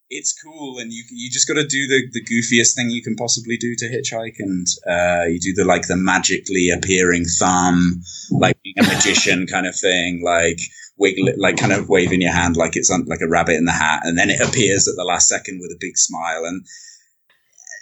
it's 0.09 0.33
cool, 0.33 0.79
and 0.79 0.91
you 0.91 1.03
you 1.11 1.29
just 1.29 1.47
got 1.47 1.55
to 1.55 1.65
do 1.65 1.87
the, 1.87 2.09
the 2.11 2.23
goofiest 2.23 2.75
thing 2.75 2.89
you 2.89 3.03
can 3.03 3.15
possibly 3.15 3.57
do 3.57 3.75
to 3.77 3.85
hitchhike, 3.85 4.35
and 4.39 4.67
uh, 4.87 5.25
you 5.25 5.39
do 5.39 5.53
the 5.53 5.65
like 5.65 5.87
the 5.87 5.97
magically 5.97 6.69
appearing 6.69 7.25
thumb, 7.25 8.01
like 8.31 8.61
being 8.63 8.75
a 8.79 8.83
magician 8.83 9.45
kind 9.51 9.67
of 9.67 9.75
thing, 9.75 10.21
like 10.23 10.59
wiggle 10.97 11.27
it, 11.27 11.39
like 11.39 11.57
kind 11.57 11.73
of 11.73 11.89
waving 11.89 12.21
your 12.21 12.33
hand 12.33 12.55
like 12.55 12.75
it's 12.75 12.91
on, 12.91 13.05
like 13.05 13.21
a 13.21 13.27
rabbit 13.27 13.55
in 13.55 13.65
the 13.65 13.71
hat, 13.71 14.01
and 14.05 14.17
then 14.17 14.29
it 14.29 14.39
appears 14.41 14.87
at 14.87 14.95
the 14.95 15.03
last 15.03 15.27
second 15.27 15.59
with 15.61 15.71
a 15.71 15.77
big 15.79 15.97
smile, 15.97 16.45
and 16.45 16.65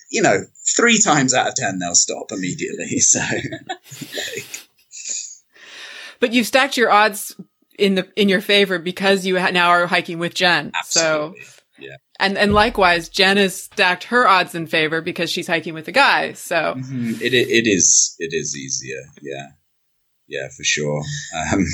you 0.10 0.22
know, 0.22 0.40
three 0.76 1.00
times 1.00 1.34
out 1.34 1.48
of 1.48 1.56
ten 1.56 1.80
they'll 1.80 1.96
stop 1.96 2.32
immediately. 2.32 2.86
So, 3.00 3.20
like, 3.20 4.68
but 6.20 6.34
you've 6.34 6.48
stacked 6.48 6.78
your 6.78 6.92
odds 6.92 7.36
in 7.80 7.96
the 7.96 8.08
in 8.16 8.30
your 8.30 8.42
favor 8.42 8.78
because 8.80 9.26
you 9.26 9.40
ha- 9.40 9.50
now 9.52 9.70
are 9.70 9.88
hiking 9.88 10.20
with 10.20 10.34
Jen. 10.36 10.72
So 10.86 11.34
yeah. 11.80 11.96
and 12.20 12.38
and 12.38 12.54
likewise, 12.54 13.10
Jen 13.10 13.38
has 13.38 13.64
stacked 13.64 14.06
her 14.06 14.28
odds 14.28 14.54
in 14.54 14.68
favor 14.68 15.02
because 15.02 15.32
she's 15.32 15.48
hiking 15.48 15.74
with 15.74 15.88
a 15.88 15.92
guy. 15.92 16.34
So 16.34 16.76
Mhm. 16.78 17.20
It, 17.22 17.34
it 17.34 17.50
it 17.50 17.68
is 17.68 18.16
it 18.20 18.34
is 18.34 18.56
easier, 18.56 19.02
yeah, 19.22 19.48
yeah, 20.32 20.48
for 20.48 20.64
sure. 20.64 21.04
Um, 21.36 21.66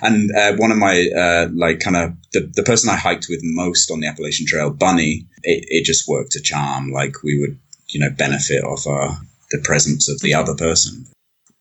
and 0.00 0.34
uh, 0.34 0.56
one 0.56 0.72
of 0.72 0.78
my 0.78 1.08
uh, 1.14 1.48
like 1.54 1.80
kind 1.80 1.96
of 1.96 2.14
the 2.32 2.50
the 2.54 2.62
person 2.62 2.88
I 2.88 2.96
hiked 2.96 3.26
with 3.28 3.40
most 3.42 3.90
on 3.90 4.00
the 4.00 4.06
Appalachian 4.06 4.46
Trail, 4.46 4.70
Bunny, 4.70 5.26
it, 5.42 5.64
it 5.68 5.84
just 5.84 6.08
worked 6.08 6.34
a 6.34 6.40
charm. 6.40 6.90
Like 6.90 7.22
we 7.22 7.38
would, 7.38 7.58
you 7.88 8.00
know, 8.00 8.10
benefit 8.10 8.64
off 8.64 8.86
our 8.86 9.18
the 9.50 9.60
presence 9.62 10.08
of 10.08 10.20
the 10.20 10.32
other 10.32 10.54
person. 10.54 11.06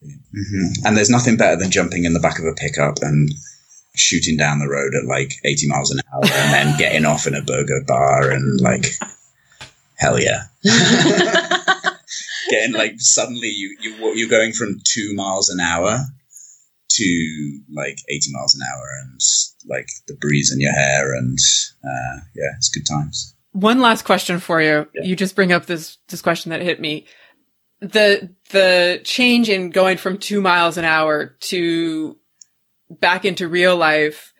hmm 0.01 0.67
And 0.85 0.95
there's 0.95 1.09
nothing 1.09 1.35
better 1.35 1.57
than 1.57 1.71
jumping 1.71 2.05
in 2.05 2.13
the 2.13 2.21
back 2.21 2.39
of 2.39 2.45
a 2.45 2.53
pickup 2.53 2.99
and 3.01 3.31
shooting 3.93 4.37
down 4.37 4.59
the 4.59 4.69
road 4.69 4.95
at 4.95 5.05
like 5.05 5.33
80 5.43 5.67
miles 5.67 5.91
an 5.91 5.99
hour 6.13 6.23
and 6.23 6.53
then 6.53 6.77
getting 6.77 7.05
off 7.05 7.27
in 7.27 7.35
a 7.35 7.41
burger 7.41 7.81
bar 7.85 8.29
and 8.29 8.59
like 8.59 8.87
hell 9.97 10.19
yeah 10.19 10.43
getting 12.49 12.73
like 12.73 12.95
suddenly 12.97 13.47
you 13.47 13.77
you 13.79 14.13
you're 14.15 14.29
going 14.29 14.51
from 14.51 14.81
two 14.83 15.13
miles 15.13 15.49
an 15.49 15.61
hour 15.61 15.99
to 16.97 17.59
like 17.73 17.97
80 18.09 18.31
miles 18.33 18.55
an 18.55 18.61
hour 18.71 18.87
and 19.03 19.19
like 19.67 19.87
the 20.07 20.15
breeze 20.15 20.51
in 20.51 20.59
your 20.59 20.73
hair 20.73 21.13
and 21.15 21.37
uh, 21.83 22.19
yeah 22.35 22.51
it's 22.57 22.69
good 22.69 22.85
times 22.85 23.35
one 23.55 23.79
last 23.79 24.03
question 24.03 24.39
for 24.39 24.61
you. 24.61 24.85
Yeah. 24.93 25.03
You 25.03 25.15
just 25.15 25.33
bring 25.33 25.53
up 25.53 25.65
this 25.65 25.97
this 26.09 26.21
question 26.21 26.49
that 26.49 26.61
hit 26.61 26.81
me. 26.81 27.05
The 27.79 28.35
the 28.49 28.99
change 29.05 29.49
in 29.49 29.69
going 29.69 29.95
from 29.95 30.17
two 30.17 30.41
miles 30.41 30.77
an 30.77 30.83
hour 30.83 31.37
to 31.39 32.17
back 32.89 33.23
into 33.23 33.47
real 33.47 33.77
life, 33.77 34.33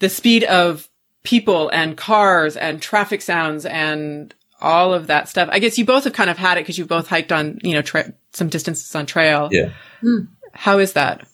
the 0.00 0.08
speed 0.08 0.42
of 0.42 0.88
people 1.22 1.68
and 1.68 1.96
cars 1.96 2.56
and 2.56 2.82
traffic 2.82 3.22
sounds 3.22 3.64
and 3.64 4.34
all 4.60 4.92
of 4.92 5.06
that 5.06 5.28
stuff. 5.28 5.48
I 5.52 5.60
guess 5.60 5.78
you 5.78 5.84
both 5.84 6.02
have 6.02 6.12
kind 6.14 6.30
of 6.30 6.36
had 6.36 6.58
it 6.58 6.62
because 6.62 6.78
you 6.78 6.86
both 6.86 7.06
hiked 7.06 7.30
on, 7.30 7.60
you 7.62 7.74
know, 7.74 7.82
tra- 7.82 8.12
some 8.32 8.48
distances 8.48 8.92
on 8.96 9.06
trail. 9.06 9.48
Yeah. 9.52 9.70
Hmm. 10.00 10.24
How 10.54 10.78
is 10.78 10.92
that? 10.94 11.26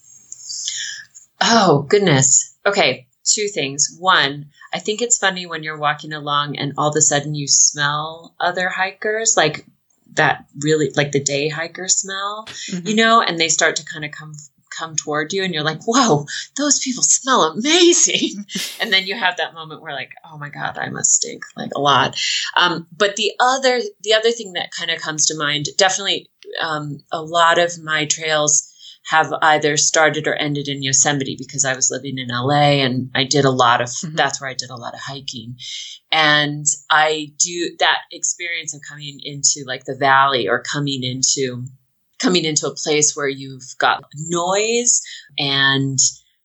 Oh, 1.41 1.87
goodness. 1.89 2.57
Okay, 2.66 3.07
two 3.25 3.49
things. 3.49 3.97
One, 3.99 4.47
I 4.73 4.79
think 4.79 5.03
it's 5.03 5.18
funny 5.18 5.47
when 5.47 5.62
you're 5.62 5.79
walking 5.79 6.12
along 6.12 6.57
and 6.57 6.75
all 6.77 6.91
of 6.91 6.97
a 6.97 7.01
sudden 7.01 7.35
you 7.35 7.47
smell 7.47 8.35
other 8.41 8.68
hikers, 8.68 9.37
like 9.37 9.64
that 10.14 10.47
really, 10.61 10.91
like 10.97 11.12
the 11.12 11.23
day 11.23 11.49
hiker 11.49 11.89
smell, 11.89 12.49
you 12.85 12.95
know, 12.95 13.23
and 13.23 13.39
they 13.39 13.49
start 13.49 13.77
to 13.77 13.85
kind 13.85 14.05
of 14.05 14.11
come 14.11 14.35
come 14.71 14.95
toward 14.97 15.33
you 15.33 15.43
and 15.43 15.53
you're 15.53 15.64
like 15.64 15.83
whoa 15.85 16.25
those 16.57 16.79
people 16.79 17.03
smell 17.03 17.43
amazing 17.43 18.45
and 18.81 18.93
then 18.93 19.05
you 19.05 19.16
have 19.16 19.37
that 19.37 19.53
moment 19.53 19.83
where 19.83 19.93
like 19.93 20.12
oh 20.25 20.39
my 20.39 20.49
god 20.49 20.79
i 20.79 20.89
must 20.89 21.12
stink 21.12 21.43
like 21.57 21.73
a 21.75 21.81
lot 21.81 22.16
um, 22.57 22.87
but 22.97 23.16
the 23.16 23.33
other 23.41 23.81
the 24.03 24.14
other 24.14 24.31
thing 24.31 24.53
that 24.53 24.71
kind 24.71 24.91
of 24.91 25.01
comes 25.01 25.27
to 25.27 25.37
mind 25.37 25.66
definitely 25.77 26.31
um, 26.61 27.01
a 27.11 27.21
lot 27.21 27.59
of 27.59 27.83
my 27.83 28.05
trails 28.07 28.70
have 29.07 29.32
either 29.42 29.76
started 29.76 30.26
or 30.28 30.34
ended 30.34 30.68
in 30.68 30.82
Yosemite 30.82 31.36
because 31.38 31.64
I 31.64 31.74
was 31.74 31.90
living 31.90 32.18
in 32.18 32.28
LA 32.28 32.84
and 32.84 33.11
I 33.14 33.24
did 33.24 33.44
a 33.44 33.51
lot 33.51 33.80
of 33.80 33.88
Mhm. 33.88 34.16
that's 34.16 34.40
where 34.40 34.51
I 34.51 34.55
did 34.55 34.70
a 34.70 34.76
lot 34.76 34.94
of 34.94 35.01
hiking. 35.01 35.57
And 36.12 36.66
I 36.90 37.32
do 37.38 37.76
that 37.78 38.01
experience 38.12 38.74
of 38.74 38.82
coming 38.88 39.18
into 39.22 39.64
like 39.66 39.84
the 39.84 39.96
valley 39.96 40.48
or 40.48 40.62
coming 40.62 41.03
into 41.03 41.64
coming 42.18 42.44
into 42.44 42.66
a 42.66 42.74
place 42.74 43.16
where 43.16 43.28
you've 43.28 43.74
got 43.78 44.05
noise 44.28 45.01
and 45.38 45.98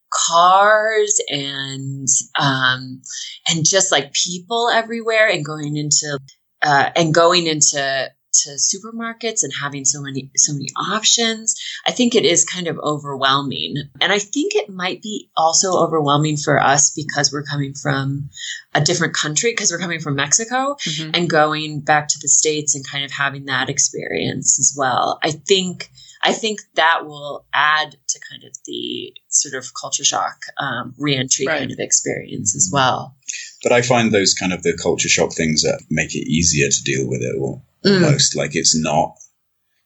cars 0.10 1.20
and 1.30 2.08
um 2.40 3.02
and 3.50 3.66
just 3.66 3.92
like 3.92 4.14
people 4.14 4.70
everywhere 4.70 5.28
and 5.28 5.44
going 5.44 5.76
into 5.76 6.18
uh 6.64 6.90
and 6.96 7.14
going 7.14 7.48
into 7.48 8.10
to 8.44 8.50
supermarkets 8.52 9.44
and 9.44 9.54
having 9.62 9.86
so 9.86 10.02
many 10.02 10.30
so 10.36 10.54
many 10.54 10.68
options 10.78 11.56
i 11.88 11.92
think 11.92 12.16
it 12.16 12.26
is 12.26 12.44
kind 12.46 12.68
of 12.68 12.78
overwhelming 12.80 13.76
and 14.02 14.12
i 14.12 14.20
think 14.20 14.54
it 14.56 14.70
might 14.70 15.02
be 15.02 15.30
also 15.38 15.74
overwhelming 15.78 16.38
for 16.38 16.62
us 16.62 16.92
because 16.92 17.32
we're 17.32 17.44
coming 17.44 17.74
from 17.74 18.30
a 18.74 18.82
different 18.82 19.14
country 19.14 19.52
because 19.52 19.72
we're 19.72 19.80
coming 19.80 20.00
from 20.00 20.16
mexico 20.16 20.76
Mhm. 20.88 21.12
and 21.14 21.30
going 21.30 21.80
back 21.82 22.08
to 22.10 22.20
the 22.22 22.28
states 22.28 22.76
and 22.76 22.86
kind 22.88 23.06
of 23.06 23.12
having 23.12 23.46
that 23.46 23.70
experience 23.70 24.60
as 24.60 24.74
well 24.78 25.20
i 25.24 25.32
think 25.32 25.90
i 26.24 26.34
think 26.34 26.60
that 26.76 27.06
will 27.06 27.46
add 27.54 27.96
to 28.08 28.20
kind 28.30 28.44
of 28.44 28.56
the 28.66 29.14
sort 29.30 29.54
of 29.56 29.72
culture 29.80 30.04
shock 30.04 30.38
um, 30.58 30.94
reentry 30.98 31.46
Right. 31.46 31.60
kind 31.60 31.72
of 31.72 31.80
experience 31.80 32.56
as 32.56 32.70
well 32.72 33.16
but 33.64 33.72
i 33.72 33.82
find 33.82 34.12
those 34.14 34.34
kind 34.34 34.54
of 34.54 34.64
the 34.64 34.78
culture 34.82 35.10
shock 35.10 35.34
things 35.34 35.62
that 35.64 35.82
make 35.90 36.14
it 36.16 36.28
easier 36.28 36.70
to 36.70 36.84
deal 36.84 37.08
with 37.08 37.22
it 37.22 37.36
al- 37.38 37.64
Mm. 37.86 38.04
almost 38.04 38.36
like 38.36 38.56
it's 38.56 38.76
not. 38.76 39.16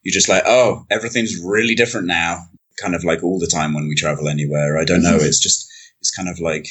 You're 0.03 0.13
just 0.13 0.29
like 0.29 0.43
oh 0.45 0.85
everything's 0.89 1.37
really 1.43 1.75
different 1.75 2.07
now 2.07 2.45
kind 2.81 2.95
of 2.95 3.03
like 3.03 3.21
all 3.23 3.39
the 3.39 3.47
time 3.47 3.73
when 3.73 3.87
we 3.89 3.95
travel 3.95 4.27
anywhere. 4.29 4.77
I 4.79 4.85
don't 4.85 5.03
know 5.03 5.17
it's 5.17 5.39
just 5.39 5.69
it's 5.99 6.11
kind 6.11 6.29
of 6.29 6.39
like 6.39 6.67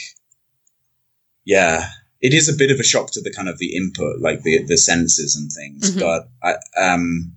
yeah 1.44 1.88
it 2.20 2.34
is 2.34 2.48
a 2.48 2.56
bit 2.56 2.70
of 2.70 2.80
a 2.80 2.82
shock 2.82 3.10
to 3.12 3.20
the 3.20 3.30
kind 3.32 3.48
of 3.48 3.58
the 3.58 3.76
input 3.76 4.20
like 4.20 4.42
the 4.42 4.62
the 4.64 4.76
senses 4.76 5.36
and 5.36 5.50
things 5.52 5.94
Mhm. 5.94 6.00
but 6.00 6.28
i 6.42 6.56
um 6.82 7.32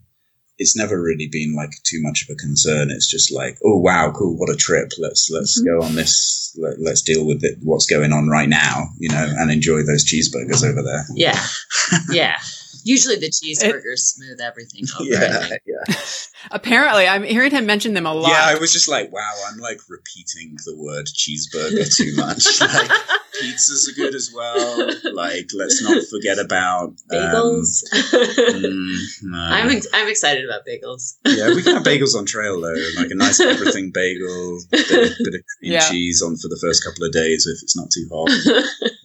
it's 0.58 0.76
never 0.76 1.02
really 1.02 1.28
been 1.28 1.56
like 1.56 1.72
too 1.84 2.00
much 2.04 2.22
of 2.22 2.30
a 2.30 2.36
concern. 2.38 2.92
It's 2.92 3.10
just 3.10 3.32
like 3.32 3.58
oh 3.66 3.78
wow 3.80 4.12
cool 4.16 4.38
what 4.38 4.50
a 4.52 4.56
trip. 4.56 4.92
Let's 5.00 5.28
let's 5.32 5.60
Mhm. 5.60 5.66
go 5.66 5.82
on 5.86 5.96
this 5.96 6.56
let, 6.60 6.80
let's 6.80 7.02
deal 7.02 7.26
with 7.26 7.44
it 7.44 7.58
what's 7.64 7.88
going 7.88 8.14
on 8.14 8.28
right 8.28 8.48
now 8.50 8.90
you 9.00 9.10
know 9.10 9.26
and 9.40 9.50
enjoy 9.50 9.82
those 9.84 10.06
cheeseburgers 10.06 10.64
over 10.64 10.82
there. 10.84 11.06
Yeah. 11.16 11.40
Yeah 12.12 12.38
usually 12.84 13.16
the 13.18 13.30
cheeseburgers 13.30 14.00
smooth 14.00 14.40
everything 14.42 14.86
over 15.00 15.16
I 15.16 15.48
think. 15.48 15.62
yeah 15.66 15.96
Apparently, 16.50 17.08
I'm 17.08 17.22
hearing 17.24 17.52
him 17.52 17.68
mention 17.68 17.94
them 17.94 18.08
a 18.08 18.14
lot. 18.14 18.30
Yeah, 18.30 18.42
I 18.44 18.56
was 18.60 18.74
just 18.74 18.88
like, 18.90 19.12
wow, 19.12 19.32
I'm 19.48 19.60
like 19.60 19.80
repeating 19.88 20.58
the 20.66 20.76
word 20.76 21.06
cheeseburger 21.06 21.96
too 21.96 22.16
much. 22.16 22.60
like, 22.62 22.90
pizzas 23.40 23.88
are 23.88 23.94
good 23.96 24.16
as 24.16 24.34
well. 24.36 24.90
Like, 25.14 25.50
let's 25.54 25.84
not 25.84 26.04
forget 26.10 26.40
about 26.40 26.90
um, 26.90 26.98
bagels 27.12 27.84
mm, 27.94 28.96
no. 29.22 29.38
I'm, 29.38 29.70
ex- 29.70 29.88
I'm 29.94 30.08
excited 30.08 30.44
about 30.44 30.66
bagels 30.66 31.18
yeah, 31.26 31.50
we 31.50 31.62
can 31.62 31.74
have 31.76 31.84
bagels 31.84 32.16
on 32.18 32.26
trail 32.26 32.60
though, 32.60 32.76
like 32.98 33.12
a 33.12 33.16
nice 33.16 33.40
everything 33.40 33.92
bagel, 33.92 34.60
bit 34.72 34.82
of, 34.90 35.18
bit 35.20 35.36
of 35.36 35.42
cream 35.60 35.74
Yeah. 35.74 35.88
cheese 35.88 36.22
on 36.24 36.38
for 36.38 36.48
the 36.48 36.58
first 36.60 36.84
couple 36.84 37.06
of 37.06 37.12
days 37.12 37.46
if 37.46 37.62
it's 37.62 37.78
not 37.78 37.90
too 37.92 38.08
hot. 38.12 38.30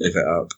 Live 0.00 0.16
it 0.16 0.26
up. 0.26 0.52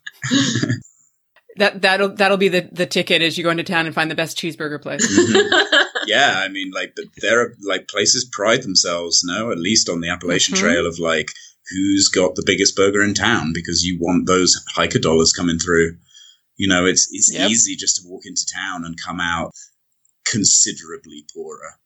That 1.58 1.82
that'll 1.82 2.14
that'll 2.14 2.36
be 2.36 2.48
the 2.48 2.68
the 2.72 2.86
ticket 2.86 3.22
as 3.22 3.36
you 3.38 3.44
go 3.44 3.50
into 3.50 3.62
town 3.64 3.86
and 3.86 3.94
find 3.94 4.10
the 4.10 4.14
best 4.14 4.36
cheeseburger 4.38 4.80
place. 4.82 5.06
yeah, 6.06 6.34
I 6.42 6.48
mean, 6.48 6.70
like 6.74 6.94
th- 6.96 7.08
there 7.20 7.40
are 7.42 7.54
like 7.66 7.86
places 7.88 8.28
pride 8.32 8.62
themselves, 8.62 9.22
no, 9.24 9.50
at 9.52 9.58
least 9.58 9.88
on 9.88 10.00
the 10.00 10.08
Appalachian 10.08 10.54
Mhm. 10.56 10.60
Trail 10.60 10.86
of 10.86 10.98
like 10.98 11.30
who's 11.70 12.08
got 12.08 12.34
the 12.34 12.42
biggest 12.46 12.74
burger 12.74 13.02
in 13.02 13.12
town 13.14 13.52
because 13.52 13.84
you 13.84 13.98
want 14.00 14.26
those 14.26 14.56
hiker 14.74 14.98
dollars 14.98 15.32
coming 15.32 15.58
through. 15.58 15.96
You 16.56 16.66
know, 16.68 16.86
it's 16.86 17.08
it's 17.12 17.32
Yep. 17.32 17.50
easy 17.50 17.76
just 17.76 17.96
to 17.96 18.02
walk 18.08 18.22
into 18.24 18.46
town 18.52 18.84
and 18.84 19.00
come 19.00 19.20
out 19.20 19.52
considerably 20.26 21.24
poorer. 21.34 21.74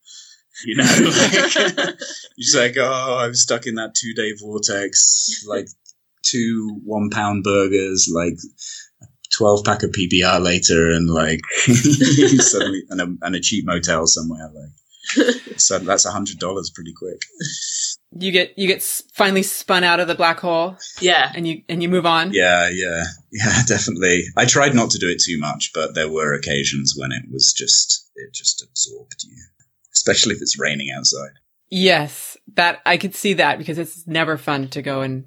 You 0.66 0.77
know, 0.77 0.85
like, 0.85 1.33
you're 1.55 1.97
just 2.39 2.55
like, 2.55 2.77
oh, 2.79 3.16
I'm 3.18 3.35
stuck 3.35 3.66
in 3.66 3.77
that 3.77 3.95
two 3.97 4.12
day 4.14 4.33
vortex, 4.39 5.43
like 5.49 5.66
two 6.23 6.79
one 6.85 7.09
pound 7.11 7.43
burgers, 7.43 8.09
like 8.14 8.37
12 9.37 9.64
pack 9.64 9.83
of 9.83 9.91
PBR 9.91 10.41
later, 10.43 10.91
and 10.91 11.09
like 11.09 11.41
suddenly, 12.41 12.83
and 12.91 13.01
a, 13.01 13.07
and 13.22 13.35
a 13.35 13.41
cheap 13.41 13.64
motel 13.66 14.07
somewhere. 14.07 14.51
Like, 14.53 14.72
so 15.57 15.78
that's 15.78 16.05
a 16.05 16.11
hundred 16.11 16.39
dollars 16.39 16.70
pretty 16.70 16.93
quick. 16.97 17.22
You 18.18 18.30
get 18.30 18.57
you 18.59 18.66
get 18.66 18.83
finally 19.14 19.43
spun 19.43 19.85
out 19.85 20.01
of 20.01 20.09
the 20.09 20.14
black 20.14 20.41
hole 20.41 20.76
yeah. 21.01 21.33
and 21.35 21.47
you 21.47 21.62
and 21.68 21.83
you 21.83 21.89
move 21.89 22.07
on. 22.07 22.33
Yeah, 22.33 22.68
yeah, 22.70 23.05
yeah, 23.33 23.62
definitely. 23.66 24.24
I 24.37 24.45
tried 24.45 24.74
not 24.74 24.91
to 24.91 24.99
do 24.99 25.09
it 25.09 25.22
too 25.24 25.39
much, 25.39 25.70
but 25.74 25.95
there 25.95 26.11
were 26.11 26.35
occasions 26.35 26.95
when 26.97 27.12
it 27.12 27.24
was 27.30 27.55
just, 27.57 28.11
it 28.14 28.33
just 28.35 28.62
absorbed 28.62 29.24
you, 29.24 29.37
especially 29.93 30.35
if 30.35 30.43
it's 30.43 30.59
raining 30.59 30.91
outside. 30.97 31.33
Yes, 31.70 32.37
that 32.55 32.80
I 32.85 32.99
could 32.99 33.14
see 33.14 33.35
that 33.35 33.59
because 33.59 33.78
it's 33.78 34.07
never 34.07 34.37
fun 34.37 34.68
to 34.68 34.83
go 34.83 35.01
and 35.01 35.24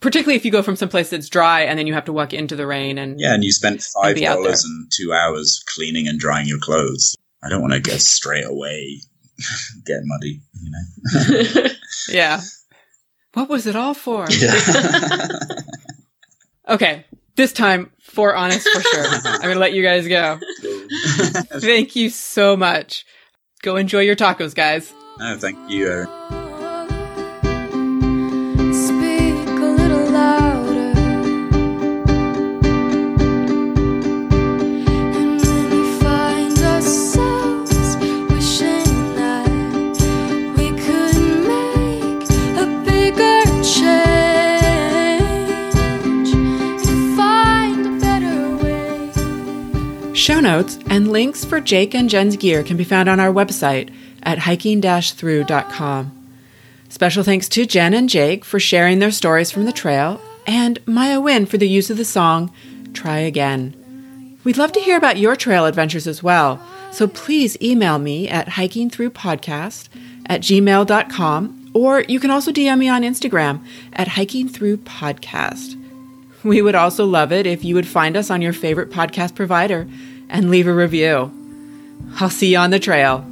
particularly 0.00 0.36
if 0.36 0.44
you 0.44 0.50
go 0.50 0.62
from 0.62 0.76
some 0.76 0.88
place 0.88 1.10
that's 1.10 1.28
dry 1.28 1.62
and 1.62 1.78
then 1.78 1.86
you 1.86 1.94
have 1.94 2.04
to 2.06 2.12
walk 2.12 2.32
into 2.32 2.56
the 2.56 2.66
rain 2.66 2.98
and 2.98 3.18
Yeah, 3.20 3.34
and 3.34 3.42
you 3.44 3.52
spent 3.52 3.82
five 3.82 4.14
be 4.16 4.22
dollars 4.24 4.62
there. 4.62 4.70
and 4.70 4.90
two 4.94 5.12
hours 5.12 5.62
cleaning 5.74 6.06
and 6.08 6.18
drying 6.18 6.46
your 6.48 6.58
clothes. 6.58 7.16
I 7.42 7.48
don't 7.48 7.60
want 7.60 7.74
to 7.74 7.80
get 7.80 8.00
straight 8.00 8.44
away, 8.46 9.00
get 9.86 10.00
muddy, 10.04 10.40
you 10.62 10.70
know. 10.70 11.68
yeah. 12.08 12.40
What 13.34 13.48
was 13.48 13.66
it 13.66 13.76
all 13.76 13.94
for? 13.94 14.26
Yeah. 14.30 14.58
Okay, 16.68 17.04
this 17.36 17.52
time 17.52 17.92
for 18.00 18.34
honest 18.34 18.66
for 18.68 18.80
sure. 18.80 19.06
I'm 19.06 19.40
going 19.42 19.54
to 19.54 19.58
let 19.60 19.72
you 19.74 19.82
guys 19.82 20.08
go. 20.08 20.38
Thank 21.60 21.94
you 21.94 22.10
so 22.10 22.56
much. 22.56 23.04
Go 23.62 23.76
enjoy 23.76 24.00
your 24.00 24.16
tacos, 24.16 24.54
guys. 24.54 24.92
no, 25.18 25.36
thank 25.38 25.58
you. 25.70 26.06
Show 50.36 50.42
notes 50.42 50.78
and 50.90 51.10
links 51.10 51.46
for 51.46 51.62
Jake 51.62 51.94
and 51.94 52.10
Jen's 52.10 52.36
gear 52.36 52.62
can 52.62 52.76
be 52.76 52.84
found 52.84 53.08
on 53.08 53.18
our 53.18 53.32
website 53.32 53.90
at 54.22 54.40
hiking-through.com. 54.40 56.28
Special 56.90 57.24
thanks 57.24 57.48
to 57.48 57.64
Jen 57.64 57.94
and 57.94 58.06
Jake 58.06 58.44
for 58.44 58.60
sharing 58.60 58.98
their 58.98 59.10
stories 59.10 59.50
from 59.50 59.64
the 59.64 59.72
trail, 59.72 60.20
and 60.46 60.78
Maya 60.86 61.22
Wynn 61.22 61.46
for 61.46 61.56
the 61.56 61.66
use 61.66 61.88
of 61.88 61.96
the 61.96 62.04
song 62.04 62.52
Try 62.92 63.20
Again. 63.20 64.38
We'd 64.44 64.58
love 64.58 64.72
to 64.72 64.80
hear 64.80 64.98
about 64.98 65.16
your 65.16 65.36
trail 65.36 65.64
adventures 65.64 66.06
as 66.06 66.22
well, 66.22 66.60
so 66.92 67.08
please 67.08 67.56
email 67.62 67.98
me 67.98 68.28
at 68.28 68.48
hikingthroughpodcast 68.48 69.88
at 70.26 70.42
gmail.com, 70.42 71.70
or 71.72 72.00
you 72.02 72.20
can 72.20 72.30
also 72.30 72.52
DM 72.52 72.80
me 72.80 72.90
on 72.90 73.00
Instagram 73.00 73.64
at 73.94 74.08
hikingthroughpodcast. 74.08 75.82
We 76.44 76.60
would 76.60 76.74
also 76.74 77.06
love 77.06 77.32
it 77.32 77.46
if 77.46 77.64
you 77.64 77.74
would 77.74 77.88
find 77.88 78.18
us 78.18 78.30
on 78.30 78.42
your 78.42 78.52
favorite 78.52 78.90
podcast 78.90 79.34
provider 79.34 79.88
and 80.28 80.50
leave 80.50 80.66
a 80.66 80.72
review. 80.72 81.32
I'll 82.20 82.30
see 82.30 82.52
you 82.52 82.58
on 82.58 82.70
the 82.70 82.78
trail. 82.78 83.24